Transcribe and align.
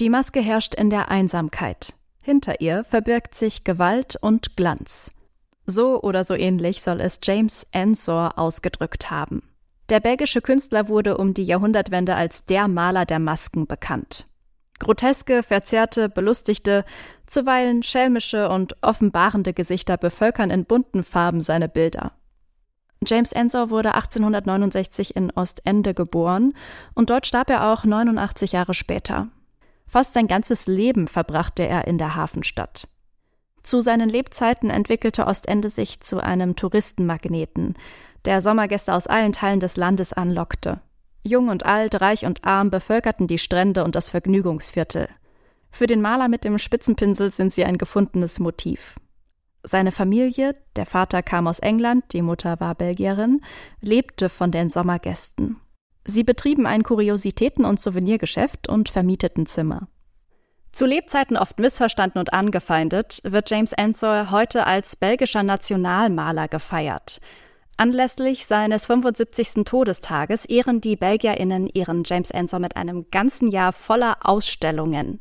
Die 0.00 0.08
Maske 0.08 0.40
herrscht 0.40 0.74
in 0.74 0.88
der 0.88 1.10
Einsamkeit. 1.10 1.92
Hinter 2.22 2.62
ihr 2.62 2.84
verbirgt 2.84 3.34
sich 3.34 3.64
Gewalt 3.64 4.16
und 4.18 4.56
Glanz. 4.56 5.12
So 5.66 6.00
oder 6.00 6.24
so 6.24 6.34
ähnlich 6.34 6.80
soll 6.80 7.02
es 7.02 7.20
James 7.22 7.66
Ensor 7.70 8.38
ausgedrückt 8.38 9.10
haben. 9.10 9.42
Der 9.90 10.00
belgische 10.00 10.40
Künstler 10.40 10.88
wurde 10.88 11.18
um 11.18 11.34
die 11.34 11.44
Jahrhundertwende 11.44 12.14
als 12.14 12.46
der 12.46 12.66
Maler 12.66 13.04
der 13.04 13.18
Masken 13.18 13.66
bekannt. 13.66 14.24
Groteske, 14.78 15.42
verzerrte, 15.42 16.08
belustigte, 16.08 16.86
zuweilen 17.26 17.82
schelmische 17.82 18.48
und 18.48 18.82
offenbarende 18.82 19.52
Gesichter 19.52 19.98
bevölkern 19.98 20.48
in 20.50 20.64
bunten 20.64 21.04
Farben 21.04 21.42
seine 21.42 21.68
Bilder. 21.68 22.12
James 23.06 23.32
Ensor 23.32 23.68
wurde 23.68 23.94
1869 23.94 25.14
in 25.14 25.30
Ostende 25.32 25.92
geboren 25.92 26.54
und 26.94 27.10
dort 27.10 27.26
starb 27.26 27.50
er 27.50 27.70
auch 27.70 27.84
89 27.84 28.52
Jahre 28.52 28.72
später. 28.72 29.28
Fast 29.90 30.14
sein 30.14 30.28
ganzes 30.28 30.68
Leben 30.68 31.08
verbrachte 31.08 31.66
er 31.66 31.88
in 31.88 31.98
der 31.98 32.14
Hafenstadt. 32.14 32.86
Zu 33.60 33.80
seinen 33.80 34.08
Lebzeiten 34.08 34.70
entwickelte 34.70 35.26
Ostende 35.26 35.68
sich 35.68 35.98
zu 35.98 36.22
einem 36.22 36.54
Touristenmagneten, 36.54 37.74
der 38.24 38.40
Sommergäste 38.40 38.94
aus 38.94 39.08
allen 39.08 39.32
Teilen 39.32 39.58
des 39.58 39.76
Landes 39.76 40.12
anlockte. 40.12 40.80
Jung 41.24 41.48
und 41.48 41.66
alt, 41.66 42.00
reich 42.00 42.24
und 42.24 42.44
arm 42.44 42.70
bevölkerten 42.70 43.26
die 43.26 43.38
Strände 43.38 43.82
und 43.82 43.96
das 43.96 44.08
Vergnügungsviertel. 44.10 45.08
Für 45.72 45.88
den 45.88 46.00
Maler 46.00 46.28
mit 46.28 46.44
dem 46.44 46.58
Spitzenpinsel 46.58 47.32
sind 47.32 47.52
sie 47.52 47.64
ein 47.64 47.76
gefundenes 47.76 48.38
Motiv. 48.38 48.94
Seine 49.64 49.90
Familie, 49.90 50.54
der 50.76 50.86
Vater 50.86 51.24
kam 51.24 51.48
aus 51.48 51.58
England, 51.58 52.04
die 52.12 52.22
Mutter 52.22 52.60
war 52.60 52.76
Belgierin, 52.76 53.40
lebte 53.80 54.28
von 54.28 54.52
den 54.52 54.70
Sommergästen. 54.70 55.60
Sie 56.10 56.24
betrieben 56.24 56.66
ein 56.66 56.82
Kuriositäten- 56.82 57.64
und 57.64 57.80
Souvenirgeschäft 57.80 58.68
und 58.68 58.88
vermieteten 58.88 59.46
Zimmer. 59.46 59.86
Zu 60.72 60.84
Lebzeiten 60.84 61.36
oft 61.36 61.60
missverstanden 61.60 62.18
und 62.18 62.32
angefeindet, 62.32 63.20
wird 63.22 63.48
James 63.48 63.72
Ensor 63.72 64.32
heute 64.32 64.66
als 64.66 64.96
belgischer 64.96 65.44
Nationalmaler 65.44 66.48
gefeiert. 66.48 67.20
Anlässlich 67.76 68.44
seines 68.44 68.86
75. 68.86 69.64
Todestages 69.64 70.46
ehren 70.46 70.80
die 70.80 70.96
BelgierInnen 70.96 71.68
ihren 71.68 72.02
James 72.04 72.32
Ensor 72.32 72.58
mit 72.58 72.74
einem 72.74 73.08
ganzen 73.12 73.48
Jahr 73.48 73.72
voller 73.72 74.18
Ausstellungen. 74.22 75.20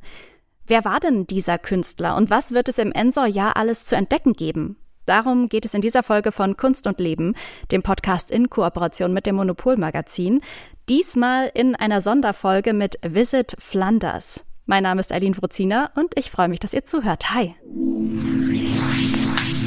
Wer 0.65 0.85
war 0.85 0.99
denn 0.99 1.27
dieser 1.27 1.59
Künstler 1.59 2.15
und 2.17 2.31
was 2.31 2.51
wird 2.51 2.67
es 2.67 2.79
im 2.79 2.91
Ensor-Jahr 2.91 3.57
alles 3.57 3.85
zu 3.85 3.95
entdecken 3.95 4.33
geben? 4.33 4.77
Darum 5.09 5.49
geht 5.49 5.65
es 5.65 5.73
in 5.73 5.81
dieser 5.81 6.03
Folge 6.03 6.31
von 6.31 6.55
Kunst 6.55 6.85
und 6.85 6.99
Leben, 6.99 7.33
dem 7.71 7.81
Podcast 7.81 8.29
in 8.29 8.47
Kooperation 8.47 9.11
mit 9.11 9.25
dem 9.25 9.37
Monopol-Magazin. 9.37 10.41
Diesmal 10.87 11.49
in 11.55 11.75
einer 11.75 11.99
Sonderfolge 12.01 12.73
mit 12.73 12.99
Visit 13.01 13.55
Flanders. 13.57 14.45
Mein 14.67 14.83
Name 14.83 15.01
ist 15.01 15.11
Eileen 15.11 15.35
Wruzina 15.35 15.89
und 15.95 16.15
ich 16.15 16.29
freue 16.29 16.47
mich, 16.47 16.59
dass 16.59 16.75
ihr 16.75 16.85
zuhört. 16.85 17.33
Hi. 17.33 17.55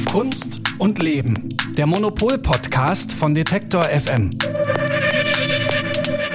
Kunst 0.09 0.61
und 0.79 0.97
Leben. 0.99 1.49
Der 1.77 1.87
Monopol-Podcast 1.87 3.11
von 3.11 3.35
Detektor 3.35 3.83
FM. 3.83 4.31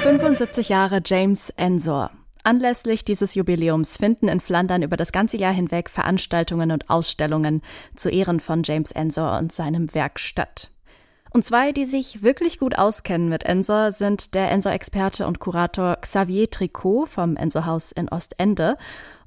75 0.02 0.68
Jahre 0.68 1.00
James 1.02 1.48
Ensor. 1.56 2.10
Anlässlich 2.48 3.04
dieses 3.04 3.34
Jubiläums 3.34 3.98
finden 3.98 4.26
in 4.26 4.40
Flandern 4.40 4.82
über 4.82 4.96
das 4.96 5.12
ganze 5.12 5.36
Jahr 5.36 5.52
hinweg 5.52 5.90
Veranstaltungen 5.90 6.70
und 6.70 6.88
Ausstellungen 6.88 7.60
zu 7.94 8.08
Ehren 8.08 8.40
von 8.40 8.62
James 8.62 8.90
Ensor 8.90 9.36
und 9.36 9.52
seinem 9.52 9.94
Werk 9.94 10.18
statt. 10.18 10.70
Und 11.30 11.44
zwei, 11.44 11.72
die 11.72 11.84
sich 11.84 12.22
wirklich 12.22 12.58
gut 12.58 12.78
auskennen 12.78 13.28
mit 13.28 13.42
Ensor, 13.42 13.92
sind 13.92 14.34
der 14.34 14.50
Ensor-Experte 14.50 15.26
und 15.26 15.40
Kurator 15.40 15.96
Xavier 15.96 16.48
Tricot 16.48 17.10
vom 17.10 17.36
Ensor-Haus 17.36 17.92
in 17.92 18.08
Ostende 18.08 18.78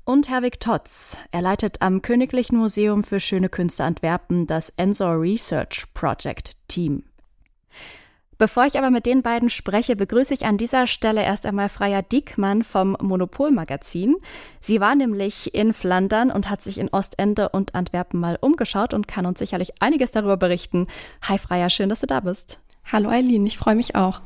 und 0.03 0.27
Herwig 0.27 0.59
Totz. 0.59 1.16
Er 1.30 1.44
leitet 1.44 1.80
am 1.83 2.02
Königlichen 2.02 2.58
Museum 2.58 3.03
für 3.03 3.19
Schöne 3.19 3.49
Künste 3.49 3.83
Antwerpen 3.83 4.47
das 4.47 4.72
Ensor 4.77 5.22
Research 5.22 5.86
Project 5.94 6.55
Team. 6.67 7.03
Bevor 8.41 8.65
ich 8.65 8.75
aber 8.75 8.89
mit 8.89 9.05
den 9.05 9.21
beiden 9.21 9.52
spreche, 9.52 9.95
begrüße 9.95 10.33
ich 10.33 10.47
an 10.47 10.57
dieser 10.57 10.87
Stelle 10.87 11.21
erst 11.21 11.45
einmal 11.45 11.69
Freya 11.69 12.02
Diekmann 12.02 12.63
vom 12.63 12.97
Monopol-Magazin. 12.99 14.15
Sie 14.59 14.81
war 14.81 14.95
nämlich 14.95 15.53
in 15.53 15.73
Flandern 15.73 16.31
und 16.31 16.49
hat 16.49 16.63
sich 16.63 16.79
in 16.79 16.89
Ostende 16.89 17.49
und 17.49 17.75
Antwerpen 17.75 18.19
mal 18.19 18.39
umgeschaut 18.41 18.95
und 18.95 19.07
kann 19.07 19.27
uns 19.27 19.37
sicherlich 19.37 19.79
einiges 19.79 20.09
darüber 20.09 20.37
berichten. 20.37 20.87
Hi 21.21 21.37
Freya, 21.37 21.69
schön, 21.69 21.89
dass 21.89 21.99
du 21.99 22.07
da 22.07 22.21
bist. 22.21 22.59
Hallo 22.91 23.09
Eileen, 23.11 23.45
ich 23.45 23.59
freue 23.59 23.75
mich 23.75 23.93
auch. 23.93 24.21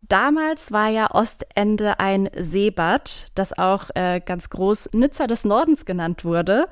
Damals 0.00 0.72
war 0.72 0.88
ja 0.88 1.10
Ostende 1.14 2.00
ein 2.00 2.30
Seebad, 2.38 3.32
das 3.34 3.58
auch 3.58 3.90
äh, 3.94 4.22
ganz 4.24 4.48
groß 4.48 4.90
Nizza 4.94 5.26
des 5.26 5.44
Nordens 5.44 5.84
genannt 5.84 6.24
wurde. 6.24 6.68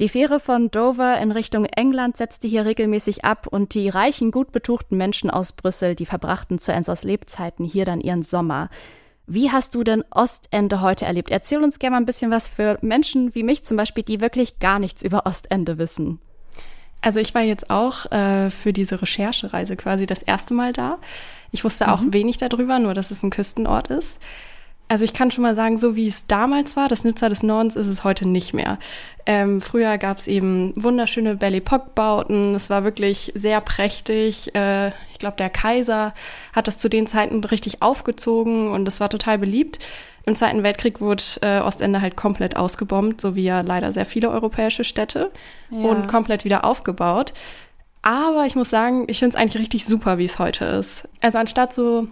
Die 0.00 0.08
Fähre 0.08 0.38
von 0.38 0.70
Dover 0.70 1.18
in 1.18 1.32
Richtung 1.32 1.64
England 1.64 2.16
setzte 2.16 2.46
hier 2.46 2.64
regelmäßig 2.64 3.24
ab 3.24 3.48
und 3.48 3.74
die 3.74 3.88
reichen, 3.88 4.30
gut 4.30 4.52
betuchten 4.52 4.96
Menschen 4.96 5.28
aus 5.28 5.50
Brüssel, 5.50 5.96
die 5.96 6.06
verbrachten 6.06 6.60
zu 6.60 6.72
Ensors 6.72 7.02
Lebzeiten 7.02 7.64
hier 7.64 7.84
dann 7.84 8.00
ihren 8.00 8.22
Sommer. 8.22 8.70
Wie 9.26 9.50
hast 9.50 9.74
du 9.74 9.82
denn 9.82 10.04
Ostende 10.14 10.82
heute 10.82 11.04
erlebt? 11.04 11.32
Erzähl 11.32 11.62
uns 11.64 11.80
gerne 11.80 11.96
mal 11.96 12.00
ein 12.00 12.06
bisschen 12.06 12.30
was 12.30 12.48
für 12.48 12.78
Menschen 12.80 13.34
wie 13.34 13.42
mich 13.42 13.64
zum 13.64 13.76
Beispiel, 13.76 14.04
die 14.04 14.20
wirklich 14.20 14.60
gar 14.60 14.78
nichts 14.78 15.02
über 15.02 15.26
Ostende 15.26 15.78
wissen. 15.78 16.20
Also 17.00 17.18
ich 17.18 17.34
war 17.34 17.42
jetzt 17.42 17.68
auch 17.68 18.10
äh, 18.12 18.50
für 18.50 18.72
diese 18.72 19.02
Recherchereise 19.02 19.76
quasi 19.76 20.06
das 20.06 20.22
erste 20.22 20.54
Mal 20.54 20.72
da. 20.72 20.98
Ich 21.50 21.64
wusste 21.64 21.92
auch 21.92 22.02
mhm. 22.02 22.12
wenig 22.12 22.38
darüber, 22.38 22.78
nur 22.78 22.94
dass 22.94 23.10
es 23.10 23.24
ein 23.24 23.30
Küstenort 23.30 23.88
ist. 23.88 24.18
Also 24.88 25.04
ich 25.04 25.12
kann 25.12 25.30
schon 25.30 25.42
mal 25.42 25.54
sagen, 25.54 25.76
so 25.76 25.96
wie 25.96 26.08
es 26.08 26.26
damals 26.26 26.74
war, 26.74 26.88
das 26.88 27.04
Nizza 27.04 27.28
des 27.28 27.42
Nordens 27.42 27.76
ist 27.76 27.88
es 27.88 28.04
heute 28.04 28.26
nicht 28.26 28.54
mehr. 28.54 28.78
Ähm, 29.26 29.60
früher 29.60 29.98
gab 29.98 30.16
es 30.16 30.26
eben 30.26 30.72
wunderschöne 30.76 31.36
Belle 31.36 31.58
Epoque-Bauten. 31.58 32.54
Es 32.54 32.70
war 32.70 32.84
wirklich 32.84 33.32
sehr 33.34 33.60
prächtig. 33.60 34.54
Äh, 34.54 34.88
ich 34.88 35.18
glaube, 35.18 35.36
der 35.36 35.50
Kaiser 35.50 36.14
hat 36.54 36.66
das 36.66 36.78
zu 36.78 36.88
den 36.88 37.06
Zeiten 37.06 37.44
richtig 37.44 37.82
aufgezogen 37.82 38.68
und 38.68 38.88
es 38.88 38.98
war 38.98 39.10
total 39.10 39.36
beliebt. 39.36 39.78
Im 40.24 40.36
Zweiten 40.36 40.62
Weltkrieg 40.62 41.02
wurde 41.02 41.22
äh, 41.42 41.60
Ostende 41.60 42.00
halt 42.00 42.16
komplett 42.16 42.56
ausgebombt, 42.56 43.20
so 43.20 43.34
wie 43.34 43.44
ja 43.44 43.60
leider 43.60 43.92
sehr 43.92 44.06
viele 44.06 44.30
europäische 44.30 44.84
Städte 44.84 45.30
ja. 45.70 45.86
und 45.86 46.08
komplett 46.08 46.44
wieder 46.44 46.64
aufgebaut. 46.64 47.34
Aber 48.00 48.46
ich 48.46 48.54
muss 48.54 48.70
sagen, 48.70 49.04
ich 49.08 49.18
finde 49.18 49.36
es 49.36 49.40
eigentlich 49.40 49.60
richtig 49.60 49.84
super, 49.84 50.16
wie 50.16 50.24
es 50.24 50.38
heute 50.38 50.64
ist. 50.64 51.08
Also 51.20 51.38
anstatt 51.38 51.74
so 51.74 52.08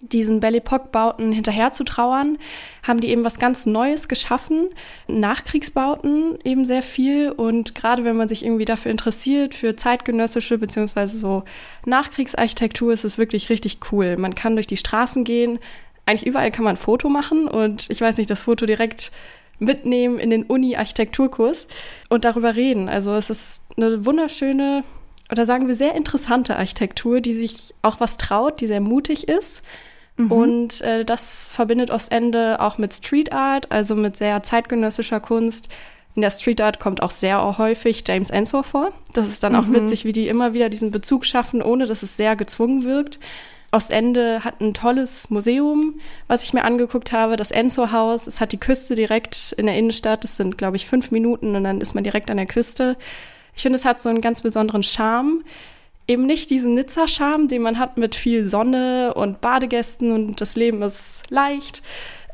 diesen 0.00 0.40
Belle 0.40 0.58
Epoque-Bauten 0.58 1.32
hinterher 1.32 1.72
zu 1.72 1.84
trauern, 1.84 2.38
haben 2.86 3.00
die 3.00 3.08
eben 3.08 3.24
was 3.24 3.38
ganz 3.38 3.66
Neues 3.66 4.08
geschaffen. 4.08 4.68
Nachkriegsbauten 5.08 6.38
eben 6.44 6.64
sehr 6.64 6.82
viel. 6.82 7.30
Und 7.30 7.74
gerade 7.74 8.04
wenn 8.04 8.16
man 8.16 8.28
sich 8.28 8.44
irgendwie 8.44 8.64
dafür 8.64 8.90
interessiert, 8.90 9.54
für 9.54 9.76
zeitgenössische 9.76 10.58
beziehungsweise 10.58 11.18
so 11.18 11.44
Nachkriegsarchitektur, 11.86 12.92
ist 12.92 13.04
es 13.04 13.18
wirklich 13.18 13.50
richtig 13.50 13.78
cool. 13.92 14.16
Man 14.16 14.34
kann 14.34 14.54
durch 14.54 14.66
die 14.66 14.76
Straßen 14.76 15.24
gehen. 15.24 15.58
Eigentlich 16.06 16.26
überall 16.26 16.50
kann 16.50 16.64
man 16.64 16.74
ein 16.74 16.80
Foto 16.80 17.08
machen 17.08 17.46
und 17.46 17.88
ich 17.90 18.00
weiß 18.00 18.16
nicht, 18.16 18.30
das 18.30 18.44
Foto 18.44 18.66
direkt 18.66 19.12
mitnehmen 19.58 20.18
in 20.18 20.30
den 20.30 20.44
Uni-Architekturkurs 20.44 21.68
und 22.08 22.24
darüber 22.24 22.56
reden. 22.56 22.88
Also 22.88 23.14
es 23.14 23.28
ist 23.30 23.64
eine 23.76 24.06
wunderschöne 24.06 24.82
oder 25.30 25.46
sagen 25.46 25.68
wir 25.68 25.76
sehr 25.76 25.94
interessante 25.94 26.56
Architektur, 26.56 27.20
die 27.20 27.34
sich 27.34 27.74
auch 27.82 28.00
was 28.00 28.16
traut, 28.16 28.60
die 28.60 28.66
sehr 28.66 28.80
mutig 28.80 29.28
ist 29.28 29.62
Mhm. 30.20 30.32
Und 30.32 30.80
äh, 30.82 31.04
das 31.04 31.46
verbindet 31.46 31.90
Ostende 31.90 32.60
auch 32.60 32.78
mit 32.78 32.94
Street 32.94 33.32
Art, 33.32 33.70
also 33.70 33.94
mit 33.94 34.16
sehr 34.16 34.42
zeitgenössischer 34.42 35.20
Kunst. 35.20 35.68
In 36.14 36.22
der 36.22 36.30
Street 36.30 36.60
Art 36.60 36.80
kommt 36.80 37.02
auch 37.02 37.10
sehr 37.10 37.58
häufig 37.58 38.02
James 38.06 38.30
Ensor 38.30 38.64
vor. 38.64 38.92
Das 39.14 39.28
ist 39.28 39.42
dann 39.42 39.54
auch 39.54 39.66
mhm. 39.66 39.74
witzig, 39.74 40.04
wie 40.04 40.12
die 40.12 40.28
immer 40.28 40.52
wieder 40.54 40.68
diesen 40.68 40.90
Bezug 40.90 41.24
schaffen, 41.24 41.62
ohne 41.62 41.86
dass 41.86 42.02
es 42.02 42.16
sehr 42.16 42.36
gezwungen 42.36 42.84
wirkt. 42.84 43.18
Ostende 43.72 44.42
hat 44.42 44.60
ein 44.60 44.74
tolles 44.74 45.30
Museum, 45.30 46.00
was 46.26 46.42
ich 46.42 46.52
mir 46.52 46.64
angeguckt 46.64 47.12
habe, 47.12 47.36
das 47.36 47.52
Ensor 47.52 47.92
Haus. 47.92 48.26
Es 48.26 48.40
hat 48.40 48.50
die 48.50 48.58
Küste 48.58 48.96
direkt 48.96 49.52
in 49.56 49.66
der 49.66 49.78
Innenstadt. 49.78 50.24
Das 50.24 50.36
sind, 50.36 50.58
glaube 50.58 50.76
ich, 50.76 50.86
fünf 50.86 51.12
Minuten 51.12 51.54
und 51.54 51.62
dann 51.62 51.80
ist 51.80 51.94
man 51.94 52.02
direkt 52.02 52.30
an 52.30 52.36
der 52.36 52.46
Küste. 52.46 52.96
Ich 53.54 53.62
finde, 53.62 53.76
es 53.78 53.84
hat 53.84 54.00
so 54.00 54.08
einen 54.08 54.20
ganz 54.20 54.40
besonderen 54.40 54.82
Charme 54.82 55.44
eben 56.10 56.26
nicht 56.26 56.50
diesen 56.50 56.74
Nizza-Charme, 56.74 57.46
den 57.46 57.62
man 57.62 57.78
hat 57.78 57.96
mit 57.96 58.16
viel 58.16 58.48
Sonne 58.48 59.14
und 59.14 59.40
Badegästen 59.40 60.10
und 60.10 60.40
das 60.40 60.56
Leben 60.56 60.82
ist 60.82 61.22
leicht, 61.30 61.82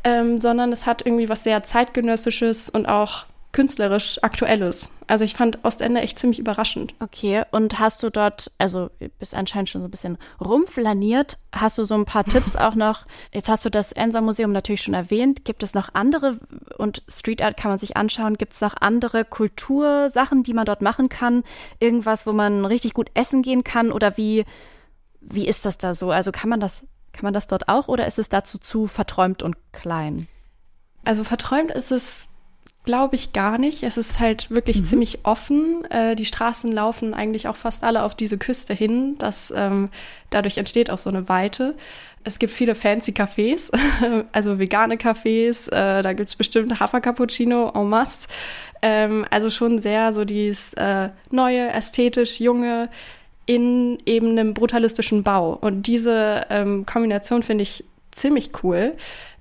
ähm, 0.03 0.41
sondern 0.41 0.73
es 0.73 0.87
hat 0.87 1.05
irgendwie 1.05 1.29
was 1.29 1.45
sehr 1.45 1.63
zeitgenössisches 1.63 2.71
und 2.71 2.87
auch 2.87 3.27
künstlerisch 3.53 4.23
Aktuelles. 4.23 4.89
Also 5.07 5.25
ich 5.25 5.35
fand 5.35 5.65
Ostende 5.65 6.01
echt 6.01 6.19
ziemlich 6.19 6.39
überraschend. 6.39 6.95
Okay, 7.01 7.45
und 7.53 7.79
hast 7.79 8.03
du 8.03 8.11
dort, 8.11 8.51
also 8.59 8.91
bist 9.19 9.35
anscheinend 9.35 9.69
schon 9.69 9.81
so 9.81 9.89
ein 9.89 9.91
bisschen 9.91 10.19
rumflaniert, 10.41 11.39
hast 11.53 11.79
du 11.79 11.85
so 11.85 11.95
ein 11.95 12.05
paar 12.05 12.25
Tipps 12.27 12.57
auch 12.57 12.75
noch? 12.75 13.07
Jetzt 13.33 13.49
hast 13.49 13.65
du 13.65 13.71
das 13.71 13.93
Ensor 13.93 14.21
Museum 14.21 14.53
natürlich 14.53 14.83
schon 14.83 14.95
erwähnt. 14.95 15.45
Gibt 15.45 15.63
es 15.63 15.75
noch 15.75 15.95
andere, 15.95 16.39
und 16.77 17.03
Street 17.09 17.41
Art 17.41 17.57
kann 17.57 17.71
man 17.71 17.79
sich 17.79 17.97
anschauen, 17.97 18.37
gibt 18.37 18.53
es 18.53 18.61
noch 18.61 18.75
andere 18.81 19.25
Kultursachen, 19.25 20.43
die 20.43 20.53
man 20.53 20.67
dort 20.67 20.83
machen 20.83 21.09
kann? 21.09 21.43
Irgendwas, 21.79 22.27
wo 22.27 22.33
man 22.33 22.65
richtig 22.65 22.95
gut 22.95 23.11
essen 23.15 23.43
gehen 23.43 23.65
kann? 23.65 23.93
Oder 23.93 24.17
wie, 24.17 24.45
wie 25.21 25.47
ist 25.47 25.65
das 25.65 25.79
da 25.79 25.95
so? 25.95 26.11
Also 26.11 26.33
kann 26.33 26.51
man 26.51 26.61
das, 26.61 26.87
kann 27.13 27.25
man 27.25 27.33
das 27.33 27.47
dort 27.47 27.69
auch 27.69 27.89
oder 27.89 28.07
ist 28.07 28.19
es 28.19 28.29
dazu 28.29 28.59
zu 28.59 28.87
verträumt 28.87 29.43
und 29.43 29.57
klein? 29.73 30.29
Also 31.05 31.23
verträumt 31.23 31.71
ist 31.71 31.93
es 31.93 32.36
glaube 32.87 33.17
ich 33.17 33.35
gar 33.35 33.59
nicht. 33.59 33.83
Es 33.83 33.99
ist 33.99 34.19
halt 34.19 34.51
wirklich 34.51 34.81
mhm. 34.81 34.85
ziemlich 34.87 35.19
offen. 35.25 35.85
Äh, 35.91 36.17
die 36.17 36.25
Straßen 36.25 36.73
laufen 36.73 37.13
eigentlich 37.13 37.49
auch 37.49 37.57
fast 37.57 37.85
alle 37.85 38.03
auf 38.03 38.15
diese 38.15 38.39
Küste 38.39 38.73
hin. 38.73 39.17
Das, 39.19 39.53
ähm, 39.55 39.91
dadurch 40.31 40.57
entsteht 40.57 40.89
auch 40.89 40.99
so 40.99 41.11
eine 41.11 41.29
Weite. 41.29 41.75
Es 42.25 42.39
gibt 42.39 42.53
viele 42.53 42.75
fancy 42.75 43.13
Cafés, 43.13 43.71
also 44.33 44.59
vegane 44.59 44.97
Cafés. 44.97 45.69
Äh, 45.69 46.03
da 46.03 46.13
gibt's 46.15 46.35
bestimmt 46.35 46.81
Hafer-Cappuccino 46.81 47.73
en 47.75 47.89
masse. 47.89 48.27
Ähm, 48.83 49.27
also 49.31 49.51
schon 49.51 49.79
sehr 49.79 50.13
so 50.13 50.25
dieses 50.25 50.73
äh, 50.75 51.11
neue, 51.31 51.69
ästhetisch, 51.69 52.41
junge 52.41 52.89
in 53.47 53.99
eben 54.07 54.31
einem 54.31 54.55
brutalistischen 54.55 55.23
Bau. 55.23 55.57
Und 55.61 55.87
diese 55.87 56.47
ähm, 56.51 56.85
Kombination 56.85 57.43
finde 57.43 57.63
ich 57.63 57.85
ziemlich 58.11 58.51
cool. 58.63 58.95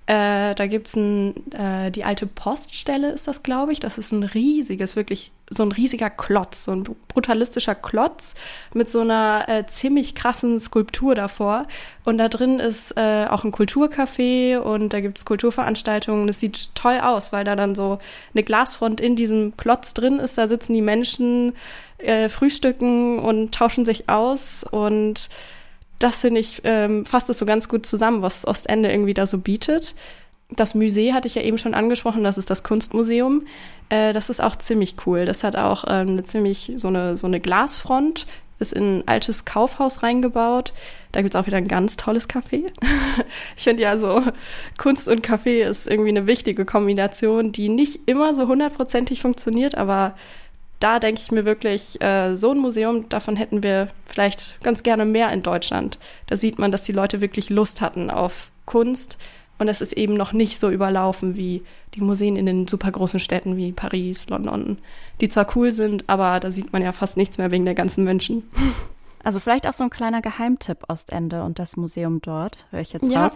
Äh, 0.07 0.53
da 0.53 0.67
gibt's 0.67 0.95
ein, 0.95 1.51
äh, 1.51 1.89
die 1.89 2.03
alte 2.03 2.27
Poststelle 2.27 3.09
ist 3.09 3.27
das, 3.27 3.41
glaube 3.41 3.71
ich. 3.71 3.79
Das 3.79 3.97
ist 3.97 4.11
ein 4.11 4.23
riesiges, 4.23 4.95
wirklich 4.95 5.31
so 5.49 5.63
ein 5.63 5.71
riesiger 5.71 6.11
Klotz, 6.11 6.65
so 6.65 6.71
ein 6.73 6.83
brutalistischer 7.07 7.73
Klotz 7.73 8.35
mit 8.73 8.89
so 8.89 9.01
einer 9.01 9.45
äh, 9.47 9.65
ziemlich 9.65 10.13
krassen 10.13 10.59
Skulptur 10.59 11.15
davor. 11.15 11.67
Und 12.03 12.19
da 12.19 12.29
drin 12.29 12.59
ist 12.59 12.95
äh, 12.97 13.25
auch 13.29 13.43
ein 13.43 13.51
Kulturcafé 13.51 14.59
und 14.59 14.93
da 14.93 14.99
gibt's 14.99 15.25
Kulturveranstaltungen. 15.25 16.27
Das 16.27 16.39
sieht 16.39 16.69
toll 16.75 16.99
aus, 16.99 17.33
weil 17.33 17.43
da 17.43 17.55
dann 17.55 17.73
so 17.73 17.97
eine 18.33 18.43
Glasfront 18.43 19.01
in 19.01 19.15
diesem 19.15 19.57
Klotz 19.57 19.95
drin 19.95 20.19
ist. 20.19 20.37
Da 20.37 20.47
sitzen 20.47 20.73
die 20.73 20.81
Menschen, 20.81 21.53
äh, 21.97 22.29
frühstücken 22.29 23.19
und 23.19 23.53
tauschen 23.53 23.85
sich 23.85 24.09
aus 24.09 24.63
und 24.69 25.29
das 25.99 26.21
finde 26.21 26.41
ich, 26.41 26.61
ähm, 26.63 27.05
fasst 27.05 27.29
es 27.29 27.37
so 27.37 27.45
ganz 27.45 27.69
gut 27.69 27.85
zusammen, 27.85 28.21
was 28.21 28.47
Ostende 28.47 28.91
irgendwie 28.91 29.13
da 29.13 29.25
so 29.25 29.37
bietet. 29.37 29.95
Das 30.49 30.75
Museum 30.75 31.15
hatte 31.15 31.27
ich 31.27 31.35
ja 31.35 31.41
eben 31.41 31.57
schon 31.57 31.73
angesprochen, 31.73 32.23
das 32.23 32.37
ist 32.37 32.49
das 32.49 32.63
Kunstmuseum. 32.63 33.47
Äh, 33.89 34.13
das 34.13 34.29
ist 34.29 34.41
auch 34.41 34.55
ziemlich 34.55 34.95
cool. 35.05 35.25
Das 35.25 35.43
hat 35.43 35.55
auch 35.55 35.85
ähm, 35.87 36.09
eine 36.09 36.23
ziemlich 36.23 36.73
so 36.77 36.87
eine, 36.87 37.17
so 37.17 37.27
eine 37.27 37.39
Glasfront, 37.39 38.27
ist 38.59 38.73
in 38.73 38.99
ein 38.99 39.07
altes 39.07 39.45
Kaufhaus 39.45 40.03
reingebaut. 40.03 40.73
Da 41.11 41.21
gibt's 41.21 41.35
auch 41.35 41.45
wieder 41.45 41.57
ein 41.57 41.67
ganz 41.67 41.97
tolles 41.97 42.29
Café. 42.29 42.71
ich 43.57 43.63
finde 43.63 43.83
ja 43.83 43.97
so, 43.97 44.21
Kunst 44.77 45.07
und 45.07 45.25
Café 45.25 45.63
ist 45.63 45.87
irgendwie 45.87 46.09
eine 46.09 46.27
wichtige 46.27 46.65
Kombination, 46.65 47.51
die 47.51 47.69
nicht 47.69 48.01
immer 48.05 48.33
so 48.33 48.47
hundertprozentig 48.47 49.21
funktioniert, 49.21 49.75
aber 49.75 50.15
da 50.79 50.99
denke 50.99 51.21
ich 51.21 51.31
mir 51.31 51.45
wirklich, 51.45 52.01
äh, 52.01 52.35
so 52.35 52.51
ein 52.51 52.59
Museum, 52.59 53.09
davon 53.09 53.35
hätten 53.35 53.63
wir 53.63 53.87
vielleicht 54.05 54.61
ganz 54.63 54.83
gerne 54.83 55.05
mehr 55.05 55.31
in 55.31 55.43
Deutschland. 55.43 55.99
Da 56.27 56.37
sieht 56.37 56.59
man, 56.59 56.71
dass 56.71 56.83
die 56.83 56.91
Leute 56.91 57.21
wirklich 57.21 57.49
Lust 57.49 57.81
hatten 57.81 58.09
auf 58.09 58.51
Kunst 58.65 59.17
und 59.57 59.69
es 59.69 59.81
ist 59.81 59.93
eben 59.93 60.15
noch 60.15 60.33
nicht 60.33 60.59
so 60.59 60.69
überlaufen 60.69 61.35
wie 61.35 61.63
die 61.93 62.01
Museen 62.01 62.35
in 62.35 62.45
den 62.45 62.67
super 62.67 62.91
großen 62.91 63.19
Städten 63.19 63.55
wie 63.55 63.71
Paris, 63.71 64.27
London, 64.29 64.77
die 65.21 65.29
zwar 65.29 65.47
cool 65.55 65.71
sind, 65.71 66.03
aber 66.07 66.39
da 66.39 66.51
sieht 66.51 66.73
man 66.73 66.81
ja 66.81 66.91
fast 66.91 67.15
nichts 67.15 67.37
mehr 67.37 67.51
wegen 67.51 67.65
der 67.65 67.75
ganzen 67.75 68.03
Menschen. 68.03 68.43
Also 69.23 69.39
vielleicht 69.39 69.67
auch 69.67 69.73
so 69.73 69.83
ein 69.83 69.89
kleiner 69.89 70.21
Geheimtipp 70.21 70.87
Ostende 70.87 71.41
und 71.41 71.57
das 71.57 71.77
Museum 71.77 72.21
dort, 72.21 72.59
höre 72.69 72.81
ich 72.81 72.93
jetzt 72.93 73.11
ja. 73.11 73.23
raus. 73.23 73.35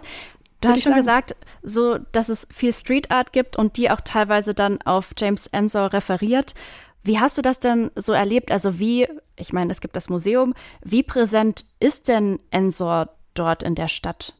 Du 0.60 0.68
hast 0.68 0.82
schon 0.82 0.92
sagen. 0.92 1.00
gesagt, 1.00 1.36
so, 1.64 1.98
dass 2.12 2.28
es 2.28 2.46
viel 2.52 2.72
Street 2.72 3.10
Art 3.10 3.32
gibt 3.32 3.56
und 3.56 3.76
die 3.76 3.90
auch 3.90 4.00
teilweise 4.00 4.54
dann 4.54 4.80
auf 4.82 5.14
James 5.18 5.48
Ensor 5.48 5.92
referiert. 5.92 6.54
Wie 7.02 7.18
hast 7.18 7.38
du 7.38 7.42
das 7.42 7.60
denn 7.60 7.90
so 7.94 8.12
erlebt? 8.12 8.50
Also 8.50 8.78
wie, 8.78 9.08
ich 9.36 9.52
meine, 9.52 9.72
es 9.72 9.80
gibt 9.80 9.96
das 9.96 10.08
Museum, 10.08 10.54
wie 10.82 11.02
präsent 11.02 11.64
ist 11.78 12.08
denn 12.08 12.38
Ensor 12.50 13.10
dort 13.34 13.62
in 13.62 13.74
der 13.74 13.88
Stadt? 13.88 14.34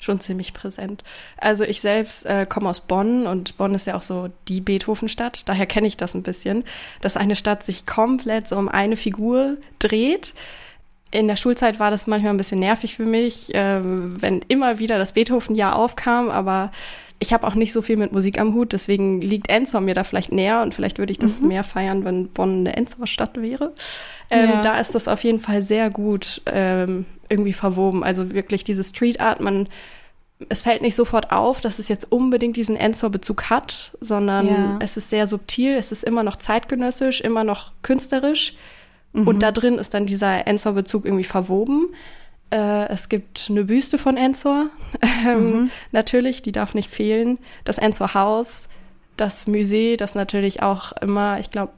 Schon 0.00 0.20
ziemlich 0.20 0.54
präsent. 0.54 1.02
Also 1.36 1.64
ich 1.64 1.80
selbst 1.80 2.24
äh, 2.24 2.46
komme 2.48 2.68
aus 2.68 2.80
Bonn 2.80 3.26
und 3.26 3.58
Bonn 3.58 3.74
ist 3.74 3.86
ja 3.86 3.96
auch 3.96 4.02
so 4.02 4.28
die 4.46 4.60
Beethovenstadt, 4.60 5.48
daher 5.48 5.66
kenne 5.66 5.88
ich 5.88 5.96
das 5.96 6.14
ein 6.14 6.22
bisschen, 6.22 6.62
dass 7.00 7.16
eine 7.16 7.34
Stadt 7.34 7.64
sich 7.64 7.84
komplett 7.84 8.46
so 8.46 8.56
um 8.56 8.68
eine 8.68 8.96
Figur 8.96 9.56
dreht. 9.80 10.34
In 11.10 11.26
der 11.26 11.36
Schulzeit 11.36 11.80
war 11.80 11.90
das 11.90 12.06
manchmal 12.06 12.32
ein 12.32 12.36
bisschen 12.36 12.60
nervig 12.60 12.94
für 12.94 13.06
mich, 13.06 13.52
äh, 13.54 13.80
wenn 13.82 14.42
immer 14.46 14.78
wieder 14.78 14.98
das 14.98 15.12
Beethoven-Jahr 15.12 15.74
aufkam, 15.74 16.28
aber 16.30 16.70
ich 17.20 17.32
habe 17.32 17.46
auch 17.46 17.54
nicht 17.54 17.72
so 17.72 17.82
viel 17.82 17.96
mit 17.96 18.12
Musik 18.12 18.40
am 18.40 18.54
Hut, 18.54 18.72
deswegen 18.72 19.20
liegt 19.20 19.48
Ensor 19.48 19.80
mir 19.80 19.94
da 19.94 20.04
vielleicht 20.04 20.32
näher 20.32 20.62
und 20.62 20.72
vielleicht 20.72 20.98
würde 20.98 21.12
ich 21.12 21.18
das 21.18 21.40
mhm. 21.40 21.48
mehr 21.48 21.64
feiern, 21.64 22.04
wenn 22.04 22.28
Bonn 22.28 22.60
eine 22.60 22.76
Ensor-Stadt 22.76 23.40
wäre. 23.40 23.72
Ähm, 24.30 24.50
ja. 24.50 24.62
Da 24.62 24.78
ist 24.78 24.94
das 24.94 25.08
auf 25.08 25.24
jeden 25.24 25.40
Fall 25.40 25.62
sehr 25.62 25.90
gut 25.90 26.42
ähm, 26.46 27.06
irgendwie 27.28 27.52
verwoben. 27.52 28.04
Also 28.04 28.32
wirklich 28.32 28.62
diese 28.62 28.84
Street 28.84 29.20
Art, 29.20 29.40
man 29.40 29.68
es 30.48 30.62
fällt 30.62 30.82
nicht 30.82 30.94
sofort 30.94 31.32
auf, 31.32 31.60
dass 31.60 31.78
es 31.78 31.88
jetzt 31.88 32.12
unbedingt 32.12 32.56
diesen 32.56 32.76
Ensor-Bezug 32.76 33.50
hat, 33.50 33.96
sondern 34.00 34.46
ja. 34.46 34.78
es 34.80 34.96
ist 34.96 35.10
sehr 35.10 35.26
subtil, 35.26 35.74
es 35.74 35.90
ist 35.90 36.04
immer 36.04 36.22
noch 36.22 36.36
zeitgenössisch, 36.36 37.20
immer 37.20 37.42
noch 37.42 37.72
künstlerisch. 37.82 38.54
Mhm. 39.12 39.26
Und 39.26 39.42
da 39.42 39.50
drin 39.50 39.78
ist 39.78 39.94
dann 39.94 40.06
dieser 40.06 40.46
Ensor-Bezug 40.46 41.04
irgendwie 41.04 41.24
verwoben. 41.24 41.88
Äh, 42.50 42.88
es 42.88 43.08
gibt 43.08 43.46
eine 43.50 43.64
Büste 43.64 43.98
von 43.98 44.16
Ensor, 44.16 44.70
ähm, 45.26 45.50
mhm. 45.50 45.70
natürlich, 45.92 46.42
die 46.42 46.52
darf 46.52 46.74
nicht 46.74 46.90
fehlen. 46.90 47.38
Das 47.64 47.78
Ensor 47.78 48.14
Haus, 48.14 48.68
das 49.16 49.46
Museum, 49.46 49.98
das 49.98 50.14
natürlich 50.14 50.62
auch 50.62 50.92
immer, 50.92 51.38
ich 51.40 51.50
glaube, 51.50 51.72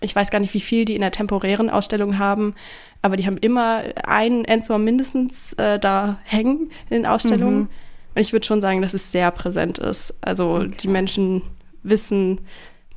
ich 0.00 0.14
weiß 0.14 0.30
gar 0.30 0.40
nicht, 0.40 0.54
wie 0.54 0.60
viel 0.60 0.84
die 0.84 0.94
in 0.94 1.00
der 1.00 1.10
temporären 1.10 1.70
Ausstellung 1.70 2.18
haben, 2.18 2.54
aber 3.02 3.16
die 3.16 3.26
haben 3.26 3.38
immer 3.38 3.82
einen 4.04 4.44
Ensor 4.44 4.78
mindestens 4.78 5.54
äh, 5.54 5.78
da 5.78 6.18
hängen 6.24 6.70
in 6.90 6.96
den 6.96 7.06
Ausstellungen. 7.06 7.60
Mhm. 7.60 7.68
Und 8.14 8.20
ich 8.20 8.32
würde 8.32 8.46
schon 8.46 8.60
sagen, 8.60 8.82
dass 8.82 8.94
es 8.94 9.12
sehr 9.12 9.30
präsent 9.30 9.78
ist. 9.78 10.14
Also 10.20 10.56
okay. 10.56 10.70
die 10.80 10.88
Menschen 10.88 11.42
wissen, 11.82 12.40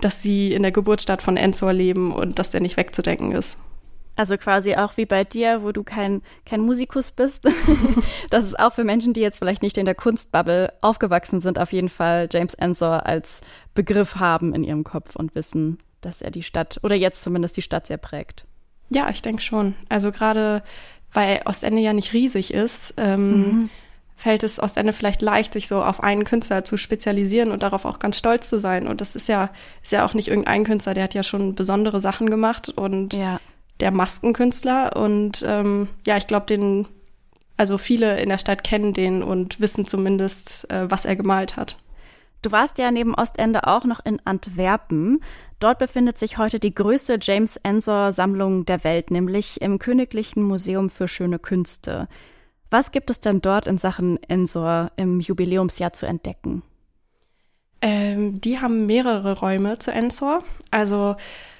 dass 0.02 0.22
sie 0.22 0.54
in 0.54 0.62
der 0.62 0.72
Geburtsstadt 0.72 1.22
von 1.22 1.38
Ensor 1.38 1.74
leben 1.74 2.12
und 2.12 2.40
dass 2.40 2.52
der 2.52 2.62
nicht 2.62 2.78
wegzudenken 2.78 3.32
ist. 3.34 3.58
Also 4.20 4.36
quasi 4.36 4.76
auch 4.76 4.98
wie 4.98 5.06
bei 5.06 5.24
dir, 5.24 5.64
wo 5.64 5.72
du 5.72 5.82
kein, 5.82 6.22
kein 6.46 6.60
Musikus 6.60 7.10
bist. 7.10 7.46
das 8.30 8.44
ist 8.44 8.60
auch 8.60 8.74
für 8.74 8.84
Menschen, 8.84 9.14
die 9.14 9.22
jetzt 9.22 9.40
vielleicht 9.40 9.62
nicht 9.62 9.78
in 9.78 9.86
der 9.86 9.96
Kunstbubble 9.96 10.74
aufgewachsen 10.82 11.40
sind, 11.40 11.58
auf 11.58 11.72
jeden 11.72 11.88
Fall 11.88 12.28
James 12.30 12.54
Ensor 12.54 13.06
als 13.06 13.40
Begriff 13.76 14.16
haben 14.16 14.54
in 14.54 14.66
ihrem 14.66 14.84
Kopf 14.84 15.16
und 15.16 15.36
wissen, 15.36 15.78
dass 16.02 16.22
er 16.22 16.32
die 16.32 16.44
Stadt 16.44 16.82
oder 16.84 16.98
jetzt 16.98 17.24
zumindest 17.24 17.56
die 17.56 17.62
Stadt 17.62 17.88
sehr 17.88 17.96
prägt. 17.96 18.44
Ja, 18.90 19.10
ich 19.10 19.22
denke 19.22 19.42
schon. 19.42 19.74
Also 19.88 20.12
gerade 20.12 20.64
weil 21.14 21.40
Ostende 21.46 21.82
ja 21.82 21.94
nicht 21.94 22.12
riesig 22.12 22.54
ist, 22.54 22.96
ähm, 22.98 23.32
mhm. 23.32 23.70
fällt 24.18 24.44
es 24.44 24.62
Ostende 24.62 24.92
vielleicht 24.92 25.22
leicht, 25.22 25.54
sich 25.54 25.70
so 25.70 25.82
auf 25.82 26.04
einen 26.04 26.26
Künstler 26.26 26.66
zu 26.66 26.76
spezialisieren 26.76 27.52
und 27.52 27.64
darauf 27.64 27.86
auch 27.86 28.00
ganz 28.00 28.18
stolz 28.18 28.50
zu 28.50 28.60
sein. 28.60 28.86
Und 28.86 29.00
das 29.00 29.16
ist 29.16 29.30
ja, 29.30 29.50
ist 29.82 29.94
ja 29.94 30.06
auch 30.06 30.14
nicht 30.14 30.28
irgendein 30.28 30.66
Künstler, 30.66 30.94
der 30.94 31.06
hat 31.06 31.14
ja 31.14 31.24
schon 31.24 31.56
besondere 31.56 32.02
Sachen 32.02 32.30
gemacht 32.30 32.68
und 32.68 33.14
ja 33.14 33.40
der 33.80 33.92
Maskenkünstler. 33.92 34.96
Und 34.96 35.44
ähm, 35.46 35.90
ja, 36.06 36.18
ich 36.18 36.28
glaube, 36.28 36.46
den, 36.46 36.88
also 37.58 37.78
viele 37.78 38.20
in 38.20 38.30
der 38.30 38.38
Stadt 38.38 38.64
kennen 38.64 38.94
den 38.94 39.24
und 39.24 39.60
wissen 39.60 39.86
zumindest, 39.86 40.70
äh, 40.72 40.90
was 40.90 41.06
er 41.06 41.16
gemalt 41.16 41.56
hat. 41.58 41.78
Du 42.42 42.52
warst 42.52 42.78
ja 42.78 42.90
neben 42.90 43.16
Ostende 43.16 43.68
auch 43.68 43.84
noch 43.84 44.06
in 44.06 44.22
Antwerpen. 44.26 45.20
Dort 45.60 45.78
befindet 45.78 46.18
sich 46.18 46.38
heute 46.38 46.58
die 46.58 46.74
größte 46.74 47.20
James 47.22 47.58
Ensor-Sammlung 47.58 48.66
der 48.66 48.86
Welt, 48.86 49.12
nämlich 49.12 49.62
im 49.62 49.78
Königlichen 49.78 50.44
Museum 50.44 50.90
für 50.90 51.10
schöne 51.10 51.38
Künste. 51.38 52.08
Was 52.70 52.92
gibt 52.92 53.10
es 53.10 53.20
denn 53.20 53.42
dort 53.42 53.68
in 53.68 53.78
Sachen 53.78 54.22
Ensor 54.24 54.92
im 54.96 55.20
Jubiläumsjahr 55.20 55.92
zu 55.92 56.06
entdecken? 56.06 56.62
Ähm, 57.82 58.40
die 58.40 58.60
haben 58.60 58.86
mehrere 58.86 59.40
Räume 59.40 59.80
zu 59.80 59.92
Ensor. 59.92 60.44
Also 60.72 61.16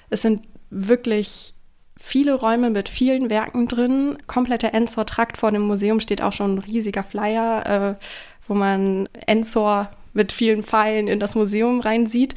es 0.10 0.22
sind 0.22 0.48
wirklich 0.70 1.56
viele 2.00 2.34
Räume 2.34 2.70
mit 2.70 2.90
vielen 2.90 3.30
Werken 3.30 3.68
drin. 3.68 4.18
Kompletter 4.26 4.74
Ensor-Trakt 4.74 5.38
vor 5.38 5.52
dem 5.52 5.62
Museum 5.62 6.00
steht 6.00 6.22
auch 6.22 6.34
schon 6.34 6.56
ein 6.56 6.60
riesiger 6.60 7.04
Flyer, 7.04 7.98
äh, 8.00 8.04
wo 8.48 8.56
man 8.56 9.08
Ensor 9.28 9.92
mit 10.14 10.32
vielen 10.32 10.64
Pfeilen 10.64 11.08
in 11.08 11.20
das 11.20 11.36
Museum 11.36 11.82
reinsieht. 11.82 12.36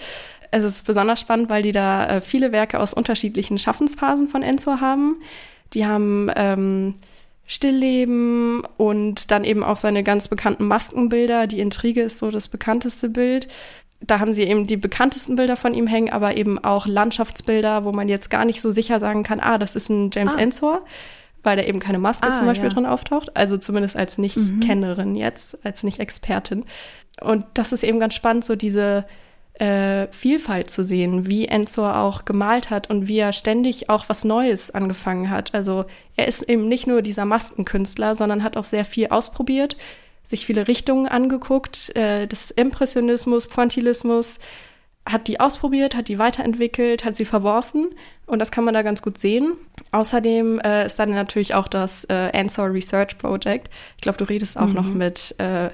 Es 0.51 0.65
ist 0.65 0.85
besonders 0.85 1.21
spannend, 1.21 1.49
weil 1.49 1.63
die 1.63 1.73
da 1.73 2.07
äh, 2.07 2.21
viele 2.21 2.53
Werke 2.53 2.79
aus 2.79 2.93
unterschiedlichen 2.93 3.59
Schaffensphasen 3.59 4.29
von 4.29 4.43
Ensor 4.43 4.81
haben. 4.81 5.17
Die 5.73 5.87
haben 5.87 6.31
ähm, 6.37 6.95
Stillleben 7.47 8.63
und 8.77 9.31
dann 9.31 9.45
eben 9.45 9.65
auch 9.65 9.77
seine 9.77 10.03
ganz 10.03 10.29
bekannten 10.29 10.67
Maskenbilder. 10.67 11.47
Die 11.47 11.61
Intrige 11.61 12.03
ist 12.03 12.19
so 12.19 12.31
das 12.31 12.49
bekannteste 12.49 13.09
Bild 13.09 13.49
da 14.07 14.21
haben 14.21 14.35
sie 14.35 14.43
eben 14.43 14.67
die 14.67 14.77
bekanntesten 14.77 15.37
Bilder 15.37 15.57
von 15.57 15.75
ihm 15.75 15.87
hängen, 15.87 16.13
aber 16.13 16.37
eben 16.37 16.63
auch 16.63 16.87
Landschaftsbilder, 16.87 17.85
wo 17.85 17.93
man 17.93 18.09
jetzt 18.09 18.31
gar 18.31 18.45
nicht 18.45 18.61
so 18.61 18.71
sicher 18.71 19.01
sagen 19.01 19.23
kann, 19.23 19.41
ah, 19.41 19.59
das 19.59 19.77
ist 19.77 19.89
ein 19.89 20.11
James 20.13 20.35
ah. 20.35 20.39
Ensor, 20.39 20.85
weil 21.43 21.57
da 21.57 21.63
eben 21.63 21.81
keine 21.81 21.99
Maske 21.99 22.29
ah, 22.29 22.35
zum 22.35 22.47
Beispiel 22.47 22.69
ja. 22.69 22.75
drin 22.75 22.87
auftaucht. 22.87 23.37
Also 23.37 23.57
zumindest 23.57 23.97
als 23.97 24.19
Nicht-Kennerin 24.19 25.11
mhm. 25.11 25.17
jetzt, 25.17 25.65
als 25.65 25.83
Nicht-Expertin. 25.83 26.65
Und 27.21 27.45
das 27.55 27.73
ist 27.73 27.85
eben 27.85 28.01
ganz 28.01 28.15
spannend, 28.15 28.45
so 28.45 28.57
diese 28.57 29.05
äh, 29.55 30.07
Vielfalt 30.11 30.71
zu 30.71 30.83
sehen, 30.83 31.27
wie 31.27 31.47
Ensor 31.47 31.97
auch 31.97 32.25
gemalt 32.25 32.71
hat 32.71 32.91
und 32.91 33.07
wie 33.07 33.19
er 33.19 33.33
ständig 33.33 33.91
auch 33.91 34.09
was 34.09 34.25
Neues 34.25 34.71
angefangen 34.71 35.31
hat. 35.31 35.55
Also 35.55 35.85
er 36.17 36.27
ist 36.27 36.43
eben 36.43 36.69
nicht 36.69 36.87
nur 36.87 37.03
dieser 37.03 37.25
Maskenkünstler, 37.25 38.15
sondern 38.15 38.43
hat 38.43 38.57
auch 38.57 38.65
sehr 38.65 38.85
viel 38.85 39.09
ausprobiert 39.09 39.77
sich 40.23 40.47
viele 40.47 40.69
Richtungen 40.69 41.07
angeguckt, 41.07 41.95
äh, 41.97 42.27
des 42.27 42.51
Impressionismus, 42.51 43.49
Pointillismus, 43.49 44.39
hat 45.05 45.27
die 45.27 45.41
ausprobiert, 45.41 45.97
hat 45.97 46.09
die 46.09 46.19
weiterentwickelt, 46.19 47.05
hat 47.05 47.17
sie 47.17 47.25
verworfen 47.25 47.89
und 48.27 48.39
das 48.39 48.51
kann 48.51 48.65
man 48.65 48.75
da 48.75 48.83
ganz 48.83 49.03
gut 49.03 49.19
sehen. 49.19 49.55
Außerdem 49.91 50.61
äh, 50.61 50.87
ist 50.87 50.99
dann 50.99 51.11
natürlich 51.11 51.55
auch 51.55 51.67
das 51.67 52.05
äh, 52.05 52.31
Answer 52.33 52.73
Research 52.73 53.19
Project. 53.19 53.69
Ich 53.97 54.03
glaube, 54.03 54.19
du 54.19 54.25
redest 54.25 54.59
auch 54.59 54.69
mhm. 54.69 54.75
noch 54.75 54.87
mit 54.87 55.35
äh, 55.39 55.71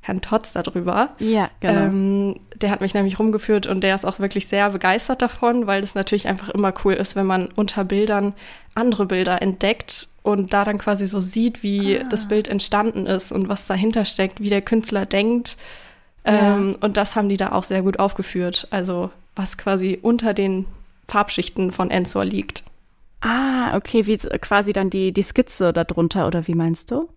Herrn 0.00 0.20
Totz 0.20 0.52
darüber. 0.52 1.10
Ja, 1.18 1.50
genau. 1.60 1.80
Ähm, 1.84 2.40
der 2.56 2.70
hat 2.70 2.80
mich 2.80 2.94
nämlich 2.94 3.18
rumgeführt 3.18 3.66
und 3.66 3.82
der 3.82 3.94
ist 3.94 4.04
auch 4.04 4.18
wirklich 4.18 4.48
sehr 4.48 4.68
begeistert 4.70 5.22
davon, 5.22 5.66
weil 5.66 5.82
es 5.82 5.94
natürlich 5.94 6.28
einfach 6.28 6.50
immer 6.50 6.74
cool 6.84 6.94
ist, 6.94 7.16
wenn 7.16 7.26
man 7.26 7.48
unter 7.54 7.84
Bildern 7.84 8.34
andere 8.74 9.06
Bilder 9.06 9.40
entdeckt 9.42 10.08
und 10.22 10.52
da 10.52 10.64
dann 10.64 10.78
quasi 10.78 11.06
so 11.06 11.20
sieht, 11.20 11.62
wie 11.62 11.98
ah. 11.98 12.04
das 12.10 12.28
Bild 12.28 12.48
entstanden 12.48 13.06
ist 13.06 13.32
und 13.32 13.48
was 13.48 13.66
dahinter 13.66 14.04
steckt, 14.04 14.40
wie 14.40 14.50
der 14.50 14.62
Künstler 14.62 15.06
denkt. 15.06 15.56
Ja. 16.26 16.56
Ähm, 16.56 16.76
und 16.80 16.96
das 16.96 17.16
haben 17.16 17.28
die 17.28 17.36
da 17.36 17.52
auch 17.52 17.64
sehr 17.64 17.82
gut 17.82 17.98
aufgeführt. 17.98 18.66
Also 18.70 19.10
was 19.36 19.58
quasi 19.58 19.98
unter 20.00 20.34
den 20.34 20.66
Farbschichten 21.06 21.70
von 21.70 21.90
Ensor 21.90 22.24
liegt. 22.24 22.64
Ah, 23.20 23.76
okay, 23.76 24.06
wie 24.06 24.16
quasi 24.16 24.72
dann 24.72 24.90
die, 24.90 25.12
die 25.12 25.22
Skizze 25.22 25.72
darunter, 25.72 26.26
oder 26.26 26.46
wie 26.46 26.54
meinst 26.54 26.90
du? 26.90 27.08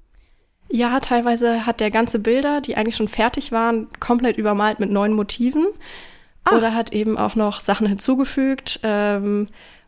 Ja, 0.70 1.00
teilweise 1.00 1.66
hat 1.66 1.80
der 1.80 1.92
ganze 1.92 2.20
Bilder, 2.20 2.62
die 2.62 2.76
eigentlich 2.76 2.96
schon 2.96 3.08
fertig 3.08 3.52
waren, 3.52 3.88
komplett 4.00 4.38
übermalt 4.38 4.80
mit 4.80 4.92
neuen 4.92 5.14
Motiven. 5.14 5.66
Ah. 6.44 6.58
Oder 6.58 6.74
hat 6.74 6.94
eben 6.94 7.18
auch 7.18 7.36
noch 7.36 7.62
Sachen 7.62 7.88
hinzugefügt. 7.88 8.80
Ähm, 8.84 9.48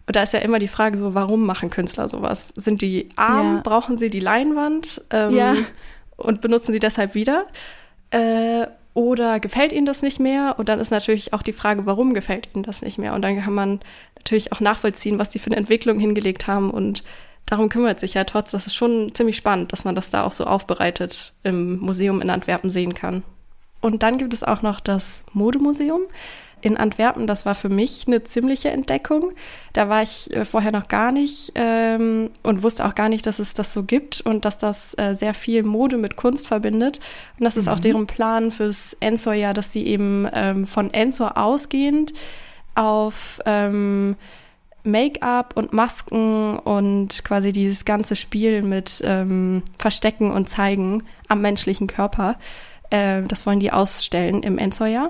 und 0.10 0.16
da 0.16 0.24
ist 0.24 0.34
ja 0.34 0.40
immer 0.40 0.58
die 0.58 0.68
Frage 0.68 0.98
so, 0.98 1.14
warum 1.14 1.46
machen 1.46 1.70
Künstler 1.70 2.10
sowas? 2.10 2.52
Sind 2.56 2.82
die 2.82 3.10
arm? 3.16 3.58
Ja. 3.58 3.62
Brauchen 3.62 4.00
sie 4.00 4.10
die 4.10 4.20
Leinwand? 4.20 5.04
Ähm, 5.12 5.36
ja. 5.36 5.56
Und 6.18 6.42
benutzen 6.42 6.74
sie 6.74 6.80
deshalb 6.80 7.14
wieder? 7.14 7.46
Äh, 8.10 8.66
oder 8.96 9.40
gefällt 9.40 9.72
ihnen 9.72 9.86
das 9.86 10.02
nicht 10.02 10.20
mehr? 10.20 10.56
Und 10.58 10.68
dann 10.68 10.80
ist 10.80 10.90
natürlich 10.90 11.32
auch 11.34 11.44
die 11.44 11.54
Frage, 11.54 11.86
warum 11.86 12.16
gefällt 12.16 12.50
ihnen 12.56 12.64
das 12.64 12.82
nicht 12.82 12.98
mehr? 12.98 13.14
Und 13.14 13.22
dann 13.22 13.40
kann 13.40 13.54
man 13.54 13.82
natürlich 14.18 14.52
auch 14.52 14.62
nachvollziehen, 14.62 15.20
was 15.20 15.30
die 15.30 15.38
für 15.38 15.52
eine 15.52 15.58
Entwicklung 15.58 16.00
hingelegt 16.00 16.48
haben 16.48 16.72
und 16.72 17.04
darum 17.46 17.70
kümmert 17.70 18.00
sich 18.00 18.16
ja 18.16 18.24
trotz, 18.24 18.50
das 18.50 18.66
ist 18.66 18.76
schon 18.76 19.14
ziemlich 19.14 19.38
spannend, 19.38 19.72
dass 19.74 19.86
man 19.86 19.94
das 19.94 20.10
da 20.10 20.24
auch 20.24 20.32
so 20.32 20.46
aufbereitet 20.46 21.34
im 21.44 21.78
Museum 21.78 22.20
in 22.20 22.32
Antwerpen 22.32 22.72
sehen 22.72 22.96
kann. 22.96 23.22
Und 23.82 24.04
dann 24.04 24.18
gibt 24.18 24.34
es 24.34 24.44
auch 24.44 24.62
noch 24.62 24.80
das 24.80 25.24
Modemuseum 25.34 26.02
in 26.62 26.78
Antwerpen. 26.78 27.28
Das 27.28 27.46
war 27.46 27.56
für 27.56 27.70
mich 27.70 28.06
eine 28.08 28.24
ziemliche 28.24 28.70
Entdeckung. 28.70 29.32
Da 29.74 29.90
war 29.90 30.04
ich 30.04 30.34
äh, 30.34 30.46
vorher 30.46 30.72
noch 30.72 30.88
gar 30.88 31.12
nicht 31.12 31.54
ähm, 31.56 32.30
und 32.44 32.64
wusste 32.64 32.86
auch 32.86 32.96
gar 32.96 33.10
nicht, 33.10 33.26
dass 33.26 33.40
es 33.40 33.54
das 33.54 33.74
so 33.74 33.84
gibt 33.84 34.22
und 34.22 34.46
dass 34.46 34.58
das 34.58 34.94
äh, 34.98 35.14
sehr 35.16 35.34
viel 35.34 35.64
Mode 35.64 35.98
mit 35.98 36.16
Kunst 36.16 36.48
verbindet. 36.48 37.00
Und 37.38 37.46
das 37.46 37.56
mhm. 37.56 37.60
ist 37.62 37.68
auch 37.68 37.78
mhm. 37.78 37.84
deren 37.84 38.08
Plan 38.08 38.52
fürs 38.52 38.96
Ensor-Jahr, 39.00 39.54
dass 39.54 39.72
sie 39.72 39.86
eben 39.86 40.28
ähm, 40.34 40.66
von 40.68 40.94
Ensor 40.94 41.38
ausgehend 41.38 42.14
auf 42.76 43.40
ähm, 43.46 44.16
Make-up 44.84 45.56
und 45.56 45.74
Masken 45.74 46.58
und 46.58 47.24
quasi 47.24 47.52
dieses 47.52 47.86
ganze 47.86 48.16
Spiel 48.16 48.64
mit 48.64 49.02
ähm, 49.06 49.64
Verstecken 49.78 50.32
und 50.32 50.50
Zeigen 50.50 51.04
am 51.28 51.42
menschlichen 51.42 51.88
Körper. 51.88 52.38
Äh, 52.90 53.24
das 53.24 53.46
wollen 53.46 53.60
die 53.60 53.72
ausstellen 53.72 54.44
im 54.44 54.58
Enzoya. 54.58 55.10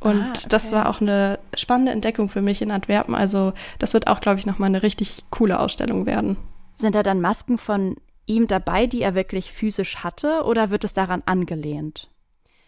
Und 0.00 0.22
ah, 0.22 0.28
okay. 0.28 0.48
das 0.50 0.72
war 0.72 0.88
auch 0.88 1.00
eine 1.00 1.38
spannende 1.54 1.92
Entdeckung 1.92 2.28
für 2.28 2.42
mich 2.42 2.62
in 2.62 2.70
Antwerpen. 2.70 3.14
Also 3.14 3.52
das 3.78 3.94
wird 3.94 4.06
auch, 4.06 4.20
glaube 4.20 4.38
ich, 4.38 4.46
nochmal 4.46 4.68
eine 4.68 4.82
richtig 4.82 5.24
coole 5.30 5.58
Ausstellung 5.58 6.06
werden. 6.06 6.36
Sind 6.74 6.94
da 6.94 7.02
dann 7.02 7.20
Masken 7.20 7.58
von 7.58 7.96
ihm 8.26 8.46
dabei, 8.46 8.86
die 8.86 9.02
er 9.02 9.14
wirklich 9.14 9.52
physisch 9.52 9.98
hatte, 9.98 10.42
oder 10.44 10.70
wird 10.70 10.84
es 10.84 10.92
daran 10.92 11.22
angelehnt? 11.26 12.10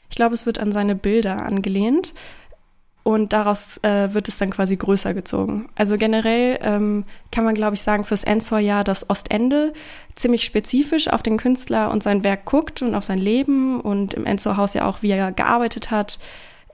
Ich 0.09 0.17
glaube, 0.17 0.35
es 0.35 0.47
wird 0.47 0.59
an 0.59 0.73
seine 0.73 0.95
Bilder 0.95 1.45
angelehnt 1.45 2.15
und 3.09 3.33
daraus 3.33 3.79
äh, 3.85 4.13
wird 4.13 4.29
es 4.29 4.37
dann 4.37 4.51
quasi 4.51 4.77
größer 4.77 5.15
gezogen. 5.15 5.71
Also 5.75 5.97
generell 5.97 6.59
ähm, 6.61 7.07
kann 7.33 7.43
man, 7.43 7.55
glaube 7.55 7.73
ich, 7.73 7.81
sagen, 7.81 8.05
fürs 8.05 8.23
Ensor-Jahr 8.23 8.85
das 8.85 9.09
Ostende 9.09 9.73
ziemlich 10.15 10.45
spezifisch 10.45 11.09
auf 11.09 11.23
den 11.23 11.39
Künstler 11.39 11.91
und 11.91 12.03
sein 12.03 12.23
Werk 12.23 12.45
guckt 12.45 12.83
und 12.83 12.95
auf 12.95 13.05
sein 13.05 13.17
Leben 13.17 13.81
und 13.81 14.13
im 14.13 14.27
Ensor-Haus 14.27 14.75
ja 14.75 14.87
auch, 14.87 15.01
wie 15.01 15.11
er 15.11 15.33
gearbeitet 15.33 15.91
hat 15.91 16.19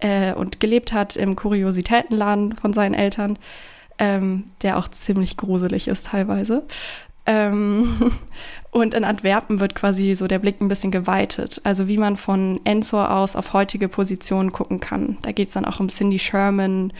äh, 0.00 0.34
und 0.34 0.58
gelebt 0.58 0.92
hat 0.92 1.14
im 1.14 1.36
Kuriositätenladen 1.36 2.56
von 2.56 2.72
seinen 2.72 2.94
Eltern, 2.94 3.38
ähm, 4.00 4.46
der 4.62 4.78
auch 4.78 4.88
ziemlich 4.88 5.36
gruselig 5.36 5.86
ist 5.86 6.06
teilweise. 6.06 6.64
Ähm, 7.26 8.12
und 8.70 8.94
in 8.94 9.04
Antwerpen 9.04 9.60
wird 9.60 9.74
quasi 9.74 10.14
so 10.14 10.26
der 10.26 10.38
Blick 10.38 10.60
ein 10.60 10.68
bisschen 10.68 10.90
geweitet. 10.90 11.60
Also 11.64 11.88
wie 11.88 11.98
man 11.98 12.16
von 12.16 12.60
Ensor 12.64 13.10
aus 13.10 13.36
auf 13.36 13.52
heutige 13.52 13.88
Positionen 13.88 14.52
gucken 14.52 14.80
kann. 14.80 15.18
Da 15.22 15.32
geht 15.32 15.48
es 15.48 15.54
dann 15.54 15.64
auch 15.64 15.80
um 15.80 15.88
Cindy 15.88 16.18
Sherman, 16.18 16.92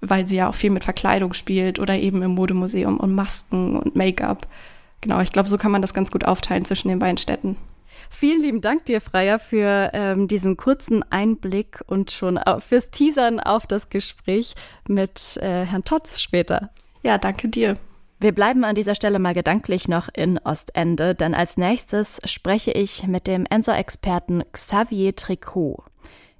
weil 0.00 0.26
sie 0.26 0.36
ja 0.36 0.48
auch 0.48 0.54
viel 0.54 0.70
mit 0.70 0.84
Verkleidung 0.84 1.32
spielt 1.32 1.78
oder 1.78 1.94
eben 1.94 2.22
im 2.22 2.32
Modemuseum 2.32 2.98
und 2.98 3.14
Masken 3.14 3.76
und 3.76 3.96
Make-up. 3.96 4.46
Genau, 5.00 5.20
ich 5.20 5.32
glaube, 5.32 5.48
so 5.48 5.56
kann 5.56 5.72
man 5.72 5.82
das 5.82 5.94
ganz 5.94 6.10
gut 6.10 6.24
aufteilen 6.24 6.64
zwischen 6.64 6.88
den 6.88 6.98
beiden 6.98 7.18
Städten. 7.18 7.56
Vielen 8.08 8.40
lieben 8.40 8.60
Dank 8.60 8.86
dir, 8.86 9.00
Freier, 9.00 9.38
für 9.38 9.90
ähm, 9.92 10.26
diesen 10.26 10.56
kurzen 10.56 11.04
Einblick 11.10 11.80
und 11.86 12.10
schon 12.10 12.40
fürs 12.58 12.90
Teasern 12.90 13.40
auf 13.40 13.66
das 13.66 13.88
Gespräch 13.90 14.54
mit 14.88 15.36
äh, 15.38 15.64
Herrn 15.66 15.84
Totz 15.84 16.20
später. 16.20 16.70
Ja, 17.02 17.18
danke 17.18 17.48
dir. 17.48 17.76
Wir 18.22 18.32
bleiben 18.32 18.64
an 18.64 18.74
dieser 18.74 18.94
Stelle 18.94 19.18
mal 19.18 19.32
gedanklich 19.32 19.88
noch 19.88 20.10
in 20.12 20.38
Ostende, 20.44 21.14
denn 21.14 21.34
als 21.34 21.56
nächstes 21.56 22.20
spreche 22.24 22.70
ich 22.70 23.06
mit 23.06 23.26
dem 23.26 23.46
Ensor-Experten 23.48 24.42
Xavier 24.52 25.16
Tricot. 25.16 25.82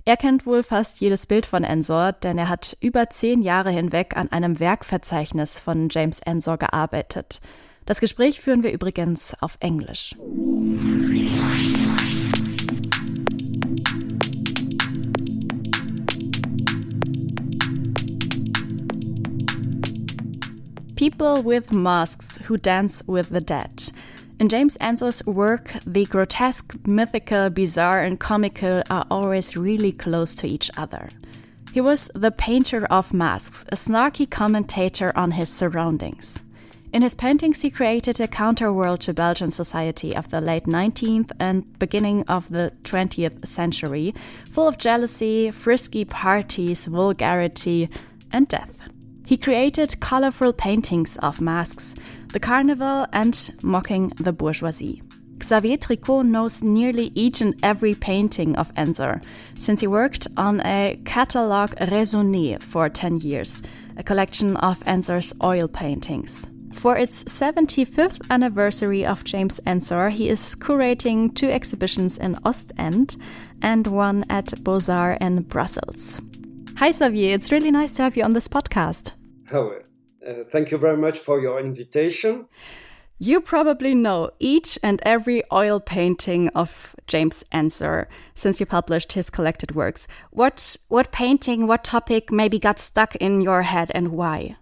Er 0.04 0.18
kennt 0.18 0.44
wohl 0.44 0.62
fast 0.62 1.00
jedes 1.00 1.26
Bild 1.26 1.46
von 1.46 1.64
Ensor, 1.64 2.12
denn 2.12 2.36
er 2.36 2.50
hat 2.50 2.76
über 2.82 3.08
zehn 3.08 3.40
Jahre 3.40 3.70
hinweg 3.70 4.14
an 4.14 4.30
einem 4.30 4.60
Werkverzeichnis 4.60 5.58
von 5.58 5.88
James 5.90 6.20
Ensor 6.20 6.58
gearbeitet. 6.58 7.40
Das 7.86 8.00
Gespräch 8.00 8.42
führen 8.42 8.62
wir 8.62 8.72
übrigens 8.72 9.34
auf 9.40 9.56
Englisch. 9.60 10.14
People 21.00 21.42
with 21.42 21.72
masks 21.72 22.36
who 22.44 22.58
dance 22.58 23.02
with 23.06 23.30
the 23.30 23.40
dead. 23.40 23.90
In 24.38 24.50
James 24.50 24.76
Ensor's 24.82 25.24
work, 25.24 25.72
the 25.86 26.04
grotesque, 26.04 26.76
mythical, 26.86 27.48
bizarre, 27.48 28.02
and 28.02 28.20
comical 28.20 28.82
are 28.90 29.06
always 29.10 29.56
really 29.56 29.92
close 29.92 30.34
to 30.34 30.46
each 30.46 30.70
other. 30.76 31.08
He 31.72 31.80
was 31.80 32.10
the 32.14 32.30
painter 32.30 32.84
of 32.90 33.14
masks, 33.14 33.64
a 33.72 33.76
snarky 33.76 34.28
commentator 34.28 35.10
on 35.16 35.30
his 35.30 35.48
surroundings. 35.48 36.42
In 36.92 37.00
his 37.00 37.14
paintings, 37.14 37.62
he 37.62 37.70
created 37.70 38.20
a 38.20 38.28
counterworld 38.28 38.98
to 38.98 39.14
Belgian 39.14 39.50
society 39.50 40.14
of 40.14 40.28
the 40.28 40.42
late 40.42 40.64
19th 40.64 41.32
and 41.40 41.78
beginning 41.78 42.24
of 42.28 42.50
the 42.50 42.74
20th 42.82 43.46
century, 43.46 44.14
full 44.50 44.68
of 44.68 44.76
jealousy, 44.76 45.50
frisky 45.50 46.04
parties, 46.04 46.84
vulgarity, 46.84 47.88
and 48.34 48.46
death. 48.48 48.79
He 49.30 49.36
created 49.36 50.00
colorful 50.00 50.52
paintings 50.52 51.16
of 51.18 51.40
masks, 51.40 51.94
the 52.32 52.40
carnival, 52.40 53.06
and 53.12 53.52
mocking 53.62 54.08
the 54.18 54.32
bourgeoisie. 54.32 55.02
Xavier 55.40 55.76
Tricot 55.76 56.26
knows 56.26 56.64
nearly 56.64 57.12
each 57.14 57.40
and 57.40 57.54
every 57.62 57.94
painting 57.94 58.56
of 58.56 58.72
Ensor, 58.76 59.20
since 59.56 59.82
he 59.82 59.86
worked 59.86 60.26
on 60.36 60.60
a 60.62 60.98
catalogue 61.04 61.76
raisonné 61.76 62.60
for 62.60 62.88
10 62.88 63.20
years, 63.20 63.62
a 63.96 64.02
collection 64.02 64.56
of 64.56 64.82
Ensor's 64.84 65.32
oil 65.44 65.68
paintings. 65.68 66.50
For 66.72 66.96
its 66.96 67.22
75th 67.22 68.28
anniversary 68.30 69.06
of 69.06 69.22
James 69.22 69.60
Ensor, 69.64 70.08
he 70.08 70.28
is 70.28 70.56
curating 70.56 71.32
two 71.36 71.50
exhibitions 71.50 72.18
in 72.18 72.36
Ostend 72.44 73.14
and 73.62 73.86
one 73.86 74.24
at 74.28 74.64
Beaux-Arts 74.64 75.18
in 75.20 75.42
Brussels. 75.42 76.20
Hi, 76.78 76.90
Xavier. 76.90 77.32
It's 77.32 77.52
really 77.52 77.70
nice 77.70 77.92
to 77.92 78.02
have 78.02 78.16
you 78.16 78.24
on 78.24 78.32
this 78.32 78.48
podcast. 78.48 79.12
Oh, 79.52 79.74
uh, 80.26 80.44
thank 80.50 80.70
you 80.70 80.78
very 80.78 80.96
much 80.96 81.18
for 81.18 81.40
your 81.40 81.58
invitation. 81.58 82.46
You 83.18 83.40
probably 83.40 83.94
know 83.94 84.30
each 84.38 84.78
and 84.82 85.02
every 85.04 85.42
oil 85.52 85.78
painting 85.78 86.48
of 86.54 86.96
James 87.06 87.44
Ensor 87.52 88.08
since 88.34 88.60
you 88.60 88.66
published 88.66 89.12
his 89.12 89.28
collected 89.28 89.74
works. 89.74 90.08
What 90.30 90.76
what 90.88 91.12
painting, 91.12 91.66
what 91.66 91.84
topic 91.84 92.32
maybe 92.32 92.58
got 92.58 92.78
stuck 92.78 93.16
in 93.16 93.42
your 93.42 93.62
head 93.62 93.90
and 93.94 94.12
why? 94.12 94.54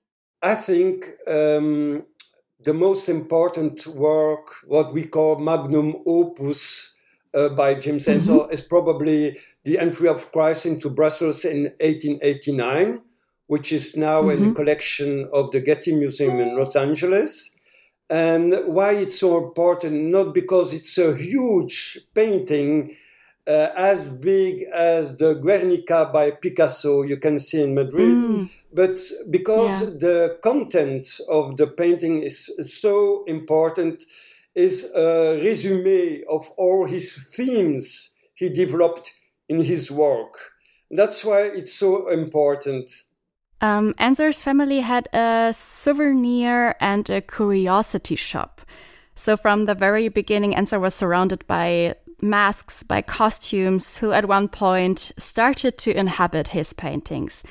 I 0.42 0.56
think 0.56 1.06
um, 1.28 2.04
the 2.64 2.74
most 2.74 3.08
important 3.08 3.86
work, 3.86 4.54
what 4.66 4.92
we 4.92 5.04
call 5.04 5.38
magnum 5.38 5.94
opus 6.04 6.94
uh, 7.34 7.50
by 7.50 7.74
James 7.74 8.06
mm 8.06 8.12
-hmm. 8.12 8.20
Ensor, 8.20 8.52
is 8.52 8.60
probably 8.60 9.38
the 9.64 9.78
entry 9.78 10.08
of 10.08 10.30
Christ 10.32 10.66
into 10.66 10.90
Brussels 10.90 11.44
in 11.44 11.74
1889 11.80 13.07
which 13.48 13.72
is 13.72 13.96
now 13.96 14.22
mm-hmm. 14.22 14.30
in 14.30 14.48
the 14.48 14.54
collection 14.54 15.28
of 15.32 15.50
the 15.50 15.60
Getty 15.60 15.94
Museum 15.96 16.38
in 16.38 16.56
Los 16.56 16.76
Angeles. 16.76 17.56
And 18.08 18.54
why 18.64 18.92
it's 18.92 19.18
so 19.18 19.44
important, 19.44 19.94
not 20.10 20.32
because 20.32 20.72
it's 20.72 20.96
a 20.96 21.14
huge 21.14 21.98
painting, 22.14 22.96
uh, 23.46 23.70
as 23.76 24.08
big 24.08 24.64
as 24.74 25.16
the 25.16 25.34
Guernica 25.34 26.10
by 26.12 26.30
Picasso 26.30 27.02
you 27.02 27.16
can 27.16 27.38
see 27.38 27.62
in 27.62 27.74
Madrid. 27.74 28.16
Mm. 28.24 28.50
But 28.72 28.98
because 29.30 29.80
yeah. 29.80 29.98
the 29.98 30.38
content 30.42 31.20
of 31.28 31.56
the 31.56 31.66
painting 31.66 32.22
is 32.22 32.50
so 32.62 33.24
important, 33.24 34.04
is 34.54 34.90
a 34.94 35.40
resume 35.42 36.22
of 36.28 36.50
all 36.56 36.84
his 36.84 37.32
themes 37.34 38.16
he 38.34 38.48
developed 38.48 39.12
in 39.48 39.62
his 39.62 39.90
work. 39.90 40.34
That's 40.90 41.24
why 41.24 41.42
it's 41.42 41.72
so 41.72 42.08
important. 42.08 42.90
Um, 43.60 43.94
Ensor's 43.98 44.42
family 44.42 44.80
had 44.80 45.08
a 45.12 45.52
souvenir 45.52 46.76
and 46.80 47.08
a 47.10 47.20
curiosity 47.20 48.16
shop. 48.16 48.60
So 49.14 49.36
from 49.36 49.66
the 49.66 49.74
very 49.74 50.08
beginning, 50.08 50.52
Ensor 50.52 50.78
was 50.78 50.94
surrounded 50.94 51.44
by 51.48 51.96
masks, 52.22 52.82
by 52.82 53.02
costumes, 53.02 53.96
who 53.96 54.12
at 54.12 54.28
one 54.28 54.48
point 54.48 55.12
started 55.16 55.76
to 55.78 55.96
inhabit 55.96 56.48
his 56.48 56.72
paintings. 56.72 57.42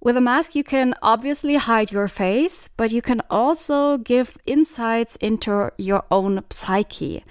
With 0.00 0.16
a 0.16 0.20
mask, 0.20 0.54
you 0.54 0.64
can 0.64 0.94
obviously 1.02 1.56
hide 1.56 1.92
your 1.92 2.08
face, 2.08 2.68
but 2.76 2.92
you 2.92 3.02
can 3.02 3.20
also 3.28 3.98
give 3.98 4.38
insights 4.46 5.16
into 5.16 5.70
your 5.76 6.04
own 6.10 6.44
psyche. 6.50 7.24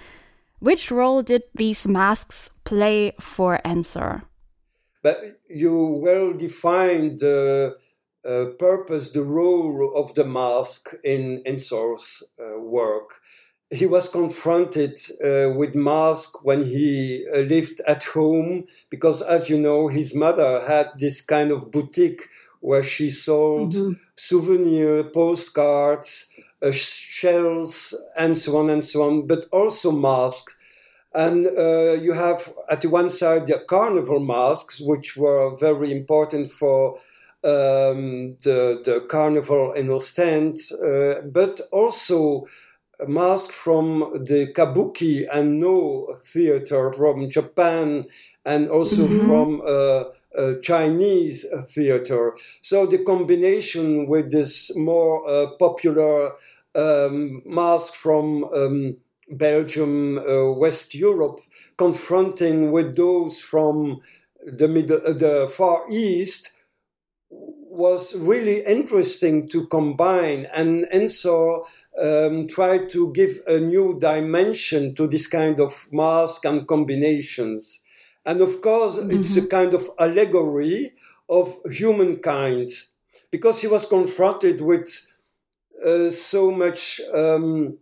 Which 0.58 0.90
role 0.90 1.22
did 1.22 1.42
these 1.54 1.88
masks 1.88 2.50
play 2.64 3.12
for 3.18 3.60
Ensor? 3.64 4.22
But 5.02 5.40
you 5.48 5.86
well 6.02 6.32
defined 6.32 7.20
the 7.20 7.76
uh, 8.26 8.46
purpose, 8.58 9.10
the 9.10 9.22
role 9.22 9.92
of 9.94 10.14
the 10.14 10.24
mask 10.24 10.94
in 11.04 11.42
Ensor's 11.46 12.22
uh, 12.40 12.58
work. 12.58 13.20
He 13.70 13.86
was 13.86 14.08
confronted 14.08 14.98
uh, 15.24 15.50
with 15.56 15.74
mask 15.74 16.44
when 16.44 16.62
he 16.62 17.26
uh, 17.32 17.40
lived 17.40 17.80
at 17.86 18.04
home 18.04 18.64
because, 18.90 19.22
as 19.22 19.48
you 19.50 19.58
know, 19.58 19.88
his 19.88 20.14
mother 20.14 20.64
had 20.66 20.90
this 20.98 21.20
kind 21.20 21.50
of 21.50 21.70
boutique 21.70 22.28
where 22.60 22.82
she 22.82 23.10
sold 23.10 23.74
mm-hmm. 23.74 23.92
souvenir 24.16 25.04
postcards, 25.04 26.32
uh, 26.62 26.72
shells, 26.72 27.94
and 28.16 28.38
so 28.38 28.56
on 28.56 28.70
and 28.70 28.84
so 28.84 29.02
on, 29.02 29.26
but 29.26 29.46
also 29.52 29.90
masks. 29.90 30.56
And 31.14 31.46
uh, 31.46 31.92
you 31.92 32.12
have 32.12 32.52
at 32.68 32.82
the 32.82 32.88
one 32.88 33.08
side 33.08 33.46
the 33.46 33.58
carnival 33.66 34.20
masks, 34.20 34.80
which 34.80 35.16
were 35.16 35.56
very 35.56 35.90
important 35.90 36.50
for 36.50 36.98
um, 37.46 38.36
the, 38.42 38.82
the 38.84 39.06
carnival 39.08 39.72
in 39.72 39.90
Ostend, 39.90 40.56
uh, 40.84 41.20
but 41.22 41.60
also 41.70 42.46
a 42.98 43.06
mask 43.06 43.52
from 43.52 44.00
the 44.26 44.52
Kabuki 44.52 45.26
and 45.32 45.60
No 45.60 46.18
theater 46.24 46.92
from 46.92 47.30
Japan 47.30 48.06
and 48.44 48.68
also 48.68 49.06
mm-hmm. 49.06 49.26
from 49.26 49.60
uh, 49.60 50.04
uh, 50.36 50.60
Chinese 50.62 51.46
theater. 51.68 52.36
So 52.62 52.86
the 52.86 52.98
combination 53.04 54.06
with 54.06 54.30
this 54.30 54.76
more 54.76 55.28
uh, 55.28 55.46
popular 55.58 56.32
um, 56.74 57.42
mask 57.46 57.94
from 57.94 58.44
um, 58.44 58.96
Belgium, 59.30 60.18
uh, 60.18 60.52
West 60.52 60.94
Europe, 60.94 61.40
confronting 61.76 62.70
with 62.70 62.96
those 62.96 63.40
from 63.40 63.98
the 64.44 64.68
middle, 64.68 65.00
uh, 65.04 65.12
the 65.12 65.48
Far 65.52 65.84
East, 65.90 66.55
was 67.76 68.16
really 68.16 68.64
interesting 68.64 69.48
to 69.48 69.66
combine, 69.66 70.46
and 70.52 70.86
and 70.90 71.10
so 71.10 71.66
um, 72.00 72.48
try 72.48 72.78
to 72.86 73.12
give 73.12 73.42
a 73.46 73.60
new 73.60 73.98
dimension 73.98 74.94
to 74.94 75.06
this 75.06 75.26
kind 75.26 75.60
of 75.60 75.86
mask 75.92 76.44
and 76.44 76.66
combinations. 76.66 77.82
And 78.24 78.40
of 78.40 78.60
course, 78.60 78.96
mm-hmm. 78.96 79.12
it's 79.12 79.36
a 79.36 79.46
kind 79.46 79.74
of 79.74 79.88
allegory 79.98 80.94
of 81.28 81.54
humankind, 81.70 82.68
because 83.30 83.60
he 83.60 83.68
was 83.68 83.86
confronted 83.86 84.60
with 84.60 85.12
uh, 85.84 86.10
so 86.10 86.50
much. 86.50 87.00
Um, 87.14 87.78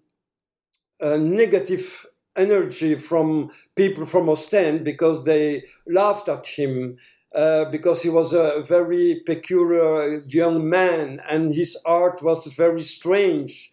uh, 1.01 1.19
negative 1.19 2.07
energy 2.37 2.97
from 2.97 3.51
people 3.75 4.07
from 4.07 4.29
Ostend 4.29 4.85
because 4.85 5.25
they 5.25 5.65
laughed 5.87 6.29
at 6.29 6.47
him 6.47 6.97
uh, 7.35 7.65
because 7.67 8.03
he 8.03 8.09
was 8.09 8.33
a 8.33 8.63
very 8.63 9.23
peculiar 9.27 10.23
young 10.29 10.69
man 10.69 11.21
and 11.29 11.55
his 11.55 11.77
art 11.85 12.23
was 12.23 12.47
very 12.47 12.83
strange 12.83 13.73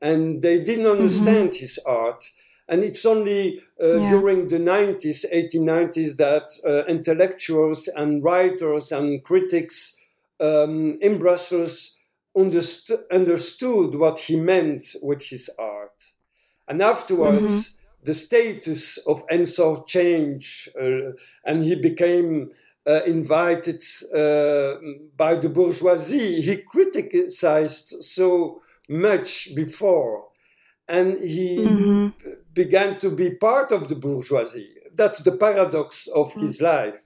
and 0.00 0.42
they 0.42 0.62
didn't 0.62 0.84
mm-hmm. 0.84 1.02
understand 1.02 1.50
mm-hmm. 1.50 1.60
his 1.60 1.78
art. 1.86 2.24
And 2.68 2.82
it's 2.82 3.04
only 3.04 3.62
uh, 3.82 3.96
yeah. 3.98 4.10
during 4.10 4.48
the 4.48 4.58
90s, 4.58 5.26
1890s, 5.32 6.16
that 6.16 6.48
uh, 6.66 6.86
intellectuals 6.86 7.88
and 7.88 8.22
writers 8.24 8.92
and 8.92 9.22
critics 9.22 9.96
um, 10.40 10.98
in 11.00 11.18
Brussels 11.18 11.98
underst- 12.36 13.10
understood 13.10 13.94
what 13.94 14.20
he 14.20 14.36
meant 14.36 14.84
with 15.02 15.22
his 15.24 15.50
art. 15.58 16.12
And 16.66 16.80
afterwards, 16.80 17.52
mm-hmm. 17.52 18.04
the 18.04 18.14
status 18.14 18.96
of 19.06 19.22
Ensor 19.30 19.84
changed, 19.86 20.70
uh, 20.80 21.12
and 21.44 21.62
he 21.62 21.74
became 21.74 22.50
uh, 22.86 23.00
invited 23.06 23.82
uh, 24.14 24.74
by 25.16 25.36
the 25.36 25.48
bourgeoisie. 25.48 26.40
He 26.40 26.56
criticized 26.58 28.04
so 28.04 28.62
much 28.88 29.54
before, 29.54 30.24
and 30.88 31.18
he 31.18 31.58
mm-hmm. 31.58 32.08
began 32.52 32.98
to 32.98 33.10
be 33.10 33.34
part 33.34 33.72
of 33.72 33.88
the 33.88 33.94
bourgeoisie. 33.94 34.74
That's 34.94 35.20
the 35.20 35.32
paradox 35.32 36.06
of 36.08 36.30
mm-hmm. 36.30 36.40
his 36.40 36.60
life. 36.60 37.02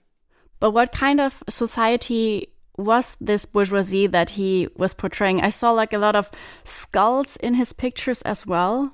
But 0.58 0.70
what 0.70 0.92
kind 0.92 1.20
of 1.20 1.42
society 1.48 2.48
was 2.76 3.16
this 3.20 3.46
bourgeoisie 3.46 4.06
that 4.06 4.30
he 4.30 4.68
was 4.76 4.94
portraying? 4.94 5.40
I 5.42 5.50
saw 5.50 5.70
like 5.70 5.92
a 5.92 5.98
lot 5.98 6.16
of 6.16 6.30
skulls 6.64 7.36
in 7.36 7.54
his 7.54 7.72
pictures 7.72 8.22
as 8.22 8.46
well. 8.46 8.92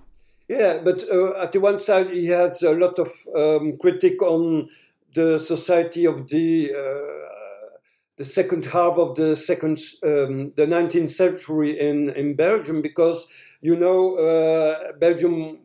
Yeah, 0.49 0.81
but 0.85 1.05
uh, 1.11 1.41
at 1.41 1.53
the 1.53 1.61
one 1.61 1.81
side, 1.81 2.11
he 2.11 2.27
has 2.27 2.63
a 2.63 2.75
lot 2.75 2.99
of 2.99 3.09
um, 3.35 3.79
critique 3.79 4.21
on 4.21 4.69
the 5.15 5.39
society 5.39 6.07
of 6.07 6.29
the 6.29 6.73
uh, 6.75 7.23
the 8.17 8.25
second 8.25 8.67
half 8.67 8.99
of 8.99 9.17
the 9.17 9.37
second 9.37 9.79
um, 10.03 10.51
the 10.51 10.67
19th 10.67 11.11
century 11.11 11.79
in 11.79 12.11
in 12.11 12.35
Belgium 12.35 12.83
because 12.83 13.27
you 13.61 13.77
know 13.77 14.17
uh, 14.17 14.93
Belgium 14.99 15.59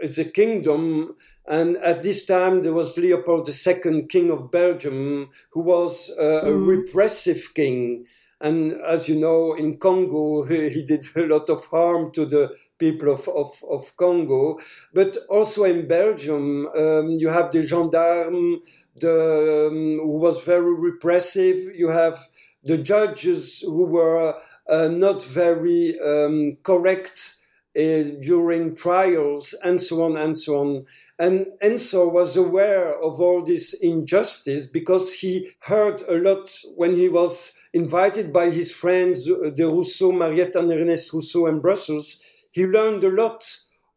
is 0.00 0.18
a 0.18 0.24
kingdom 0.24 1.14
and 1.46 1.76
at 1.78 2.02
this 2.02 2.26
time 2.26 2.62
there 2.62 2.72
was 2.72 2.98
Leopold 2.98 3.48
II 3.48 4.02
king 4.08 4.30
of 4.30 4.50
Belgium 4.50 5.28
who 5.50 5.60
was 5.60 6.10
uh, 6.18 6.42
mm. 6.44 6.46
a 6.46 6.54
repressive 6.54 7.52
king 7.54 8.04
and 8.40 8.72
as 8.82 9.08
you 9.08 9.18
know 9.18 9.54
in 9.54 9.78
Congo 9.78 10.44
he, 10.44 10.68
he 10.70 10.84
did 10.84 11.04
a 11.16 11.26
lot 11.26 11.48
of 11.48 11.64
harm 11.66 12.10
to 12.12 12.26
the 12.26 12.52
people 12.82 13.12
of, 13.12 13.28
of, 13.28 13.50
of 13.70 13.96
Congo. 13.96 14.58
But 14.92 15.16
also 15.30 15.64
in 15.64 15.86
Belgium, 15.86 16.66
um, 16.82 17.10
you 17.22 17.28
have 17.28 17.52
the 17.52 17.62
gendarme, 17.64 18.60
the, 18.96 19.68
um, 19.70 19.98
who 20.02 20.18
was 20.18 20.44
very 20.44 20.74
repressive. 20.74 21.74
You 21.74 21.88
have 21.88 22.18
the 22.62 22.78
judges 22.78 23.60
who 23.60 23.84
were 23.86 24.34
uh, 24.68 24.88
not 24.88 25.22
very 25.22 25.98
um, 26.00 26.58
correct 26.62 27.36
uh, 27.76 28.02
during 28.20 28.74
trials, 28.74 29.54
and 29.64 29.80
so 29.80 30.04
on 30.04 30.16
and 30.16 30.38
so 30.38 30.60
on. 30.60 30.84
And 31.18 31.46
Ensor 31.62 32.08
was 32.08 32.36
aware 32.36 33.00
of 33.02 33.20
all 33.20 33.42
this 33.42 33.72
injustice 33.74 34.66
because 34.66 35.14
he 35.14 35.50
heard 35.60 36.02
a 36.02 36.14
lot 36.14 36.54
when 36.74 36.94
he 36.94 37.08
was 37.08 37.58
invited 37.72 38.32
by 38.32 38.50
his 38.50 38.70
friends, 38.70 39.28
uh, 39.28 39.50
the 39.54 39.68
Rousseau, 39.68 40.12
Mariette 40.12 40.56
and 40.56 40.70
Ernest 40.70 41.12
Rousseau 41.12 41.46
in 41.46 41.60
Brussels 41.60 42.22
he 42.52 42.66
learned 42.66 43.02
a 43.02 43.08
lot 43.08 43.44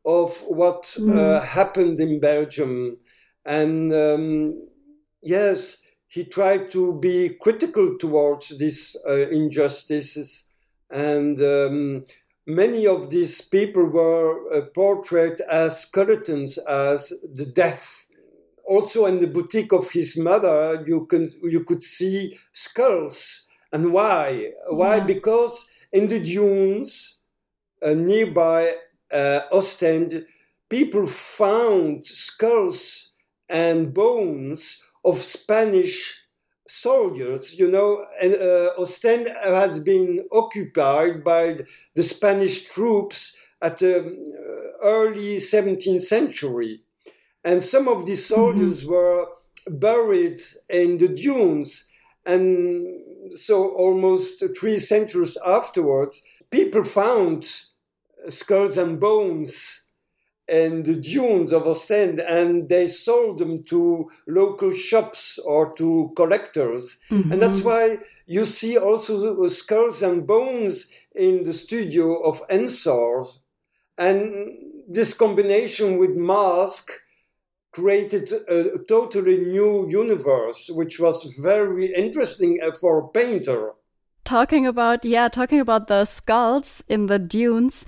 of 0.06 0.42
what 0.48 0.84
mm. 0.98 1.16
uh, 1.16 1.42
happened 1.42 2.00
in 2.00 2.20
Belgium. 2.20 2.98
And 3.46 3.94
um, 3.94 4.68
yes, 5.26 5.82
he 6.08 6.24
tried 6.24 6.72
to 6.72 6.98
be 7.00 7.36
critical 7.42 7.98
towards 7.98 8.58
these 8.58 8.96
uh, 9.06 9.28
injustices. 9.30 10.50
And 10.90 11.42
um, 11.42 12.06
many 12.46 12.88
of 12.88 13.10
these 13.10 13.42
people 13.42 13.86
were 13.86 14.54
uh, 14.54 14.62
portrayed 14.74 15.42
as 15.42 15.82
skeletons, 15.82 16.58
as 16.60 17.12
the 17.34 17.46
death. 17.46 18.08
Also, 18.66 19.06
in 19.06 19.20
the 19.20 19.28
boutique 19.28 19.74
of 19.74 19.92
his 19.92 20.18
mother, 20.18 20.84
you 20.88 21.06
can 21.06 21.32
you 21.44 21.64
could 21.64 21.84
see 21.84 22.38
skulls. 22.52 23.50
And 23.72 23.92
why? 23.92 24.54
Why? 24.70 24.98
Yeah. 24.98 25.06
Because 25.06 25.70
in 25.92 26.08
the 26.08 26.20
dunes, 26.20 27.22
uh, 27.82 27.94
nearby 27.94 28.76
uh, 29.12 29.42
Ostend, 29.52 30.26
people 30.70 31.06
found 31.06 32.06
skulls 32.06 33.14
and 33.50 33.94
bones 33.94 34.92
of 35.06 35.20
Spanish 35.20 36.20
soldiers. 36.68 37.58
You 37.58 37.70
know, 37.70 38.06
and 38.22 38.36
uh, 38.36 38.72
Ostend 38.78 39.30
has 39.44 39.80
been 39.80 40.28
occupied 40.32 41.24
by 41.24 41.60
the 41.94 42.04
Spanish 42.04 42.66
troops 42.66 43.38
at 43.62 43.78
the 43.78 44.00
um, 44.00 44.24
early 44.82 45.38
17th 45.38 46.02
century. 46.02 46.82
And 47.44 47.62
some 47.64 47.88
of 47.88 48.06
these 48.06 48.24
mm-hmm. 48.24 48.36
soldiers 48.36 48.84
mm-hmm. 48.84 48.92
were 48.92 49.28
buried 49.68 50.42
in 50.70 50.98
the 50.98 51.08
dunes. 51.08 51.92
And 52.26 52.88
so, 53.36 53.70
almost 53.70 54.44
three 54.60 54.80
centuries 54.80 55.38
afterwards, 55.46 56.22
people 56.50 56.84
found 56.84 57.48
skulls 58.30 58.78
and 58.78 59.00
bones 59.00 59.85
in 60.48 60.84
the 60.84 60.96
dunes 60.96 61.52
of 61.52 61.66
Ostend 61.68 62.20
and 62.20 62.70
they 62.70 62.88
sold 62.88 63.40
them 63.40 63.64
to 63.64 64.10
local 64.28 64.72
shops 64.72 65.40
or 65.40 65.74
to 65.76 66.12
collectors. 66.16 66.98
Mm-hmm. 67.10 67.32
And 67.32 67.42
that's 67.42 67.62
why 67.62 68.00
you 68.28 68.46
see 68.46 68.78
also 68.78 69.48
skulls 69.48 70.02
and 70.02 70.26
bones 70.28 70.94
in 71.16 71.44
the 71.44 71.54
studio 71.54 72.22
of 72.22 72.42
Ensor. 72.50 73.26
And 73.98 74.58
this 74.88 75.14
combination 75.14 75.98
with 75.98 76.12
mask 76.12 76.92
created 77.72 78.32
a 78.48 78.80
totally 78.88 79.38
new 79.38 79.88
universe, 79.90 80.70
which 80.70 81.00
was 81.00 81.38
very 81.44 81.94
interesting 81.94 82.60
uh, 82.64 82.72
for 82.72 83.00
a 83.00 83.08
painter. 83.10 83.74
Talking 84.24 84.66
about, 84.66 85.06
yeah, 85.06 85.28
talking 85.28 85.60
about 85.60 85.88
the 85.88 86.06
skulls 86.06 86.84
in 86.88 87.08
the 87.08 87.20
dunes. 87.20 87.86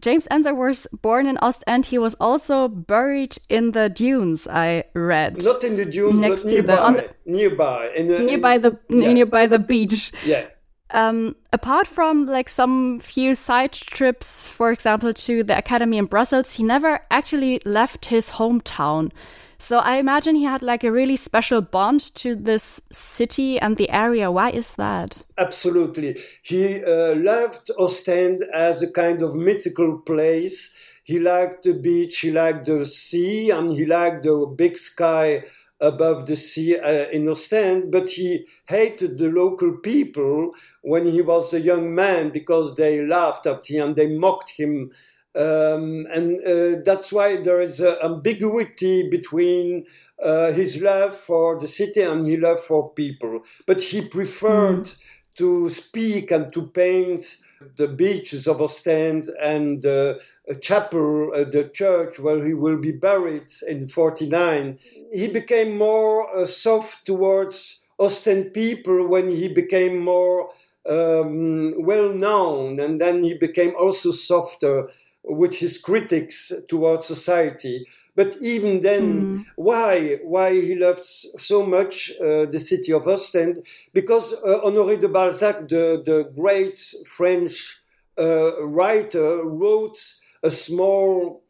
James 0.00 0.26
Ensor 0.30 0.54
was 0.54 0.86
born 1.02 1.26
in 1.26 1.38
Ostend. 1.42 1.86
He 1.86 1.98
was 1.98 2.14
also 2.20 2.68
buried 2.68 3.36
in 3.48 3.72
the 3.72 3.88
dunes. 3.88 4.48
I 4.48 4.84
read 4.94 5.42
not 5.42 5.64
in 5.64 5.76
the 5.76 5.84
dunes, 5.84 6.18
next 6.18 6.44
nearby, 6.44 6.76
to 6.76 6.92
the 6.92 7.14
the, 7.24 7.30
nearby, 7.30 7.90
in 7.96 8.06
the, 8.06 8.18
nearby 8.20 8.58
the 8.58 8.78
yeah. 8.88 9.12
nearby 9.12 9.46
the 9.46 9.58
beach. 9.58 10.12
Yeah. 10.24 10.46
Um, 10.92 11.36
apart 11.52 11.86
from 11.86 12.26
like 12.26 12.48
some 12.48 12.98
few 13.00 13.34
side 13.34 13.72
trips, 13.72 14.48
for 14.48 14.72
example, 14.72 15.14
to 15.14 15.44
the 15.44 15.56
academy 15.56 15.98
in 15.98 16.06
Brussels, 16.06 16.54
he 16.54 16.64
never 16.64 17.00
actually 17.10 17.60
left 17.64 18.06
his 18.06 18.30
hometown. 18.30 19.12
So 19.58 19.78
I 19.78 19.98
imagine 19.98 20.36
he 20.36 20.44
had 20.44 20.62
like 20.62 20.84
a 20.84 20.90
really 20.90 21.16
special 21.16 21.60
bond 21.60 22.14
to 22.16 22.34
this 22.34 22.80
city 22.90 23.60
and 23.60 23.76
the 23.76 23.90
area. 23.90 24.30
Why 24.30 24.50
is 24.50 24.74
that? 24.74 25.22
Absolutely. 25.36 26.18
He 26.42 26.82
uh, 26.82 27.14
loved 27.16 27.70
Ostend 27.78 28.42
as 28.54 28.82
a 28.82 28.90
kind 28.90 29.20
of 29.22 29.34
mythical 29.34 29.98
place. 29.98 30.74
He 31.04 31.18
liked 31.18 31.64
the 31.64 31.74
beach, 31.74 32.20
he 32.20 32.30
liked 32.30 32.66
the 32.66 32.86
sea, 32.86 33.50
and 33.50 33.72
he 33.72 33.84
liked 33.84 34.22
the 34.22 34.46
big 34.56 34.78
sky 34.78 35.44
above 35.80 36.26
the 36.26 36.36
sea 36.36 36.78
uh, 36.78 37.08
in 37.10 37.28
Ostend, 37.28 37.90
but 37.90 38.10
he 38.10 38.46
hated 38.66 39.18
the 39.18 39.30
local 39.30 39.78
people 39.78 40.52
when 40.82 41.06
he 41.06 41.22
was 41.22 41.52
a 41.52 41.60
young 41.60 41.94
man 41.94 42.30
because 42.30 42.76
they 42.76 43.00
laughed 43.00 43.46
at 43.46 43.66
him 43.66 43.88
and 43.88 43.96
they 43.96 44.14
mocked 44.14 44.50
him. 44.50 44.90
Um, 45.34 46.06
and 46.12 46.38
uh, 46.44 46.82
that's 46.84 47.12
why 47.12 47.36
there 47.36 47.60
is 47.60 47.80
an 47.80 47.96
ambiguity 48.02 49.08
between 49.08 49.86
uh, 50.22 50.52
his 50.52 50.82
love 50.82 51.16
for 51.16 51.58
the 51.58 51.68
city 51.68 52.02
and 52.02 52.26
his 52.26 52.38
love 52.38 52.60
for 52.60 52.92
people. 52.92 53.40
But 53.66 53.80
he 53.80 54.02
preferred 54.02 54.84
mm. 54.84 54.98
to 55.36 55.70
speak 55.70 56.30
and 56.30 56.52
to 56.52 56.66
paint 56.66 57.38
the 57.76 57.88
beaches 57.88 58.46
of 58.46 58.60
Ostend 58.60 59.28
and 59.40 59.84
uh, 59.84 60.14
a 60.48 60.54
chapel, 60.54 61.32
uh, 61.34 61.44
the 61.44 61.68
church 61.72 62.18
where 62.18 62.44
he 62.44 62.54
will 62.54 62.78
be 62.78 62.92
buried 62.92 63.52
in 63.68 63.88
49. 63.88 64.78
He 65.12 65.28
became 65.28 65.76
more 65.76 66.34
uh, 66.36 66.46
soft 66.46 67.04
towards 67.06 67.82
Ostend 67.98 68.54
people 68.54 69.06
when 69.06 69.28
he 69.28 69.48
became 69.48 69.98
more 69.98 70.50
um, 70.88 71.74
well 71.84 72.12
known, 72.14 72.80
and 72.80 73.00
then 73.00 73.22
he 73.22 73.36
became 73.36 73.74
also 73.76 74.10
softer 74.12 74.88
with 75.22 75.56
his 75.56 75.76
critics 75.76 76.50
towards 76.68 77.06
society. 77.06 77.86
But 78.20 78.36
even 78.42 78.82
then, 78.82 79.04
mm. 79.06 79.44
why 79.56 80.18
why 80.22 80.52
he 80.52 80.74
loved 80.74 81.06
so 81.06 81.64
much 81.64 82.12
uh, 82.20 82.44
the 82.54 82.60
city 82.60 82.92
of 82.92 83.08
Ostend? 83.08 83.60
Because 83.94 84.34
uh, 84.44 84.60
Honoré 84.62 85.00
de 85.00 85.08
Balzac, 85.08 85.56
the 85.66 86.02
the 86.04 86.28
great 86.36 86.78
French 87.06 87.80
uh, 88.18 88.62
writer, 88.76 89.42
wrote 89.42 89.98
a 90.42 90.50
small 90.50 91.42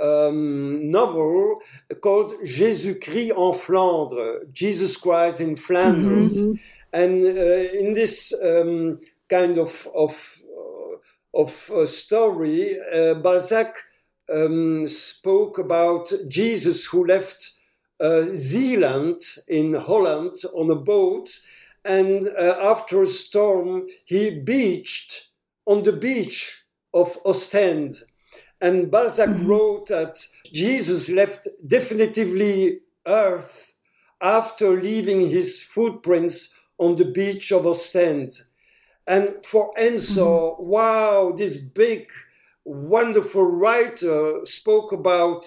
um, 0.00 0.90
novel 0.90 1.60
called 2.00 2.32
Jésus 2.42 2.98
Christ 3.00 3.36
en 3.36 3.54
Flandre, 3.54 4.52
Jesus 4.52 4.96
Christ 4.96 5.40
in 5.40 5.54
Flanders, 5.54 6.36
mm-hmm. 6.36 6.54
and 6.92 7.24
uh, 7.24 7.80
in 7.80 7.94
this 7.94 8.34
um, 8.42 8.98
kind 9.28 9.58
of 9.58 9.86
of 9.94 10.42
uh, 10.58 11.40
of 11.42 11.70
uh, 11.70 11.86
story, 11.86 12.76
Balzac 13.22 13.85
um, 14.32 14.88
spoke 14.88 15.58
about 15.58 16.12
Jesus 16.28 16.84
who 16.86 17.06
left 17.06 17.58
uh, 18.00 18.22
Zeeland 18.34 19.20
in 19.48 19.74
Holland 19.74 20.36
on 20.54 20.70
a 20.70 20.74
boat, 20.74 21.30
and 21.84 22.28
uh, 22.28 22.56
after 22.60 23.02
a 23.02 23.06
storm, 23.06 23.86
he 24.04 24.40
beached 24.40 25.28
on 25.66 25.82
the 25.82 25.92
beach 25.92 26.64
of 26.92 27.16
Ostend. 27.24 27.94
And 28.60 28.90
Balzac 28.90 29.28
mm-hmm. 29.28 29.46
wrote 29.46 29.88
that 29.88 30.18
Jesus 30.52 31.10
left 31.10 31.46
definitively 31.66 32.80
earth 33.06 33.74
after 34.20 34.70
leaving 34.70 35.28
his 35.30 35.62
footprints 35.62 36.58
on 36.78 36.96
the 36.96 37.04
beach 37.04 37.52
of 37.52 37.66
Ostend. 37.66 38.32
And 39.06 39.36
for 39.44 39.72
Ensor, 39.78 40.20
mm-hmm. 40.20 40.66
wow, 40.66 41.32
this 41.36 41.56
big 41.56 42.10
wonderful 42.66 43.44
writer 43.44 44.40
spoke 44.44 44.92
about 44.92 45.46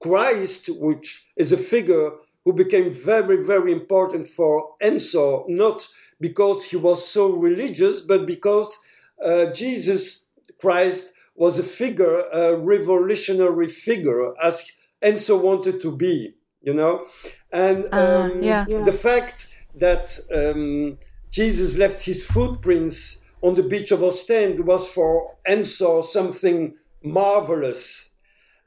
Christ, 0.00 0.68
which 0.78 1.26
is 1.36 1.52
a 1.52 1.56
figure 1.56 2.12
who 2.44 2.52
became 2.52 2.92
very, 2.92 3.44
very 3.44 3.72
important 3.72 4.26
for 4.26 4.74
Ensor, 4.80 5.42
not 5.48 5.86
because 6.20 6.64
he 6.64 6.76
was 6.76 7.06
so 7.06 7.32
religious, 7.32 8.00
but 8.00 8.26
because 8.26 8.78
uh, 9.24 9.46
Jesus 9.46 10.26
Christ 10.60 11.14
was 11.34 11.58
a 11.58 11.64
figure, 11.64 12.20
a 12.32 12.56
revolutionary 12.56 13.68
figure, 13.68 14.32
as 14.40 14.70
Ensor 15.00 15.36
wanted 15.36 15.80
to 15.80 15.96
be, 15.96 16.34
you 16.62 16.74
know? 16.74 17.06
And 17.52 17.86
uh, 17.92 18.30
um, 18.32 18.38
uh, 18.38 18.40
yeah. 18.40 18.64
the 18.64 18.92
fact 18.92 19.56
that 19.74 20.18
um, 20.32 20.98
Jesus 21.30 21.76
left 21.76 22.02
his 22.02 22.24
footprints 22.24 23.21
on 23.42 23.54
the 23.54 23.62
beach 23.62 23.90
of 23.90 24.02
Ostend 24.02 24.64
was 24.66 24.86
for 24.86 25.36
Ensor 25.46 26.02
something 26.02 26.76
marvelous. 27.02 28.10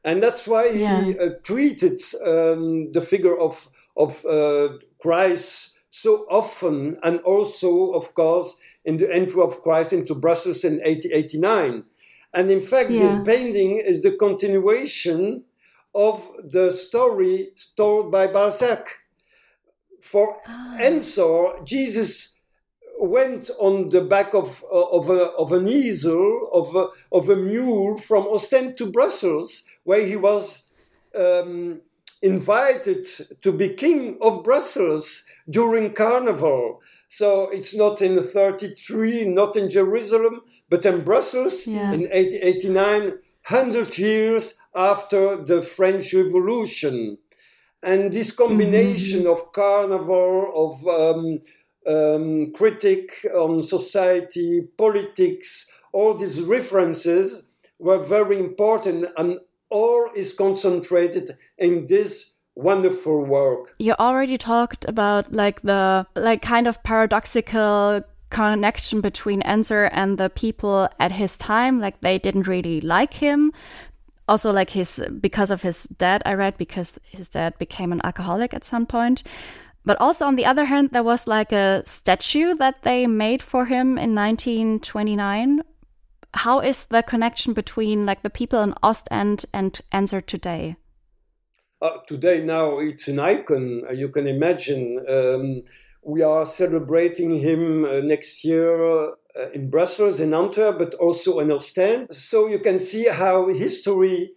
And 0.04 0.22
that's 0.22 0.48
why 0.48 0.68
yeah. 0.68 1.02
he 1.02 1.18
uh, 1.18 1.30
treated 1.44 2.00
um, 2.24 2.92
the 2.92 3.02
figure 3.02 3.38
of, 3.38 3.68
of 3.98 4.24
uh, 4.26 4.78
Christ 5.02 5.80
so 5.90 6.26
often, 6.30 6.98
and 7.04 7.22
also, 7.22 7.94
of 7.94 8.14
course, 8.14 8.60
in 8.84 8.98
the 8.98 9.12
entry 9.12 9.42
of 9.42 9.62
Christ 9.62 9.94
into 9.94 10.14
Brussels 10.14 10.66
in 10.66 10.74
1889. 10.74 11.86
And 12.34 12.52
in 12.52 12.60
fact, 12.60 12.92
yeah. 12.92 13.18
the 13.18 13.24
painting 13.24 13.78
is 13.78 14.04
the 14.04 14.12
continuation 14.12 15.46
of 15.96 16.30
the 16.44 16.72
story 16.72 17.52
told 17.78 18.12
by 18.12 18.28
Balzac. 18.28 18.86
For 20.02 20.42
ah. 20.46 20.78
Ensor, 20.80 21.64
Jesus 21.64 22.35
went 23.00 23.50
on 23.60 23.90
the 23.90 24.02
back 24.02 24.34
of, 24.34 24.64
of, 24.72 25.10
a, 25.10 25.32
of 25.32 25.52
an 25.52 25.68
easel, 25.68 26.50
of 26.54 26.76
a, 26.76 26.88
of 27.12 27.30
a 27.30 27.36
mule 27.36 27.98
from 27.98 28.28
Ostend 28.28 28.78
to 28.78 28.92
Brussels, 28.92 29.66
where 29.84 30.06
he 30.06 30.16
was 30.16 30.72
um, 31.18 31.82
invited 32.22 33.08
to 33.42 33.52
be 33.52 33.74
king 33.74 34.18
of 34.22 34.44
Brussels 34.44 35.26
during 35.50 35.94
Carnival. 35.94 36.82
So 37.08 37.50
it's 37.50 37.76
not 37.76 38.02
in 38.02 38.22
33, 38.22 39.26
not 39.26 39.56
in 39.56 39.70
Jerusalem, 39.70 40.42
but 40.70 40.86
in 40.86 41.04
Brussels 41.04 41.68
yeah. 41.68 41.92
in 41.92 42.02
1889, 42.02 43.20
100 43.48 43.98
years 43.98 44.60
after 44.76 45.38
the 45.38 45.62
French 45.62 46.14
Revolution. 46.14 47.18
And 47.84 48.12
this 48.12 48.32
combination 48.32 49.22
mm-hmm. 49.22 49.30
of 49.30 49.52
carnival, 49.54 50.52
of 50.56 50.88
um, 50.88 51.40
um, 51.88 52.52
critic 52.54 53.26
on 53.34 53.64
society, 53.64 54.68
politics, 54.78 55.72
all 55.92 56.14
these 56.14 56.42
references 56.42 57.48
were 57.80 58.00
very 58.00 58.40
important 58.40 59.06
and 59.18 59.40
all 59.70 60.10
is 60.16 60.34
concentrated 60.34 61.38
in 61.58 61.86
this 61.88 62.36
wonderful 62.56 63.24
work. 63.24 63.74
You 63.80 63.94
already 64.00 64.38
talked 64.38 64.86
about 64.88 65.34
like 65.34 65.62
the 65.62 66.08
like 66.16 66.42
kind 66.42 66.68
of 66.68 66.82
paradoxical 66.84 68.04
connection 68.30 69.02
between 69.02 69.42
Ensor 69.42 69.86
and 69.92 70.18
the 70.18 70.30
people 70.30 70.90
at 71.00 71.12
his 71.12 71.38
time 71.38 71.80
like 71.80 72.02
they 72.02 72.18
didn't 72.18 72.48
really 72.48 72.82
like 72.82 73.14
him 73.16 73.52
also 74.28 74.52
like 74.52 74.72
his 74.72 75.04
because 75.22 75.52
of 75.52 75.62
his 75.62 75.84
dad 75.84 76.22
I 76.26 76.34
read 76.34 76.58
because 76.58 77.00
his 77.04 77.30
dad 77.30 77.58
became 77.60 77.92
an 77.92 78.02
alcoholic 78.04 78.54
at 78.54 78.64
some 78.64 78.86
point 78.86 79.24
but 79.86 80.00
also, 80.00 80.26
on 80.26 80.36
the 80.36 80.46
other 80.46 80.66
hand, 80.66 80.90
there 80.92 81.04
was 81.04 81.28
like 81.28 81.52
a 81.52 81.84
statue 81.86 82.56
that 82.56 82.84
they 82.84 83.08
made 83.08 83.44
for 83.44 83.66
him 83.66 83.98
in 83.98 84.16
1929. 84.16 85.62
How 86.34 86.60
is 86.60 86.86
the 86.86 87.04
connection 87.04 87.54
between 87.54 88.06
like 88.06 88.24
the 88.24 88.30
people 88.30 88.62
in 88.62 88.74
Ostend 88.84 89.46
and 89.54 89.80
Ensor 89.92 90.22
today? 90.22 90.76
uh, 91.86 92.00
today 92.08 92.44
now 92.44 92.80
it's 92.80 93.08
an 93.08 93.20
icon. 93.20 93.84
Uh, 93.88 93.94
you 93.94 94.10
can 94.10 94.28
imagine. 94.28 95.04
Um, 95.08 95.64
we 96.04 96.22
are 96.22 96.46
celebrating 96.46 97.32
him 97.40 97.84
uh, 97.84 98.02
next 98.02 98.44
year 98.44 98.76
uh, 98.76 99.10
in 99.54 99.70
Brussels, 99.70 100.20
in 100.20 100.34
Antwerp, 100.34 100.78
but 100.78 100.94
also 100.96 101.40
in 101.40 101.52
Ostend. 101.52 102.16
So 102.16 102.48
you 102.48 102.60
can 102.60 102.78
see 102.78 103.08
how 103.08 103.48
history 103.48 104.32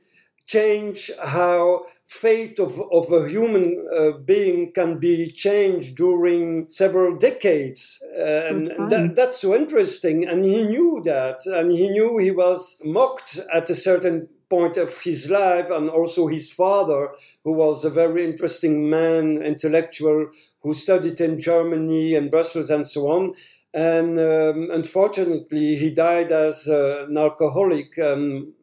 change, 0.48 1.10
how 1.22 1.86
fate 2.06 2.58
of, 2.58 2.80
of 2.90 3.12
a 3.12 3.28
human 3.28 3.86
uh, 3.94 4.12
being 4.24 4.72
can 4.72 4.98
be 4.98 5.30
changed 5.30 5.94
during 5.94 6.68
several 6.70 7.14
decades. 7.16 8.02
Uh, 8.18 8.48
and 8.48 8.66
that, 8.90 9.12
that's 9.14 9.40
so 9.42 9.54
interesting. 9.54 10.26
And 10.26 10.42
he 10.42 10.62
knew 10.62 11.02
that. 11.04 11.44
And 11.46 11.70
he 11.70 11.90
knew 11.90 12.16
he 12.16 12.30
was 12.30 12.80
mocked 12.82 13.38
at 13.52 13.68
a 13.68 13.74
certain 13.76 14.28
point 14.48 14.78
of 14.78 14.98
his 15.02 15.28
life, 15.28 15.68
and 15.70 15.90
also 15.90 16.26
his 16.26 16.50
father, 16.50 17.10
who 17.44 17.52
was 17.52 17.84
a 17.84 17.90
very 17.90 18.24
interesting 18.24 18.88
man, 18.88 19.42
intellectual, 19.42 20.30
who 20.62 20.72
studied 20.72 21.20
in 21.20 21.38
Germany 21.38 22.14
and 22.14 22.30
Brussels 22.30 22.70
and 22.70 22.86
so 22.86 23.10
on. 23.10 23.34
And 23.74 24.18
um, 24.18 24.70
unfortunately, 24.72 25.76
he 25.76 25.90
died 25.92 26.32
as 26.32 26.66
uh, 26.66 27.04
an 27.06 27.18
alcoholic. 27.18 27.98
Um, 27.98 28.54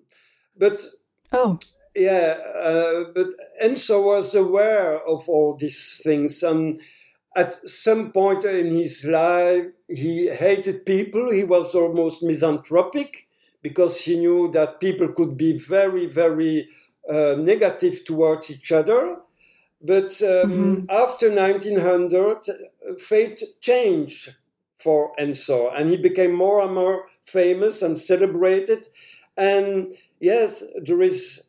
but 0.58 0.82
oh, 1.32 1.60
yeah, 1.96 2.38
uh, 2.62 3.06
but 3.14 3.28
Ensor 3.62 4.02
was 4.02 4.36
aware 4.36 5.00
of 5.08 5.28
all 5.30 5.56
these 5.56 6.02
things, 6.04 6.44
and 6.44 6.80
at 7.36 7.56
some 7.70 8.12
point 8.12 8.46
in 8.46 8.70
his 8.72 9.04
life, 9.06 9.66
he 9.88 10.28
hated 10.30 10.86
people. 10.86 11.32
He 11.32 11.44
was 11.44 11.76
almost 11.76 12.24
misanthropic 12.24 13.28
because 13.62 14.02
he 14.02 14.18
knew 14.18 14.50
that 14.52 14.80
people 14.80 15.10
could 15.10 15.36
be 15.38 15.58
very, 15.58 16.06
very 16.06 16.70
uh, 17.10 17.36
negative 17.38 18.06
towards 18.06 18.52
each 18.52 18.72
other. 18.72 19.18
But 19.82 20.22
um, 20.22 20.52
mm-hmm. 20.52 20.86
after 20.90 21.30
1900, 21.30 22.38
fate 23.00 23.44
changed 23.62 24.36
for 24.80 25.12
Ensor, 25.18 25.70
and 25.76 25.90
he 25.90 25.98
became 25.98 26.34
more 26.34 26.62
and 26.62 26.74
more 26.74 27.08
famous 27.26 27.82
and 27.82 27.98
celebrated. 27.98 28.88
And 29.36 29.96
yes, 30.20 30.64
there 30.84 31.02
is 31.02 31.48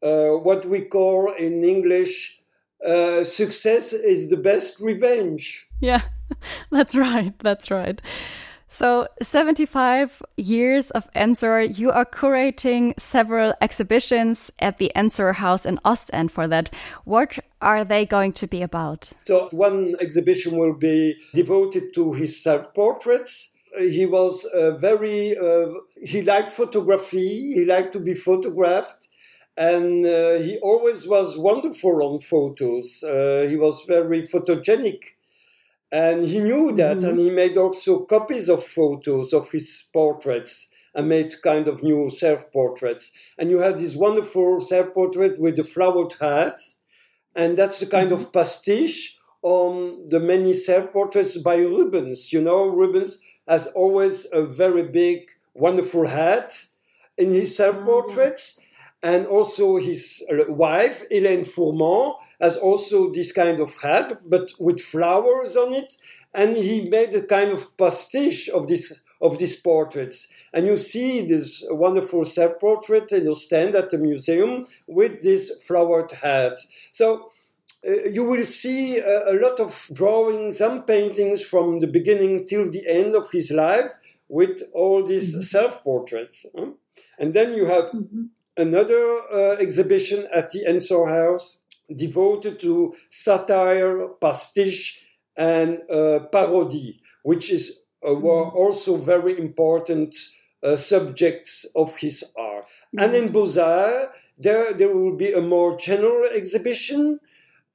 what 0.00 0.66
we 0.66 0.82
call 0.82 1.32
in 1.32 1.64
English 1.64 2.40
uh, 2.84 3.24
success 3.24 3.92
is 3.92 4.28
the 4.28 4.36
best 4.36 4.80
revenge. 4.80 5.66
Yeah, 5.80 6.02
that's 6.70 6.94
right. 6.94 7.36
That's 7.38 7.70
right. 7.70 8.00
So, 8.68 9.06
75 9.22 10.22
years 10.36 10.90
of 10.90 11.08
Ensor, 11.14 11.62
you 11.62 11.92
are 11.92 12.04
curating 12.04 12.98
several 12.98 13.54
exhibitions 13.60 14.50
at 14.58 14.78
the 14.78 14.90
Ensor 14.94 15.34
House 15.34 15.64
in 15.64 15.78
Ostend 15.84 16.32
for 16.32 16.48
that. 16.48 16.70
What 17.04 17.38
are 17.62 17.84
they 17.84 18.04
going 18.04 18.32
to 18.34 18.46
be 18.46 18.62
about? 18.62 19.12
So, 19.22 19.48
one 19.52 19.94
exhibition 20.00 20.58
will 20.58 20.74
be 20.74 21.16
devoted 21.32 21.94
to 21.94 22.12
his 22.12 22.42
self 22.42 22.74
portraits. 22.74 23.54
He 23.78 24.04
was 24.04 24.44
uh, 24.46 24.72
very, 24.72 25.38
uh, 25.38 25.68
he 26.02 26.22
liked 26.22 26.48
photography, 26.48 27.54
he 27.54 27.64
liked 27.64 27.92
to 27.92 28.00
be 28.00 28.14
photographed 28.14 29.08
and 29.56 30.04
uh, 30.04 30.34
he 30.34 30.58
always 30.58 31.06
was 31.06 31.36
wonderful 31.36 32.02
on 32.02 32.20
photos. 32.20 33.02
Uh, 33.02 33.46
he 33.48 33.56
was 33.56 33.82
very 33.86 34.22
photogenic, 34.22 35.02
and 35.90 36.24
he 36.24 36.40
knew 36.40 36.72
that, 36.72 36.98
mm-hmm. 36.98 37.08
and 37.08 37.20
he 37.20 37.30
made 37.30 37.56
also 37.56 38.04
copies 38.04 38.48
of 38.48 38.64
photos 38.64 39.32
of 39.32 39.50
his 39.50 39.88
portraits 39.92 40.68
and 40.94 41.08
made 41.08 41.34
kind 41.42 41.68
of 41.68 41.82
new 41.82 42.10
self-portraits. 42.10 43.12
And 43.38 43.50
you 43.50 43.58
have 43.60 43.78
this 43.78 43.96
wonderful 43.96 44.60
self-portrait 44.60 45.38
with 45.38 45.56
the 45.56 45.64
flowered 45.64 46.14
hat, 46.20 46.60
and 47.34 47.56
that's 47.56 47.80
a 47.82 47.86
kind 47.88 48.10
mm-hmm. 48.10 48.24
of 48.24 48.32
pastiche 48.32 49.16
on 49.42 50.08
the 50.08 50.20
many 50.20 50.52
self-portraits 50.52 51.38
by 51.38 51.56
Rubens. 51.56 52.32
You 52.32 52.42
know, 52.42 52.66
Rubens 52.66 53.20
has 53.48 53.68
always 53.68 54.26
a 54.32 54.42
very 54.42 54.82
big, 54.82 55.30
wonderful 55.54 56.06
hat 56.06 56.52
in 57.16 57.30
his 57.30 57.56
self-portraits. 57.56 58.52
Mm-hmm 58.52 58.65
and 59.02 59.26
also 59.26 59.76
his 59.76 60.24
uh, 60.30 60.50
wife, 60.52 61.04
Hélène 61.10 61.46
Fourment, 61.46 62.16
has 62.40 62.56
also 62.56 63.12
this 63.12 63.32
kind 63.32 63.60
of 63.60 63.76
hat, 63.80 64.20
but 64.28 64.52
with 64.58 64.80
flowers 64.80 65.56
on 65.56 65.72
it. 65.74 65.94
And 66.34 66.56
he 66.56 66.88
made 66.88 67.14
a 67.14 67.22
kind 67.22 67.52
of 67.52 67.76
pastiche 67.76 68.48
of 68.48 68.66
this 68.66 69.00
of 69.22 69.38
these 69.38 69.58
portraits. 69.58 70.30
And 70.52 70.66
you 70.66 70.76
see 70.76 71.22
this 71.22 71.64
wonderful 71.70 72.26
self-portrait 72.26 73.10
in 73.12 73.34
stand 73.34 73.74
at 73.74 73.88
the 73.88 73.96
museum 73.96 74.66
with 74.86 75.22
this 75.22 75.64
flowered 75.66 76.12
hat. 76.12 76.58
So 76.92 77.30
uh, 77.88 78.08
you 78.10 78.24
will 78.24 78.44
see 78.44 78.98
a, 78.98 79.32
a, 79.32 79.34
lot 79.40 79.58
of 79.58 79.88
drawings 79.94 80.60
and 80.60 80.86
paintings 80.86 81.40
from 81.42 81.80
the 81.80 81.86
beginning 81.86 82.46
till 82.46 82.70
the 82.70 82.86
end 82.86 83.14
of 83.14 83.30
his 83.30 83.50
life 83.50 83.92
with 84.28 84.60
all 84.74 85.02
these 85.02 85.32
mm-hmm. 85.32 85.42
self-portraits. 85.42 86.44
Huh? 86.54 86.72
And 87.18 87.32
then 87.32 87.54
you 87.54 87.64
have 87.64 87.84
mm-hmm 87.84 88.24
another 88.56 89.20
uh, 89.32 89.56
exhibition 89.58 90.26
at 90.34 90.50
the 90.50 90.64
Ensor 90.66 91.06
House 91.06 91.62
devoted 91.94 92.58
to 92.60 92.94
satire, 93.10 94.08
pastiche, 94.20 95.02
and 95.36 95.80
uh, 95.90 96.20
parody, 96.32 97.00
which 97.22 97.50
is 97.50 97.82
uh, 98.06 98.14
were 98.14 98.46
mm-hmm. 98.46 98.56
also 98.56 98.96
very 98.96 99.38
important 99.38 100.14
uh, 100.62 100.76
subjects 100.76 101.66
of 101.74 101.96
his 101.96 102.24
art. 102.36 102.64
Mm-hmm. 102.64 102.98
And 102.98 103.14
in 103.14 103.32
Beaux-Arts, 103.32 104.12
there, 104.38 104.72
there 104.72 104.94
will 104.94 105.16
be 105.16 105.32
a 105.32 105.40
more 105.40 105.78
general 105.78 106.28
exhibition, 106.34 107.20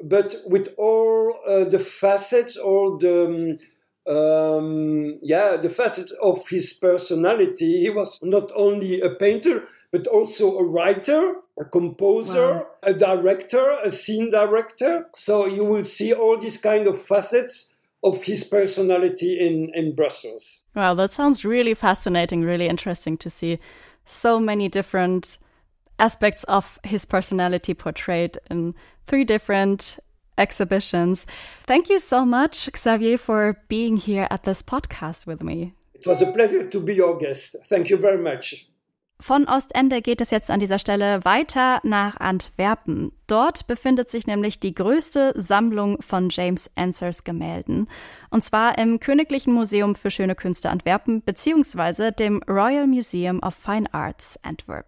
but 0.04 0.36
with 0.46 0.70
all 0.78 1.40
uh, 1.48 1.64
the 1.66 1.80
facets, 1.80 2.58
all 2.58 2.98
the 2.98 3.26
um, 3.26 3.56
um, 4.08 5.20
yeah, 5.22 5.58
the 5.58 5.70
facets 5.70 6.12
of 6.22 6.48
his 6.50 6.74
personality. 6.74 7.82
He 7.82 7.90
was 7.90 8.20
not 8.22 8.52
only 8.56 9.00
a 9.00 9.12
painter, 9.12 9.68
but 9.92 10.08
also 10.08 10.58
a 10.58 10.64
writer, 10.64 11.36
a 11.60 11.66
composer, 11.66 12.54
wow. 12.54 12.68
a 12.84 12.94
director, 12.94 13.78
a 13.84 13.92
scene 13.92 14.30
director. 14.30 15.08
So 15.16 15.46
you 15.46 15.66
will 15.66 15.86
see 15.86 16.14
all 16.14 16.38
these 16.38 16.58
kind 16.58 16.88
of 16.88 17.00
facets 17.00 17.74
of 18.04 18.24
his 18.24 18.44
personality 18.44 19.40
in, 19.40 19.72
in 19.76 19.96
Brussels. 19.96 20.62
Wow, 20.76 20.94
that 20.96 21.14
sounds 21.14 21.46
really 21.46 21.74
fascinating, 21.74 22.42
really 22.42 22.68
interesting 22.68 23.18
to 23.18 23.30
see 23.30 23.60
so 24.06 24.40
many 24.40 24.70
different 24.70 25.38
aspects 26.00 26.44
of 26.46 26.80
his 26.84 27.06
personality 27.06 27.74
portrayed 27.74 28.40
in 28.50 28.74
three 29.06 29.24
different 29.24 30.00
exhibitions. 30.38 31.28
Thank 31.68 31.90
you 31.90 32.00
so 32.00 32.26
much, 32.26 32.70
Xavier, 32.76 33.18
for 33.18 33.58
being 33.68 33.98
here 33.98 34.28
at 34.32 34.44
this 34.44 34.64
podcast 34.64 35.28
with 35.28 35.44
me. 35.44 35.74
It 35.94 36.08
was 36.08 36.22
a 36.22 36.32
pleasure 36.32 36.68
to 36.68 36.80
be 36.80 36.96
your 36.96 37.20
guest. 37.20 37.56
Thank 37.70 37.92
you 37.92 37.98
very 37.98 38.18
much. 38.18 38.71
Von 39.22 39.48
Ostende 39.48 40.02
geht 40.02 40.20
es 40.20 40.32
jetzt 40.32 40.50
an 40.50 40.60
dieser 40.60 40.80
Stelle 40.80 41.24
weiter 41.24 41.80
nach 41.84 42.20
Antwerpen. 42.20 43.12
Dort 43.28 43.68
befindet 43.68 44.10
sich 44.10 44.26
nämlich 44.26 44.60
die 44.60 44.74
größte 44.74 45.34
Sammlung 45.38 46.02
von 46.02 46.30
James 46.32 46.72
Ensors 46.74 47.24
Gemälden. 47.24 47.88
Und 48.32 48.44
zwar 48.44 48.80
im 48.80 49.00
Königlichen 49.00 49.54
Museum 49.54 49.94
für 49.94 50.10
Schöne 50.10 50.34
Künste 50.34 50.72
Antwerpen 50.72 51.22
beziehungsweise 51.24 52.12
dem 52.12 52.42
Royal 52.48 52.88
Museum 52.88 53.40
of 53.44 53.54
Fine 53.54 53.94
Arts 53.94 54.40
Antwerp. 54.42 54.88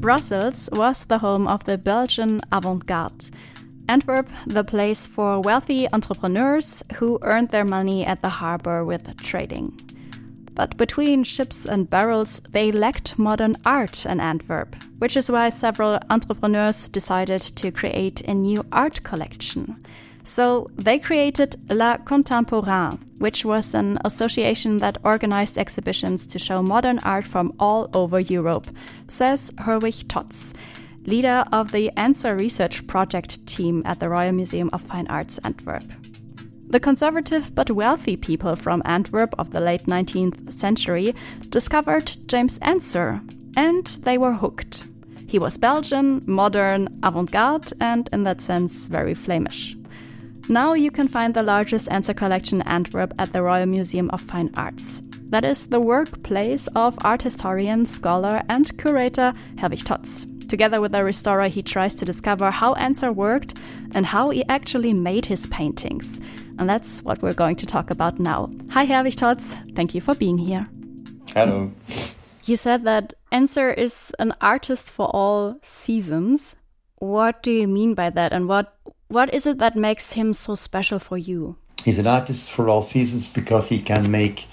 Brussels 0.00 0.70
was 0.72 1.04
the 1.10 1.20
home 1.20 1.52
of 1.52 1.62
the 1.66 1.76
Belgian 1.76 2.40
avant-garde. 2.50 3.32
Antwerp, 3.88 4.28
the 4.46 4.64
place 4.64 5.06
for 5.06 5.40
wealthy 5.40 5.88
entrepreneurs 5.92 6.82
who 6.96 7.18
earned 7.22 7.48
their 7.48 7.64
money 7.64 8.04
at 8.04 8.20
the 8.20 8.28
harbor 8.28 8.84
with 8.84 9.16
trading. 9.22 9.72
But 10.54 10.76
between 10.76 11.24
ships 11.24 11.64
and 11.64 11.88
barrels, 11.88 12.40
they 12.40 12.72
lacked 12.72 13.18
modern 13.18 13.56
art 13.64 14.04
in 14.04 14.20
Antwerp, 14.20 14.76
which 14.98 15.16
is 15.16 15.30
why 15.30 15.50
several 15.50 16.00
entrepreneurs 16.10 16.88
decided 16.88 17.40
to 17.40 17.70
create 17.70 18.20
a 18.22 18.34
new 18.34 18.64
art 18.72 19.02
collection. 19.04 19.84
So 20.24 20.68
they 20.76 20.98
created 20.98 21.56
L'Art 21.70 22.04
Contemporain, 22.04 22.98
which 23.18 23.44
was 23.44 23.72
an 23.72 23.98
association 24.04 24.78
that 24.78 24.98
organized 25.02 25.56
exhibitions 25.56 26.26
to 26.26 26.38
show 26.38 26.60
modern 26.60 26.98
art 26.98 27.26
from 27.26 27.54
all 27.58 27.88
over 27.94 28.20
Europe, 28.20 28.66
says 29.08 29.50
Herwig 29.58 30.06
Todts 30.08 30.52
leader 31.08 31.42
of 31.52 31.72
the 31.72 31.90
Ensor 31.96 32.36
Research 32.36 32.86
Project 32.86 33.46
team 33.46 33.82
at 33.86 33.98
the 33.98 34.10
Royal 34.10 34.32
Museum 34.32 34.68
of 34.74 34.82
Fine 34.82 35.06
Arts 35.06 35.38
Antwerp. 35.38 35.84
The 36.68 36.78
conservative 36.78 37.54
but 37.54 37.70
wealthy 37.70 38.14
people 38.14 38.54
from 38.56 38.82
Antwerp 38.84 39.34
of 39.38 39.50
the 39.50 39.60
late 39.60 39.86
19th 39.86 40.52
century 40.52 41.14
discovered 41.48 42.14
James 42.26 42.58
Ensor, 42.58 43.22
and 43.56 43.86
they 44.02 44.18
were 44.18 44.34
hooked. 44.34 44.86
He 45.26 45.38
was 45.38 45.56
Belgian, 45.56 46.22
modern, 46.26 47.00
avant 47.02 47.30
garde, 47.30 47.72
and 47.80 48.06
in 48.12 48.24
that 48.24 48.42
sense, 48.42 48.88
very 48.88 49.14
Flemish. 49.14 49.76
Now 50.50 50.74
you 50.74 50.90
can 50.90 51.08
find 51.08 51.32
the 51.32 51.42
largest 51.42 51.88
Ensor 51.88 52.14
collection 52.14 52.60
Antwerp 52.62 53.14
at 53.18 53.32
the 53.32 53.42
Royal 53.42 53.66
Museum 53.66 54.10
of 54.10 54.20
Fine 54.20 54.50
Arts. 54.58 55.00
That 55.30 55.44
is 55.44 55.68
the 55.68 55.80
workplace 55.80 56.66
of 56.74 56.98
art 57.02 57.22
historian, 57.22 57.86
scholar, 57.86 58.42
and 58.50 58.76
curator 58.76 59.32
Herwig 59.56 59.84
Todts. 59.84 60.37
Together 60.48 60.80
with 60.80 60.94
a 60.94 61.04
restorer, 61.04 61.48
he 61.48 61.62
tries 61.62 61.94
to 61.96 62.04
discover 62.04 62.50
how 62.50 62.72
Ensor 62.74 63.12
worked 63.12 63.54
and 63.94 64.06
how 64.06 64.30
he 64.30 64.44
actually 64.48 64.94
made 64.94 65.26
his 65.26 65.46
paintings. 65.46 66.20
And 66.58 66.68
that's 66.68 67.02
what 67.02 67.22
we're 67.22 67.34
going 67.34 67.56
to 67.56 67.66
talk 67.66 67.90
about 67.90 68.18
now. 68.18 68.50
Hi, 68.70 68.86
Herwig 68.86 69.16
Todts. 69.16 69.54
Thank 69.74 69.94
you 69.94 70.00
for 70.00 70.14
being 70.14 70.38
here. 70.38 70.66
Hello. 71.34 71.70
You 72.44 72.56
said 72.56 72.84
that 72.84 73.12
Ensor 73.30 73.70
is 73.70 74.12
an 74.18 74.34
artist 74.40 74.90
for 74.90 75.06
all 75.08 75.58
seasons. 75.60 76.56
What 76.96 77.42
do 77.42 77.50
you 77.50 77.68
mean 77.68 77.94
by 77.94 78.10
that, 78.10 78.32
and 78.32 78.48
what 78.48 78.74
what 79.08 79.32
is 79.32 79.46
it 79.46 79.58
that 79.58 79.76
makes 79.76 80.12
him 80.12 80.34
so 80.34 80.54
special 80.54 80.98
for 80.98 81.16
you? 81.16 81.56
He's 81.84 81.98
an 81.98 82.06
artist 82.06 82.50
for 82.50 82.68
all 82.68 82.82
seasons 82.82 83.28
because 83.28 83.68
he 83.68 83.80
can 83.80 84.10
make, 84.10 84.46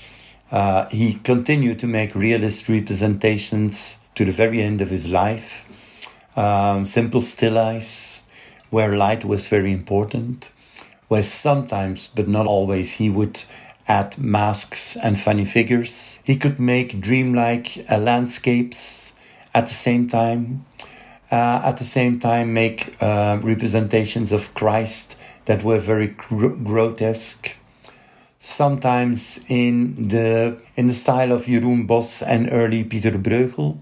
uh, 0.51 0.85
he 0.87 1.15
continued 1.15 1.79
to 1.79 1.87
make 1.87 2.15
realist 2.15 2.69
representations 2.69 3.97
to 4.15 4.23
the 4.23 4.31
very 4.31 4.61
end 4.61 4.79
of 4.81 4.89
his 4.89 5.07
life. 5.07 5.64
Um, 6.35 6.85
simple 6.85 7.21
still 7.21 7.53
lifes, 7.53 8.21
where 8.69 8.95
light 8.95 9.23
was 9.23 9.47
very 9.47 9.71
important, 9.71 10.49
where 11.07 11.23
sometimes, 11.23 12.07
but 12.07 12.27
not 12.27 12.45
always, 12.45 12.93
he 12.93 13.09
would 13.09 13.43
add 13.87 14.17
masks 14.17 14.97
and 14.97 15.19
funny 15.19 15.45
figures. 15.45 16.19
He 16.23 16.35
could 16.35 16.59
make 16.59 16.99
dreamlike 16.99 17.85
uh, 17.89 17.97
landscapes 17.97 19.11
at 19.53 19.67
the 19.67 19.73
same 19.73 20.09
time. 20.09 20.65
Uh, 21.31 21.61
at 21.63 21.77
the 21.77 21.85
same 21.85 22.19
time, 22.19 22.53
make 22.53 22.95
uh, 23.01 23.39
representations 23.41 24.31
of 24.31 24.53
Christ 24.53 25.15
that 25.45 25.63
were 25.63 25.79
very 25.79 26.07
gr- 26.07 26.47
grotesque. 26.47 27.55
Sometimes 28.39 29.39
in 29.47 30.09
the 30.09 30.57
in 30.75 30.87
the 30.87 30.93
style 30.93 31.31
of 31.31 31.45
Jeroen 31.45 31.87
Bosch 31.87 32.21
and 32.21 32.47
early 32.51 32.83
Peter 32.83 33.11
Bruegel, 33.11 33.79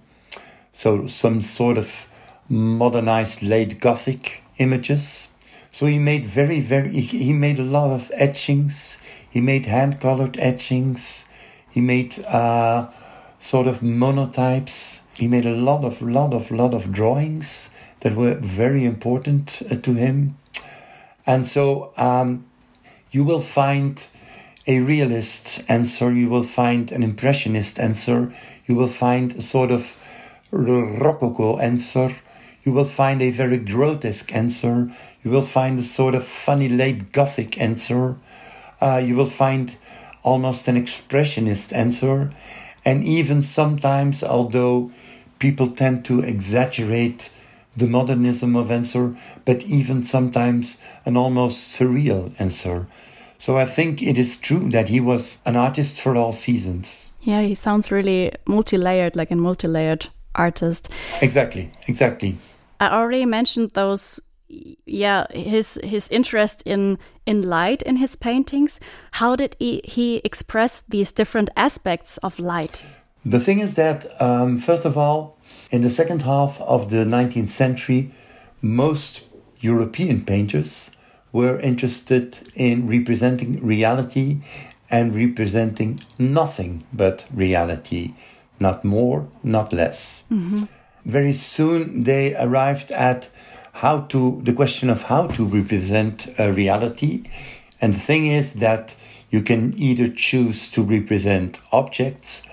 so 0.74 1.06
some 1.08 1.42
sort 1.42 1.78
of 1.78 2.08
modernized 2.50 3.42
late 3.42 3.80
Gothic 3.80 4.44
images. 4.58 5.28
So 5.72 5.88
he 5.88 5.98
made 5.98 6.28
very 6.28 6.60
very 6.60 7.02
he 7.02 7.34
made 7.34 7.60
a 7.60 7.64
lot 7.64 7.92
of 7.92 8.12
etchings 8.14 8.98
he 9.34 9.42
made 9.42 9.66
hand 9.66 10.00
colored 10.00 10.38
etchings. 10.38 11.26
He 11.72 11.82
made 11.82 12.24
uh, 12.26 12.90
sort 13.40 13.66
of 13.66 13.80
monotypes. 13.80 15.00
He 15.18 15.28
made 15.28 15.48
a 15.48 15.56
lot 15.56 15.84
of, 15.84 16.04
lot 16.04 16.36
of, 16.36 16.52
lot 16.52 16.76
of 16.76 16.92
drawings 16.92 17.72
that 18.02 18.16
were 18.16 18.36
very 18.36 18.86
important 18.86 19.64
uh, 19.72 19.78
to 19.78 19.96
him. 19.96 20.38
And 21.26 21.48
so 21.48 21.94
um, 21.98 22.46
you 23.10 23.24
will 23.24 23.42
find 23.42 24.00
a 24.68 24.82
realist 24.82 25.64
Ensor, 25.68 26.14
you 26.14 26.30
will 26.30 26.44
find 26.44 26.92
an 26.92 27.02
impressionist 27.02 27.80
Ensor, 27.80 28.32
you 28.68 28.76
will 28.76 28.88
find 28.88 29.32
a 29.32 29.42
sort 29.42 29.72
of 29.72 29.96
rococo 30.52 31.58
Ensor, 31.58 32.16
you 32.64 32.72
will 32.72 32.86
find 32.86 33.22
a 33.22 33.30
very 33.30 33.58
grotesque 33.58 34.32
Ensor. 34.32 34.92
you 35.24 35.32
will 35.32 35.46
find 35.46 35.80
a 35.80 35.84
sort 35.84 36.16
of 36.16 36.26
funny 36.26 36.70
late 36.70 37.12
Gothic 37.12 37.58
Ensor. 37.58 38.18
uh, 38.82 38.98
you 38.98 39.16
will 39.16 39.30
find 39.30 39.78
almost 40.24 40.68
an 40.68 40.76
expressionist 40.84 41.72
Ensor. 41.72 42.34
And 42.86 43.04
even 43.06 43.42
sometimes, 43.42 44.24
although 44.24 44.92
people 45.40 45.68
tend 45.68 46.06
to 46.06 46.22
exaggerate 46.22 47.30
the 47.76 47.88
modernism 47.88 48.56
of 48.56 48.70
Ensor, 48.70 49.18
but 49.46 49.64
even 49.64 50.04
sometimes 50.04 50.78
an 51.06 51.18
almost 51.18 51.78
surreal 51.78 52.34
Ensor. 52.40 52.88
So 53.40 53.58
I 53.58 53.66
think 53.66 54.02
it 54.02 54.18
is 54.18 54.38
true 54.38 54.70
that 54.70 54.90
he 54.90 55.00
was 55.00 55.40
an 55.46 55.56
artist 55.56 56.00
for 56.00 56.16
all 56.16 56.32
seasons. 56.32 57.10
Yeah, 57.22 57.42
he 57.42 57.56
sounds 57.56 57.92
really 57.92 58.32
multi 58.46 58.78
layered, 58.78 59.16
like 59.16 59.32
a 59.32 59.36
multi 59.36 59.68
layered 59.68 60.08
artist. 60.36 60.90
Exactly, 61.22 61.72
exactly. 61.88 62.38
I 62.84 62.98
already 62.98 63.26
mentioned 63.26 63.72
those 63.72 64.20
yeah 64.86 65.26
his 65.32 65.80
his 65.84 66.08
interest 66.10 66.62
in 66.66 66.98
in 67.26 67.42
light 67.42 67.82
in 67.82 67.96
his 67.96 68.16
paintings. 68.16 68.80
How 69.12 69.36
did 69.36 69.56
he, 69.60 69.82
he 69.84 70.18
express 70.24 70.82
these 70.82 71.12
different 71.12 71.50
aspects 71.56 72.18
of 72.18 72.40
light? 72.40 72.86
The 73.26 73.40
thing 73.40 73.60
is 73.60 73.76
that 73.76 74.22
um, 74.22 74.60
first 74.60 74.86
of 74.86 74.98
all 74.98 75.38
in 75.72 75.82
the 75.82 75.90
second 75.90 76.24
half 76.24 76.60
of 76.62 76.90
the 76.90 77.06
19th 77.06 77.50
century 77.50 78.12
most 78.62 79.22
european 79.60 80.26
painters 80.26 80.92
were 81.32 81.60
interested 81.60 82.38
in 82.56 82.88
representing 82.88 83.66
reality 83.66 84.42
and 84.90 85.16
representing 85.16 86.02
nothing 86.20 86.84
but 86.94 87.24
reality 87.34 88.14
not 88.60 88.84
more 88.84 89.26
not 89.44 89.74
less. 89.74 90.24
Mm 90.30 90.50
-hmm. 90.50 90.68
Very 91.06 91.34
soon 91.34 92.04
they 92.04 92.36
arrived 92.36 92.92
at 92.92 93.28
how 93.74 94.02
to 94.02 94.42
the 94.46 94.54
question 94.54 94.90
of 94.90 95.04
how 95.04 95.28
to 95.28 95.46
represent 95.46 96.28
a 96.38 96.52
reality. 96.52 97.24
And 97.82 97.96
the 97.96 98.00
thing 98.00 98.32
is 98.32 98.54
that 98.54 98.96
you 99.30 99.42
can 99.42 99.78
either 99.78 100.08
choose 100.08 100.70
to 100.70 100.84
represent 100.84 101.58
objects 101.72 102.44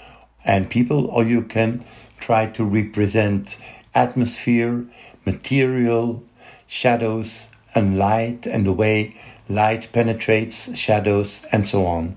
and 0.45 0.71
people, 0.71 1.07
or 1.07 1.25
you 1.25 1.43
can 1.43 1.85
try 2.19 2.47
to 2.47 2.65
represent 2.65 3.57
atmosphere, 3.95 4.87
material, 5.27 6.25
shadows, 6.67 7.49
and 7.75 7.99
light, 7.99 8.47
and 8.47 8.65
the 8.67 8.73
way 8.73 9.15
light 9.49 9.93
penetrates 9.93 10.75
shadows, 10.77 11.45
and 11.53 11.69
so 11.69 11.85
on. 11.85 12.17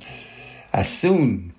As 0.72 0.90
soon 0.90 1.54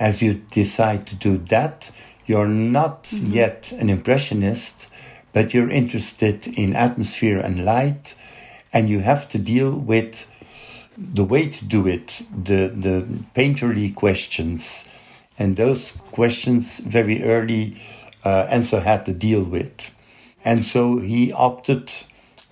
as 0.00 0.22
you 0.22 0.34
decide 0.50 1.06
to 1.08 1.14
do 1.14 1.38
that, 1.50 1.90
you're 2.26 2.48
not 2.48 3.04
mm-hmm. 3.04 3.32
yet 3.32 3.72
an 3.72 3.90
impressionist, 3.90 4.86
but 5.32 5.52
you're 5.52 5.70
interested 5.70 6.46
in 6.46 6.76
atmosphere 6.76 7.38
and 7.38 7.64
light, 7.64 8.14
and 8.72 8.88
you 8.88 9.00
have 9.00 9.28
to 9.30 9.38
deal 9.38 9.72
with 9.72 10.26
the 10.96 11.24
way 11.24 11.48
to 11.48 11.64
do 11.64 11.86
it, 11.86 12.22
the, 12.30 12.68
the 12.74 13.06
painterly 13.34 13.94
questions. 13.94 14.84
And 15.38 15.56
those 15.56 15.92
questions 16.12 16.78
very 16.78 17.22
early 17.22 17.80
uh, 18.24 18.46
Ensor 18.50 18.80
had 18.80 19.06
to 19.06 19.12
deal 19.12 19.42
with. 19.42 19.90
And 20.44 20.64
so 20.64 20.98
he 20.98 21.32
opted, 21.32 21.92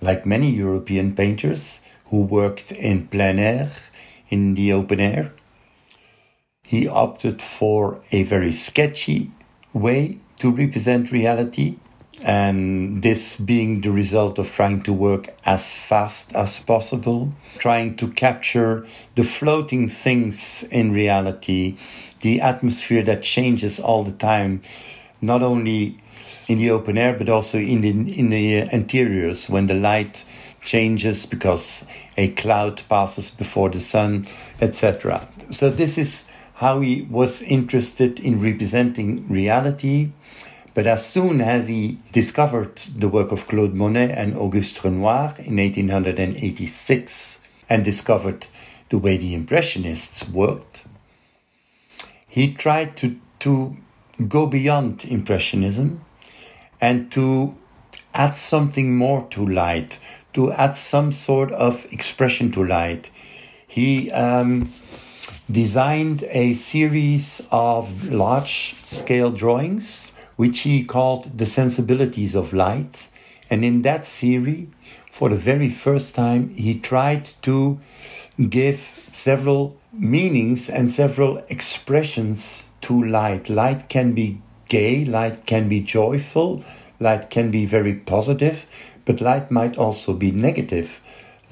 like 0.01 0.25
many 0.25 0.49
European 0.49 1.15
painters 1.15 1.81
who 2.05 2.21
worked 2.21 2.71
in 2.71 3.07
plein 3.07 3.39
air, 3.39 3.71
in 4.29 4.55
the 4.55 4.73
open 4.73 4.99
air, 4.99 5.33
he 6.63 6.87
opted 6.87 7.41
for 7.41 8.01
a 8.11 8.23
very 8.23 8.53
sketchy 8.53 9.31
way 9.73 10.17
to 10.39 10.51
represent 10.51 11.11
reality 11.11 11.77
and 12.23 13.01
this 13.01 13.37
being 13.37 13.81
the 13.81 13.91
result 13.91 14.37
of 14.37 14.51
trying 14.51 14.83
to 14.83 14.93
work 14.93 15.33
as 15.45 15.75
fast 15.75 16.33
as 16.35 16.59
possible, 16.59 17.31
trying 17.57 17.95
to 17.95 18.07
capture 18.09 18.85
the 19.15 19.23
floating 19.23 19.89
things 19.89 20.63
in 20.69 20.91
reality, 20.91 21.77
the 22.21 22.39
atmosphere 22.39 23.03
that 23.03 23.23
changes 23.23 23.79
all 23.79 24.03
the 24.03 24.11
time, 24.11 24.61
not 25.19 25.41
only 25.41 25.99
in 26.47 26.59
the 26.59 26.69
open 26.69 26.97
air 26.97 27.13
but 27.13 27.29
also 27.29 27.57
in 27.57 27.81
the, 27.81 27.89
in 27.89 28.29
the 28.29 28.57
interiors 28.73 29.49
when 29.49 29.65
the 29.65 29.73
light 29.73 30.23
changes 30.63 31.25
because 31.25 31.85
a 32.17 32.29
cloud 32.29 32.83
passes 32.87 33.31
before 33.31 33.69
the 33.69 33.81
sun, 33.81 34.27
etc. 34.59 35.27
So, 35.49 35.69
this 35.69 35.97
is 35.97 36.25
how 36.61 36.79
he 36.79 37.01
was 37.09 37.41
interested 37.41 38.19
in 38.19 38.39
representing 38.39 39.27
reality 39.27 40.11
but 40.73 40.87
as 40.87 41.05
soon 41.05 41.41
as 41.41 41.67
he 41.67 41.99
discovered 42.13 42.77
the 42.95 43.09
work 43.09 43.31
of 43.31 43.47
Claude 43.47 43.73
Monet 43.73 44.11
and 44.11 44.37
Auguste 44.37 44.83
Renoir 44.83 45.35
in 45.39 45.57
1886 45.57 47.39
and 47.69 47.83
discovered 47.83 48.47
the 48.89 48.97
way 48.97 49.17
the 49.17 49.33
Impressionists 49.33 50.27
worked, 50.29 50.83
he 52.27 52.53
tried 52.53 52.95
to, 52.97 53.19
to 53.39 53.75
go 54.29 54.45
beyond 54.45 55.03
Impressionism 55.03 56.05
and 56.79 57.11
to 57.11 57.55
add 58.13 58.37
something 58.37 58.95
more 58.95 59.27
to 59.31 59.45
light, 59.45 59.99
to 60.33 60.53
add 60.53 60.77
some 60.77 61.11
sort 61.11 61.51
of 61.51 61.85
expression 61.91 62.51
to 62.53 62.63
light. 62.63 63.09
He 63.67 64.09
um, 64.11 64.73
designed 65.51 66.23
a 66.29 66.53
series 66.53 67.41
of 67.51 68.09
large 68.09 68.75
scale 68.85 69.31
drawings 69.31 70.11
which 70.35 70.59
he 70.59 70.83
called 70.83 71.37
The 71.37 71.45
Sensibilities 71.45 72.35
of 72.35 72.53
Light. 72.53 73.07
And 73.49 73.65
in 73.65 73.81
that 73.81 74.05
series, 74.07 74.67
for 75.11 75.29
the 75.29 75.35
very 75.35 75.69
first 75.69 76.15
time, 76.15 76.55
he 76.55 76.79
tried 76.79 77.29
to 77.41 77.79
give 78.49 78.79
several 79.11 79.77
meanings 79.91 80.69
and 80.69 80.91
several 80.91 81.43
expressions 81.49 82.63
to 82.81 83.03
light. 83.03 83.49
Light 83.49 83.89
can 83.89 84.13
be 84.13 84.41
gay, 84.69 85.03
light 85.05 85.45
can 85.45 85.67
be 85.67 85.81
joyful, 85.81 86.63
light 86.99 87.29
can 87.29 87.51
be 87.51 87.65
very 87.65 87.93
positive, 87.93 88.65
but 89.05 89.21
light 89.21 89.51
might 89.51 89.77
also 89.77 90.13
be 90.13 90.31
negative. 90.31 91.01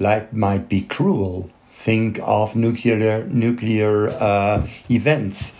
light 0.00 0.32
might 0.32 0.68
be 0.68 0.80
cruel. 0.80 1.50
Think 1.80 2.20
of 2.22 2.54
nuclear 2.54 3.24
nuclear 3.24 4.08
uh, 4.08 4.66
events 4.90 5.54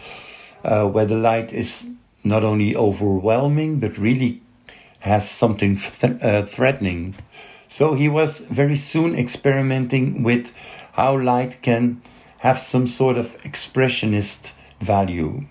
uh, 0.62 0.84
where 0.86 1.06
the 1.06 1.16
light 1.16 1.50
is 1.50 1.88
not 2.22 2.44
only 2.44 2.76
overwhelming 2.76 3.80
but 3.80 3.96
really 3.96 4.42
has 4.98 5.26
something 5.30 5.80
th- 6.00 6.20
uh, 6.20 6.44
threatening. 6.44 7.14
So 7.68 7.94
he 7.94 8.06
was 8.08 8.40
very 8.40 8.76
soon 8.76 9.14
experimenting 9.14 10.22
with 10.22 10.52
how 10.92 11.18
light 11.18 11.62
can 11.62 12.02
have 12.40 12.58
some 12.58 12.86
sort 12.86 13.16
of 13.16 13.36
expressionist 13.42 14.52
value. 14.80 15.46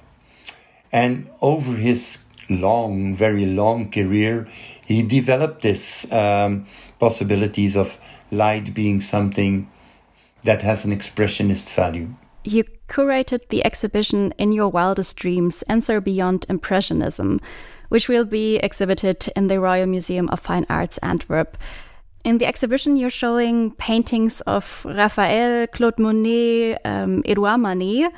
And 0.91 1.29
over 1.41 1.73
his 1.73 2.19
long, 2.47 3.15
very 3.15 3.47
long 3.47 3.89
career, 3.89 4.47
he 4.85 5.01
developed 5.01 5.63
this 5.63 6.11
um, 6.11 6.67
possibilities 6.99 7.75
of 7.75 7.97
light 8.29 8.73
being 8.75 9.01
something 9.01 9.67
that 10.43 10.61
has 10.61 10.85
an 10.85 10.91
expressionist 10.91 11.69
value. 11.69 12.09
You 12.43 12.63
curated 12.87 13.47
the 13.49 13.65
exhibition 13.65 14.33
In 14.37 14.51
Your 14.51 14.69
Wildest 14.69 15.17
Dreams 15.17 15.63
Ensor 15.69 16.01
Beyond 16.01 16.45
Impressionism, 16.49 17.39
which 17.89 18.07
will 18.07 18.25
be 18.25 18.57
exhibited 18.57 19.27
in 19.35 19.47
the 19.47 19.59
Royal 19.59 19.87
Museum 19.87 20.29
of 20.29 20.39
Fine 20.39 20.65
Arts 20.69 20.97
Antwerp. 20.99 21.57
In 22.23 22.37
the 22.37 22.45
exhibition, 22.45 22.97
you're 22.97 23.09
showing 23.09 23.71
paintings 23.71 24.41
of 24.41 24.85
Raphael, 24.85 25.67
Claude 25.67 25.99
Monet, 25.99 26.77
um, 26.85 27.23
Edouard 27.25 27.59
Manet, 27.59 28.09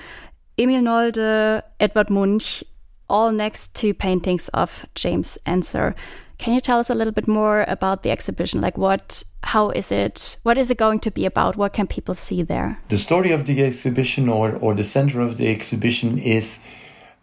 Emil 0.57 0.81
Nolde, 0.81 1.63
Edvard 1.79 2.09
Munch, 2.09 2.63
all 3.09 3.31
next 3.31 3.75
to 3.75 3.93
paintings 3.93 4.47
of 4.49 4.85
James 4.95 5.37
Ensor. 5.45 5.95
Can 6.41 6.55
you 6.55 6.59
tell 6.59 6.79
us 6.79 6.89
a 6.89 6.95
little 6.95 7.13
bit 7.13 7.27
more 7.27 7.65
about 7.67 8.01
the 8.01 8.09
exhibition? 8.09 8.61
Like 8.61 8.75
what 8.75 9.23
how 9.43 9.69
is 9.69 9.91
it 9.91 10.39
what 10.41 10.57
is 10.57 10.71
it 10.71 10.77
going 10.77 10.99
to 11.01 11.11
be 11.11 11.23
about? 11.27 11.55
What 11.55 11.71
can 11.71 11.85
people 11.85 12.15
see 12.15 12.41
there? 12.41 12.79
The 12.89 12.97
story 12.97 13.31
of 13.31 13.45
the 13.45 13.63
exhibition 13.63 14.27
or, 14.27 14.55
or 14.55 14.73
the 14.73 14.83
center 14.83 15.21
of 15.21 15.37
the 15.37 15.47
exhibition 15.47 16.17
is 16.17 16.57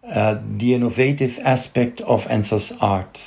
uh, 0.06 0.36
the 0.56 0.72
innovative 0.72 1.36
aspect 1.42 2.00
of 2.02 2.26
Ensor's 2.26 2.70
art. 2.80 3.20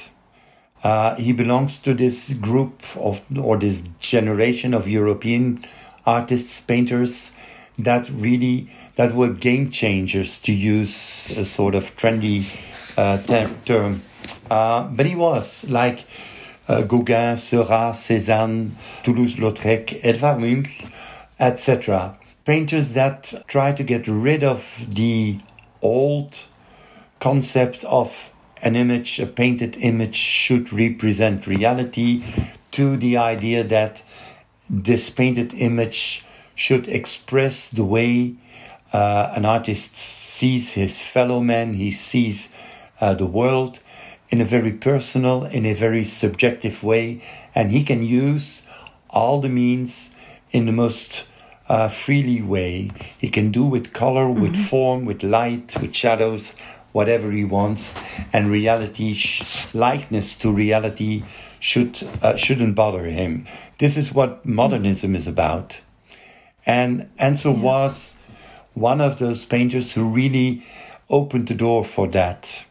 Uh, 0.82 1.16
he 1.16 1.34
belongs 1.34 1.78
to 1.80 1.94
this 1.94 2.34
group 2.36 2.84
of 2.96 3.20
or 3.38 3.58
this 3.58 3.84
generation 4.00 4.74
of 4.74 4.88
European 4.88 5.66
artists, 6.06 6.62
painters 6.62 7.32
that 7.78 8.10
really 8.10 8.72
that 8.96 9.14
were 9.14 9.28
game 9.28 9.70
changers 9.70 10.40
to 10.40 10.54
use 10.54 11.32
a 11.36 11.44
sort 11.44 11.76
of 11.76 11.94
trendy 11.98 12.46
uh, 12.98 13.18
ter- 13.24 13.54
term 13.66 14.02
uh, 14.50 14.84
but 14.84 15.06
he 15.06 15.16
was 15.16 15.70
like 15.70 16.06
uh, 16.68 16.82
Gauguin, 16.82 17.38
Seurat, 17.38 17.94
Cézanne, 17.94 18.72
Toulouse-Lautrec, 19.04 20.00
Edvard 20.04 20.40
Munch, 20.40 20.86
etc. 21.40 22.18
Painters 22.46 22.94
that 22.94 23.44
try 23.48 23.72
to 23.72 23.84
get 23.84 24.08
rid 24.08 24.44
of 24.44 24.86
the 24.88 25.40
old 25.82 26.40
concept 27.20 27.84
of 27.86 28.32
an 28.62 28.76
image, 28.76 29.20
a 29.20 29.26
painted 29.26 29.76
image 29.78 30.16
should 30.16 30.72
represent 30.72 31.48
reality, 31.48 32.24
to 32.72 32.96
the 32.98 33.18
idea 33.18 33.64
that 33.64 34.02
this 34.70 35.10
painted 35.10 35.54
image 35.54 36.24
should 36.56 36.88
express 36.88 37.70
the 37.70 37.84
way 37.84 38.36
uh, 38.94 39.34
an 39.36 39.46
artist 39.46 39.98
sees 39.98 40.74
his 40.74 40.98
fellow 40.98 41.40
man, 41.40 41.74
he 41.74 41.92
sees 41.92 42.50
uh, 43.00 43.14
the 43.14 43.26
world, 43.26 43.80
in 44.32 44.40
a 44.40 44.46
very 44.46 44.72
personal, 44.72 45.44
in 45.44 45.66
a 45.66 45.74
very 45.74 46.06
subjective 46.06 46.84
way, 46.84 47.22
and 47.54 47.70
he 47.72 47.84
can 47.84 48.02
use 48.02 48.64
all 49.10 49.42
the 49.42 49.50
means 49.50 50.10
in 50.52 50.66
the 50.66 50.72
most 50.72 51.26
uh, 51.68 51.90
freely 51.90 52.42
way. 52.42 52.90
He 53.18 53.30
can 53.30 53.52
do 53.52 53.66
with 53.66 53.94
color, 53.94 54.26
mm-hmm. 54.26 54.42
with 54.42 54.68
form, 54.68 55.06
with 55.06 55.22
light, 55.22 55.80
with 55.82 55.94
shadows, 55.94 56.54
whatever 56.94 57.32
he 57.32 57.44
wants, 57.44 57.94
and 58.32 58.50
reality, 58.50 59.14
sh- 59.14 59.68
likeness 59.74 60.34
to 60.36 60.52
reality, 60.52 61.24
should 61.60 62.08
uh, 62.22 62.36
shouldn't 62.38 62.76
bother 62.76 63.06
him. 63.06 63.46
This 63.80 63.98
is 63.98 64.14
what 64.14 64.46
modernism 64.46 65.16
is 65.16 65.28
about, 65.28 65.76
and 66.66 67.10
Ensor 67.20 67.50
yeah. 67.50 67.62
was 67.62 68.16
one 68.74 69.02
of 69.02 69.20
those 69.20 69.44
painters 69.44 69.92
who 69.92 70.06
really 70.06 70.66
opened 71.10 71.50
the 71.50 71.54
door 71.54 71.84
for 71.84 72.08
that 72.08 72.64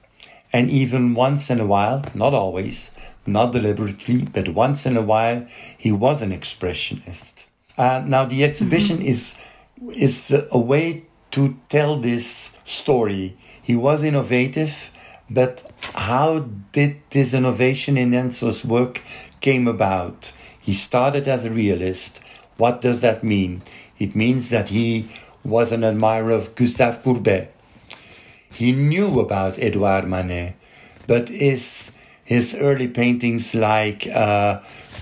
and 0.52 0.70
even 0.70 1.14
once 1.14 1.50
in 1.50 1.60
a 1.60 1.66
while, 1.66 2.04
not 2.14 2.34
always, 2.34 2.90
not 3.26 3.52
deliberately, 3.52 4.22
but 4.22 4.48
once 4.48 4.86
in 4.86 4.96
a 4.96 5.02
while, 5.02 5.46
he 5.76 5.92
was 5.92 6.22
an 6.22 6.30
expressionist. 6.30 7.32
Uh, 7.78 8.02
now, 8.04 8.24
the 8.24 8.44
exhibition 8.44 8.98
mm-hmm. 8.98 9.08
is 9.08 9.36
is 9.94 10.32
a 10.50 10.58
way 10.58 11.04
to 11.30 11.56
tell 11.68 11.98
this 11.98 12.50
story. 12.64 13.36
He 13.62 13.74
was 13.76 14.02
innovative, 14.02 14.90
but 15.30 15.70
how 15.94 16.40
did 16.72 17.00
this 17.10 17.32
innovation 17.32 17.96
in 17.96 18.12
Ensor's 18.12 18.64
work 18.64 19.00
came 19.40 19.66
about? 19.66 20.32
He 20.60 20.74
started 20.74 21.28
as 21.28 21.44
a 21.44 21.50
realist. 21.50 22.20
What 22.58 22.82
does 22.82 23.00
that 23.00 23.24
mean? 23.24 23.62
It 23.98 24.14
means 24.14 24.50
that 24.50 24.68
he 24.68 25.10
was 25.44 25.72
an 25.72 25.84
admirer 25.84 26.32
of 26.32 26.54
Gustave 26.54 26.98
Courbet, 27.02 27.48
he 28.50 28.72
knew 28.72 29.20
about 29.20 29.58
Edouard 29.58 30.06
Manet, 30.06 30.54
but 31.06 31.28
his, 31.28 31.92
his 32.24 32.54
early 32.54 32.88
paintings 32.88 33.54
like 33.54 34.06
uh, 34.06 34.60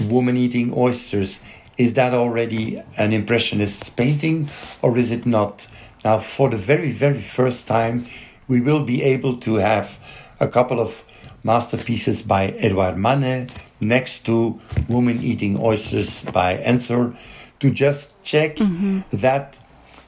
Woman 0.08 0.36
Eating 0.36 0.72
Oysters, 0.76 1.40
is 1.76 1.94
that 1.94 2.12
already 2.12 2.82
an 2.96 3.12
Impressionist 3.12 3.96
painting 3.96 4.50
or 4.82 4.98
is 4.98 5.10
it 5.10 5.26
not? 5.26 5.68
Now, 6.04 6.18
for 6.18 6.50
the 6.50 6.56
very, 6.56 6.92
very 6.92 7.22
first 7.22 7.66
time, 7.66 8.06
we 8.48 8.60
will 8.60 8.84
be 8.84 9.02
able 9.02 9.36
to 9.38 9.56
have 9.56 9.98
a 10.40 10.48
couple 10.48 10.80
of 10.80 11.02
masterpieces 11.44 12.22
by 12.22 12.48
Edouard 12.48 12.96
Manet 12.96 13.48
next 13.80 14.26
to 14.26 14.60
Woman 14.88 15.22
Eating 15.22 15.58
Oysters 15.60 16.22
by 16.22 16.58
Ensor 16.58 17.16
to 17.60 17.70
just 17.70 18.12
check 18.22 18.56
mm-hmm. 18.56 19.00
that 19.12 19.54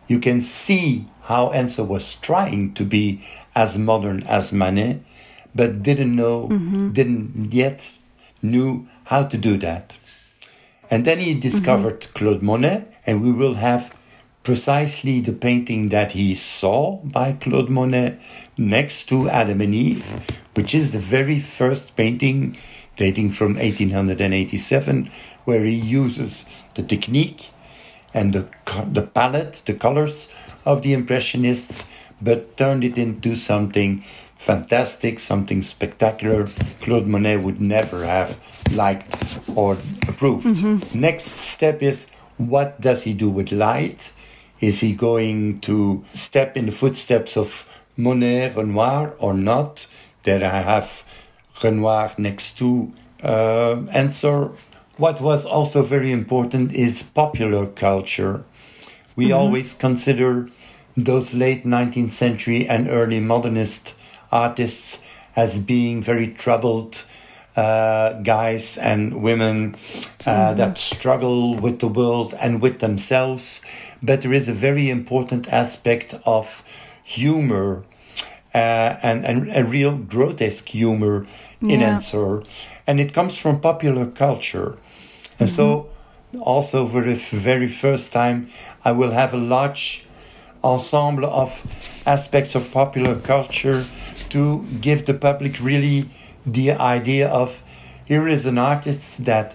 you 0.09 0.19
can 0.19 0.43
see 0.43 1.07
how 1.31 1.51
Ensor 1.51 1.85
was 1.85 2.15
trying 2.15 2.75
to 2.75 2.85
be 2.85 3.23
as 3.55 3.79
modern 3.79 4.21
as 4.25 4.51
Manet, 4.53 4.99
but 5.55 5.81
didn't 5.81 6.17
know, 6.17 6.49
mm-hmm. 6.49 6.91
didn't 6.93 7.53
yet 7.53 7.81
knew 8.43 8.89
how 9.05 9.23
to 9.23 9.39
do 9.39 9.57
that. 9.59 9.93
And 10.91 11.05
then 11.05 11.21
he 11.21 11.35
discovered 11.35 12.01
mm-hmm. 12.01 12.19
Claude 12.19 12.43
Monet, 12.43 12.85
and 13.07 13.23
we 13.23 13.31
will 13.31 13.55
have 13.55 13.95
precisely 14.43 15.21
the 15.21 15.33
painting 15.33 15.91
that 15.91 16.11
he 16.13 16.35
saw 16.35 16.97
by 16.97 17.35
Claude 17.35 17.71
Monet 17.71 18.19
next 18.59 19.09
to 19.11 19.29
Adam 19.29 19.61
and 19.61 19.73
Eve, 19.73 20.05
which 20.55 20.75
is 20.75 20.91
the 20.91 20.99
very 20.99 21.39
first 21.39 21.95
painting 21.95 22.59
dating 22.97 23.31
from 23.31 23.55
1887, 23.55 25.09
where 25.45 25.65
he 25.65 25.77
uses 25.77 26.45
the 26.75 26.83
technique 26.83 27.51
and 28.13 28.33
the, 28.33 28.49
the 28.91 29.03
palette, 29.03 29.63
the 29.67 29.75
colors 29.75 30.29
of 30.65 30.83
the 30.83 30.93
Impressionists, 30.93 31.85
but 32.21 32.57
turned 32.57 32.85
it 32.85 32.99
into 32.99 33.35
something 33.35 34.05
fantastic, 34.39 35.19
something 35.19 35.63
spectacular 35.63 36.49
Claude 36.81 37.07
Monet 37.07 37.37
would 37.39 37.61
never 37.61 38.07
have 38.07 38.39
liked 38.73 39.39
or 39.55 39.77
approved. 40.09 40.47
Mm-hmm. 40.47 40.99
Next 40.99 41.27
step 41.27 41.83
is 41.83 42.07
what 42.39 42.81
does 42.81 43.03
he 43.03 43.13
do 43.13 43.29
with 43.29 43.53
light? 43.53 44.11
Is 44.61 44.81
he 44.81 44.93
going 44.95 45.61
to 45.61 46.05
step 46.15 46.57
in 46.57 46.67
the 46.67 46.73
footsteps 46.73 47.37
of 47.37 47.67
Monet, 47.97 48.55
Renoir, 48.55 49.15
or 49.19 49.35
not? 49.35 49.87
There 50.25 50.45
I 50.45 50.63
have 50.63 51.03
Renoir 51.63 52.13
next 52.19 52.59
to 52.59 52.93
uh, 53.23 53.83
Ensor. 53.93 54.53
What 54.97 55.21
was 55.21 55.45
also 55.45 55.83
very 55.83 56.13
important 56.13 56.73
is 56.73 57.03
popular 57.03 57.67
culture. 57.67 58.45
We 59.17 59.27
mm-hmm. 59.27 59.35
always 59.35 59.75
consider 59.75 60.49
those 60.97 61.35
late 61.35 61.65
19th 61.65 62.13
century 62.13 62.69
and 62.69 62.89
early 62.89 63.21
modernist 63.21 63.95
artists 64.33 65.01
as 65.37 65.59
being 65.59 66.03
very 66.03 66.29
troubled 66.29 67.03
uh, 67.57 68.15
guys 68.23 68.79
and 68.79 69.23
women 69.23 69.77
uh, 70.25 70.31
mm-hmm. 70.31 70.59
that 70.59 70.79
struggle 70.79 71.57
with 71.57 71.81
the 71.81 71.89
world 71.89 72.35
and 72.41 72.61
with 72.63 72.81
themselves. 72.81 73.61
But 74.03 74.23
there 74.23 74.33
is 74.33 74.49
a 74.49 74.55
very 74.55 74.89
important 74.89 75.49
aspect 75.49 76.15
of 76.25 76.63
humor 77.05 77.85
uh, 78.55 78.97
and, 79.03 79.25
and 79.25 79.51
a 79.55 79.65
real 79.65 79.97
grotesque 79.97 80.69
humor 80.69 81.27
in 81.61 81.81
yeah. 81.81 81.97
Ensor. 81.97 82.45
And 82.87 83.01
it 83.01 83.13
comes 83.13 83.37
from 83.37 83.61
popular 83.61 84.07
culture. 84.07 84.79
And 85.39 85.49
mm-hmm. 85.49 85.57
so, 85.57 85.91
also 86.41 86.89
for 86.89 87.03
the 87.03 87.15
very 87.15 87.69
first 87.69 88.13
time, 88.13 88.51
I 88.85 88.93
will 88.93 89.11
have 89.11 89.35
a 89.35 89.39
large 89.39 90.05
ensemble 90.63 91.27
of 91.27 91.63
aspects 92.07 92.55
of 92.55 92.71
popular 92.71 93.19
culture 93.21 93.87
to 94.31 94.65
give 94.81 95.07
the 95.07 95.15
public 95.15 95.61
really 95.61 96.11
the 96.47 96.73
idea 96.73 97.29
of 97.29 97.61
here 98.05 98.27
is 98.27 98.45
an 98.45 98.59
artist 98.59 99.25
that 99.25 99.55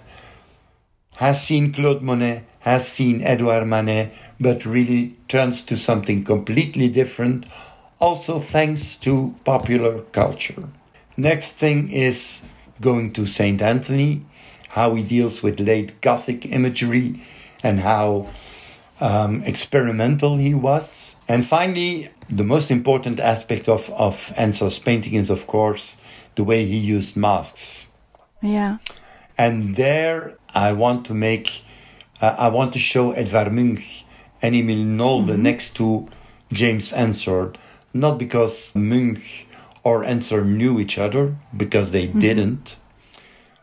has 1.15 1.43
seen 1.43 1.73
Claude 1.73 2.01
Monet, 2.01 2.43
has 2.59 2.87
seen 2.87 3.21
Edouard 3.21 3.65
Manet, 3.65 4.11
but 4.39 4.65
really 4.65 5.17
turns 5.27 5.61
to 5.63 5.77
something 5.77 6.23
completely 6.23 6.87
different, 6.87 7.45
also 7.99 8.39
thanks 8.39 8.95
to 8.95 9.35
popular 9.43 10.01
culture. 10.13 10.69
Next 11.17 11.51
thing 11.51 11.91
is 11.91 12.41
going 12.81 13.13
to 13.13 13.25
St. 13.25 13.61
Anthony, 13.61 14.25
how 14.69 14.95
he 14.95 15.03
deals 15.03 15.41
with 15.41 15.59
late 15.59 15.99
Gothic 16.01 16.45
imagery 16.45 17.21
and 17.63 17.79
how 17.79 18.29
um, 18.99 19.43
experimental 19.43 20.37
he 20.37 20.53
was. 20.53 21.15
And 21.27 21.45
finally, 21.45 22.11
the 22.29 22.43
most 22.43 22.71
important 22.71 23.19
aspect 23.19 23.67
of, 23.67 23.89
of 23.91 24.33
Ensor's 24.37 24.79
painting 24.79 25.13
is, 25.13 25.29
of 25.29 25.47
course, 25.47 25.97
the 26.35 26.43
way 26.43 26.65
he 26.65 26.77
used 26.77 27.15
masks. 27.15 27.87
Yeah. 28.41 28.77
And 29.37 29.75
there 29.75 30.35
I 30.53 30.71
want 30.71 31.05
to 31.07 31.13
make, 31.13 31.63
uh, 32.21 32.35
I 32.37 32.47
want 32.49 32.73
to 32.73 32.79
show 32.79 33.11
Edvard 33.11 33.51
Munch 33.51 34.05
and 34.41 34.55
Emil 34.55 34.85
Nolde 34.85 35.31
mm-hmm. 35.31 35.41
next 35.41 35.75
to 35.75 36.07
James 36.51 36.93
Ensor, 36.93 37.53
not 37.93 38.17
because 38.17 38.73
Munch 38.75 39.45
or 39.83 40.03
Ensor 40.03 40.43
knew 40.43 40.79
each 40.79 40.97
other, 40.97 41.35
because 41.55 41.91
they 41.91 42.07
mm-hmm. 42.07 42.19
didn't, 42.19 42.75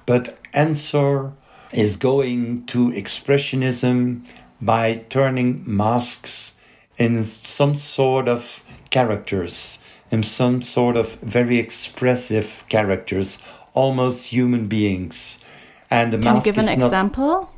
but 0.07 0.39
Ensor 0.53 1.33
is 1.73 1.97
going 1.97 2.67
to 2.67 2.91
Expressionism 2.91 4.25
by 4.63 5.05
turning 5.11 5.65
masks 5.67 6.53
in 6.97 7.25
some 7.25 7.77
sort 7.77 8.29
of 8.29 8.63
characters, 8.91 9.79
in 10.11 10.23
some 10.23 10.63
sort 10.63 10.97
of 10.97 11.15
very 11.17 11.59
expressive 11.59 12.65
characters, 12.69 13.39
almost 13.75 14.27
human 14.27 14.69
beings. 14.69 15.39
And 15.91 16.13
the 16.13 16.19
Can 16.19 16.37
you 16.37 16.43
give 16.43 16.59
an 16.59 16.69
example? 16.69 17.51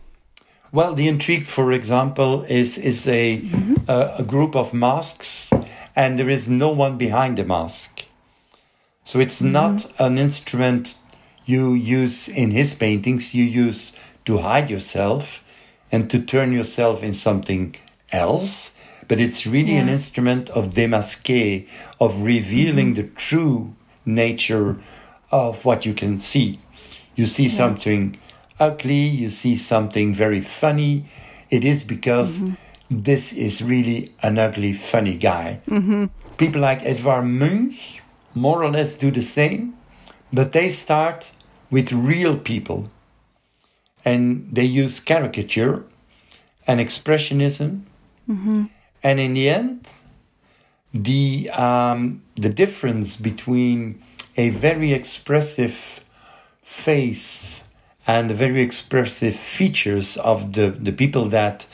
Well, 0.72 0.94
the 0.94 1.06
intrigue, 1.06 1.46
for 1.46 1.70
example, 1.70 2.42
is 2.44 2.78
is 2.78 3.06
a 3.06 3.38
mm-hmm. 3.38 3.74
uh, 3.86 4.16
a 4.18 4.24
group 4.24 4.56
of 4.56 4.74
masks, 4.74 5.50
and 5.94 6.18
there 6.18 6.30
is 6.30 6.48
no 6.48 6.70
one 6.70 6.98
behind 6.98 7.38
the 7.38 7.44
mask. 7.44 8.04
So 9.04 9.20
it's 9.20 9.36
mm-hmm. 9.36 9.52
not 9.52 9.92
an 10.00 10.18
instrument 10.18 10.96
you 11.44 11.74
use 11.74 12.26
in 12.26 12.50
his 12.50 12.74
paintings. 12.74 13.34
You 13.34 13.44
use 13.44 13.92
to 14.24 14.38
hide 14.38 14.68
yourself 14.70 15.43
and 15.90 16.10
to 16.10 16.18
turn 16.20 16.52
yourself 16.52 17.02
in 17.02 17.14
something 17.14 17.76
else. 18.10 18.70
But 19.06 19.20
it's 19.20 19.46
really 19.46 19.74
yeah. 19.74 19.80
an 19.80 19.88
instrument 19.88 20.48
of 20.50 20.72
démasquer, 20.72 21.66
of 22.00 22.22
revealing 22.22 22.94
mm-hmm. 22.94 23.02
the 23.02 23.08
true 23.16 23.74
nature 24.06 24.76
of 25.30 25.64
what 25.64 25.84
you 25.84 25.94
can 25.94 26.20
see. 26.20 26.60
You 27.14 27.26
see 27.26 27.46
yeah. 27.46 27.56
something 27.56 28.18
ugly, 28.58 29.06
you 29.06 29.30
see 29.30 29.58
something 29.58 30.14
very 30.14 30.40
funny. 30.40 31.08
It 31.50 31.64
is 31.64 31.82
because 31.82 32.38
mm-hmm. 32.38 32.54
this 32.88 33.32
is 33.32 33.62
really 33.62 34.14
an 34.22 34.38
ugly, 34.38 34.72
funny 34.72 35.16
guy. 35.16 35.60
Mm-hmm. 35.68 36.06
People 36.36 36.62
like 36.62 36.82
Edvard 36.82 37.26
Munch 37.26 38.00
more 38.34 38.64
or 38.64 38.70
less 38.70 38.96
do 38.96 39.10
the 39.10 39.22
same, 39.22 39.74
but 40.32 40.52
they 40.52 40.70
start 40.70 41.26
with 41.70 41.92
real 41.92 42.36
people 42.36 42.90
and 44.04 44.48
they 44.52 44.64
use 44.64 45.00
caricature 45.00 45.84
and 46.66 46.80
expressionism. 46.80 47.82
Mm-hmm. 48.28 48.64
And 49.02 49.20
in 49.20 49.34
the 49.34 49.48
end, 49.48 49.86
the 50.92 51.50
um, 51.50 52.22
the 52.36 52.48
difference 52.48 53.16
between 53.16 54.02
a 54.36 54.50
very 54.50 54.92
expressive 54.92 56.00
face 56.62 57.62
and 58.06 58.28
the 58.28 58.34
very 58.34 58.62
expressive 58.62 59.36
features 59.36 60.16
of 60.18 60.52
the, 60.52 60.70
the 60.70 60.92
people 60.92 61.28
that 61.28 61.66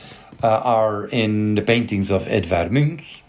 uh, 0.43 0.47
are 0.47 1.07
in 1.07 1.55
the 1.55 1.62
paintings 1.62 2.11
of 2.11 2.26
Edvard 2.28 2.70
Munch 2.70 3.22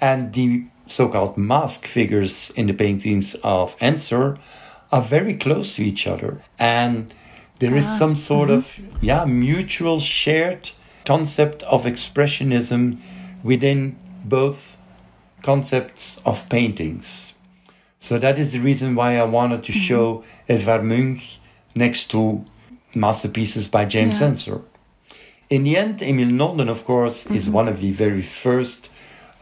and 0.00 0.32
the 0.32 0.64
so-called 0.86 1.36
mask 1.36 1.86
figures 1.86 2.50
in 2.56 2.66
the 2.66 2.72
paintings 2.72 3.34
of 3.42 3.74
Ensor 3.80 4.38
are 4.90 5.02
very 5.02 5.34
close 5.34 5.76
to 5.76 5.82
each 5.84 6.06
other 6.06 6.42
and 6.58 7.12
there 7.60 7.76
is 7.76 7.86
ah, 7.86 7.98
some 7.98 8.16
sort 8.16 8.48
mm-hmm. 8.48 8.86
of 8.88 9.02
yeah 9.02 9.24
mutual 9.24 10.00
shared 10.00 10.70
concept 11.06 11.62
of 11.64 11.84
expressionism 11.84 12.98
within 13.42 13.96
both 14.24 14.76
concepts 15.42 16.18
of 16.24 16.46
paintings 16.48 17.32
so 18.00 18.18
that 18.18 18.38
is 18.38 18.52
the 18.52 18.58
reason 18.58 18.94
why 18.94 19.16
i 19.16 19.22
wanted 19.22 19.62
to 19.62 19.72
mm-hmm. 19.72 19.88
show 19.88 20.24
edvard 20.48 20.84
munch 20.84 21.38
next 21.74 22.10
to 22.10 22.44
masterpieces 22.94 23.68
by 23.68 23.84
james 23.84 24.20
yeah. 24.20 24.28
ensor 24.28 24.60
in 25.48 25.64
the 25.64 25.76
end 25.76 26.02
emil 26.02 26.28
nolde 26.28 26.68
of 26.68 26.84
course 26.84 27.24
mm-hmm. 27.24 27.36
is 27.36 27.48
one 27.48 27.68
of 27.68 27.80
the 27.80 27.92
very 27.92 28.22
first 28.22 28.88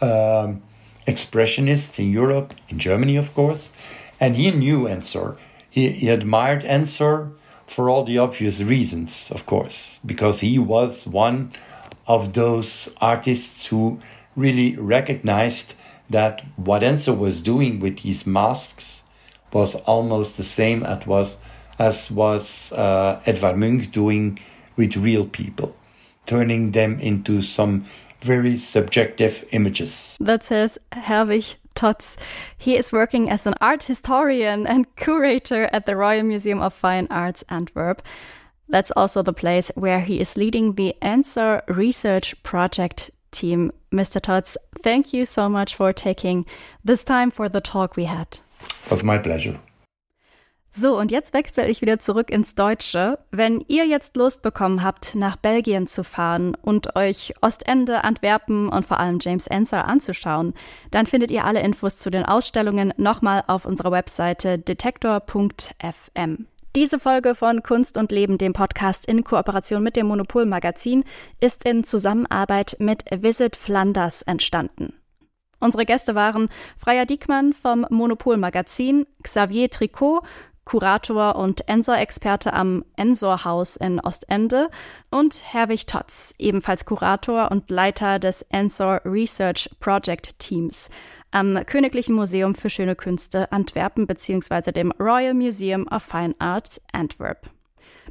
um, 0.00 0.62
expressionists 1.06 1.98
in 1.98 2.12
europe 2.12 2.54
in 2.68 2.78
germany 2.78 3.16
of 3.16 3.32
course 3.34 3.72
and 4.20 4.36
he 4.36 4.50
knew 4.50 4.86
ensor 4.86 5.36
he, 5.70 5.90
he 5.90 6.08
admired 6.08 6.64
ensor 6.64 7.32
for 7.68 7.90
all 7.90 8.04
the 8.04 8.18
obvious 8.18 8.60
reasons, 8.60 9.30
of 9.30 9.46
course, 9.46 9.98
because 10.04 10.40
he 10.40 10.58
was 10.58 11.06
one 11.06 11.52
of 12.06 12.32
those 12.32 12.88
artists 13.00 13.66
who 13.66 14.00
really 14.34 14.76
recognized 14.76 15.74
that 16.10 16.42
what 16.56 16.82
Ensor 16.82 17.12
was 17.12 17.40
doing 17.40 17.80
with 17.80 18.02
these 18.02 18.26
masks 18.26 19.02
was 19.52 19.74
almost 19.74 20.36
the 20.36 20.44
same 20.44 20.82
as 20.82 21.06
was 21.06 21.36
as 21.78 22.10
was 22.10 22.72
uh, 22.72 23.20
Edvard 23.24 23.56
Munch 23.56 23.90
doing 23.92 24.40
with 24.76 24.96
real 24.96 25.26
people, 25.26 25.76
turning 26.26 26.72
them 26.72 26.98
into 26.98 27.40
some 27.40 27.86
very 28.20 28.58
subjective 28.58 29.44
images. 29.52 30.16
That 30.18 30.42
says 30.42 30.78
Herwig 30.92 31.54
Todts. 31.78 32.16
He 32.56 32.76
is 32.76 32.90
working 32.90 33.30
as 33.30 33.46
an 33.46 33.54
art 33.60 33.84
historian 33.84 34.66
and 34.66 34.94
curator 34.96 35.70
at 35.72 35.86
the 35.86 35.94
Royal 35.94 36.24
Museum 36.24 36.60
of 36.60 36.74
Fine 36.74 37.06
Arts 37.08 37.44
Antwerp. 37.48 38.02
That's 38.68 38.90
also 38.96 39.22
the 39.22 39.32
place 39.32 39.70
where 39.76 40.00
he 40.00 40.18
is 40.18 40.36
leading 40.36 40.74
the 40.74 40.96
Ensor 41.00 41.62
Research 41.68 42.34
Project 42.42 43.12
team. 43.30 43.70
Mr. 43.92 44.20
Todts, 44.20 44.56
thank 44.82 45.12
you 45.12 45.24
so 45.24 45.48
much 45.48 45.76
for 45.76 45.92
taking 45.92 46.44
this 46.84 47.04
time 47.04 47.30
for 47.30 47.48
the 47.48 47.60
talk 47.60 47.96
we 47.96 48.04
had. 48.04 48.40
It 48.86 48.90
was 48.90 49.04
my 49.04 49.18
pleasure. 49.18 49.60
So, 50.70 50.98
und 50.98 51.10
jetzt 51.10 51.32
wechsle 51.32 51.66
ich 51.66 51.80
wieder 51.80 51.98
zurück 51.98 52.30
ins 52.30 52.54
Deutsche. 52.54 53.18
Wenn 53.30 53.64
ihr 53.68 53.86
jetzt 53.86 54.16
Lust 54.16 54.42
bekommen 54.42 54.82
habt, 54.82 55.14
nach 55.14 55.36
Belgien 55.36 55.86
zu 55.86 56.04
fahren 56.04 56.54
und 56.60 56.94
euch 56.94 57.34
Ostende, 57.40 58.04
Antwerpen 58.04 58.68
und 58.68 58.84
vor 58.84 59.00
allem 59.00 59.18
James 59.20 59.46
Ensor 59.46 59.86
anzuschauen, 59.86 60.52
dann 60.90 61.06
findet 61.06 61.30
ihr 61.30 61.44
alle 61.44 61.60
Infos 61.62 61.98
zu 61.98 62.10
den 62.10 62.24
Ausstellungen 62.24 62.92
nochmal 62.98 63.44
auf 63.46 63.64
unserer 63.64 63.92
Webseite 63.92 64.58
detektor.fm. 64.58 66.46
Diese 66.76 67.00
Folge 67.00 67.34
von 67.34 67.62
Kunst 67.62 67.96
und 67.96 68.12
Leben, 68.12 68.36
dem 68.36 68.52
Podcast 68.52 69.08
in 69.08 69.24
Kooperation 69.24 69.82
mit 69.82 69.96
dem 69.96 70.06
Monopol 70.06 70.44
Magazin, 70.44 71.02
ist 71.40 71.64
in 71.64 71.82
Zusammenarbeit 71.82 72.76
mit 72.78 73.04
Visit 73.10 73.56
Flanders 73.56 74.20
entstanden. 74.22 74.92
Unsere 75.60 75.84
Gäste 75.84 76.14
waren 76.14 76.48
Freya 76.76 77.04
Diekmann 77.04 77.52
vom 77.52 77.84
Monopol 77.90 78.36
Magazin, 78.36 79.06
Xavier 79.24 79.70
Tricot 79.70 80.24
Kurator 80.68 81.36
und 81.36 81.66
Ensor-Experte 81.66 82.52
am 82.52 82.84
Ensor-Haus 82.94 83.76
in 83.76 84.00
Ostende 84.00 84.68
und 85.10 85.42
Herwig 85.42 85.86
Totz, 85.86 86.34
ebenfalls 86.36 86.84
Kurator 86.84 87.50
und 87.50 87.70
Leiter 87.70 88.18
des 88.18 88.42
Ensor 88.42 89.00
Research 89.06 89.70
Project 89.80 90.38
Teams 90.38 90.90
am 91.30 91.58
Königlichen 91.64 92.14
Museum 92.14 92.54
für 92.54 92.68
Schöne 92.68 92.96
Künste 92.96 93.50
Antwerpen 93.50 94.06
bzw. 94.06 94.72
dem 94.72 94.92
Royal 95.00 95.32
Museum 95.32 95.88
of 95.88 96.02
Fine 96.02 96.34
Arts 96.38 96.82
Antwerp. 96.92 97.48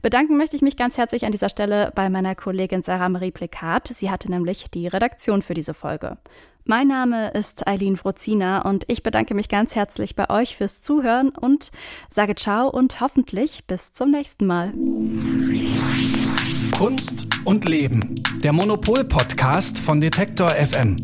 Bedanken 0.02 0.38
möchte 0.38 0.56
ich 0.56 0.62
mich 0.62 0.78
ganz 0.78 0.98
herzlich 0.98 1.26
an 1.26 1.32
dieser 1.32 1.50
Stelle 1.50 1.91
bei 1.95 2.10
meiner 2.10 2.36
Kollegin 2.36 2.84
Sarah 2.84 3.10
Marie 3.10 3.32
Plekat. 3.32 3.88
Sie 3.88 4.10
hatte 4.10 4.30
nämlich 4.30 4.66
die 4.72 4.88
Redaktion 4.88 5.41
für 5.41 5.54
diese 5.54 5.74
Folge. 5.74 6.18
Mein 6.66 6.89
Name 6.89 7.30
ist 7.30 7.66
Eileen 7.66 7.95
Frozina 7.95 8.62
und 8.62 8.84
ich 8.88 9.02
bedanke 9.02 9.34
mich 9.34 9.48
ganz 9.48 9.76
herzlich 9.76 10.16
bei 10.16 10.30
euch 10.30 10.58
fürs 10.58 10.82
Zuhören 10.82 11.30
und 11.30 11.72
sage 12.10 12.36
ciao 12.36 12.70
und 12.70 13.00
hoffentlich 13.00 13.66
bis 13.66 13.93
zum 13.93 14.12
nächsten 14.12 14.45
Mal. 14.45 14.74
Kunst 16.78 17.26
und 17.45 17.64
Leben. 17.64 18.16
Der 18.43 18.52
Monopol-Podcast 18.52 19.80
von 19.80 20.02
Detektor 20.02 20.50
FM. 20.50 20.98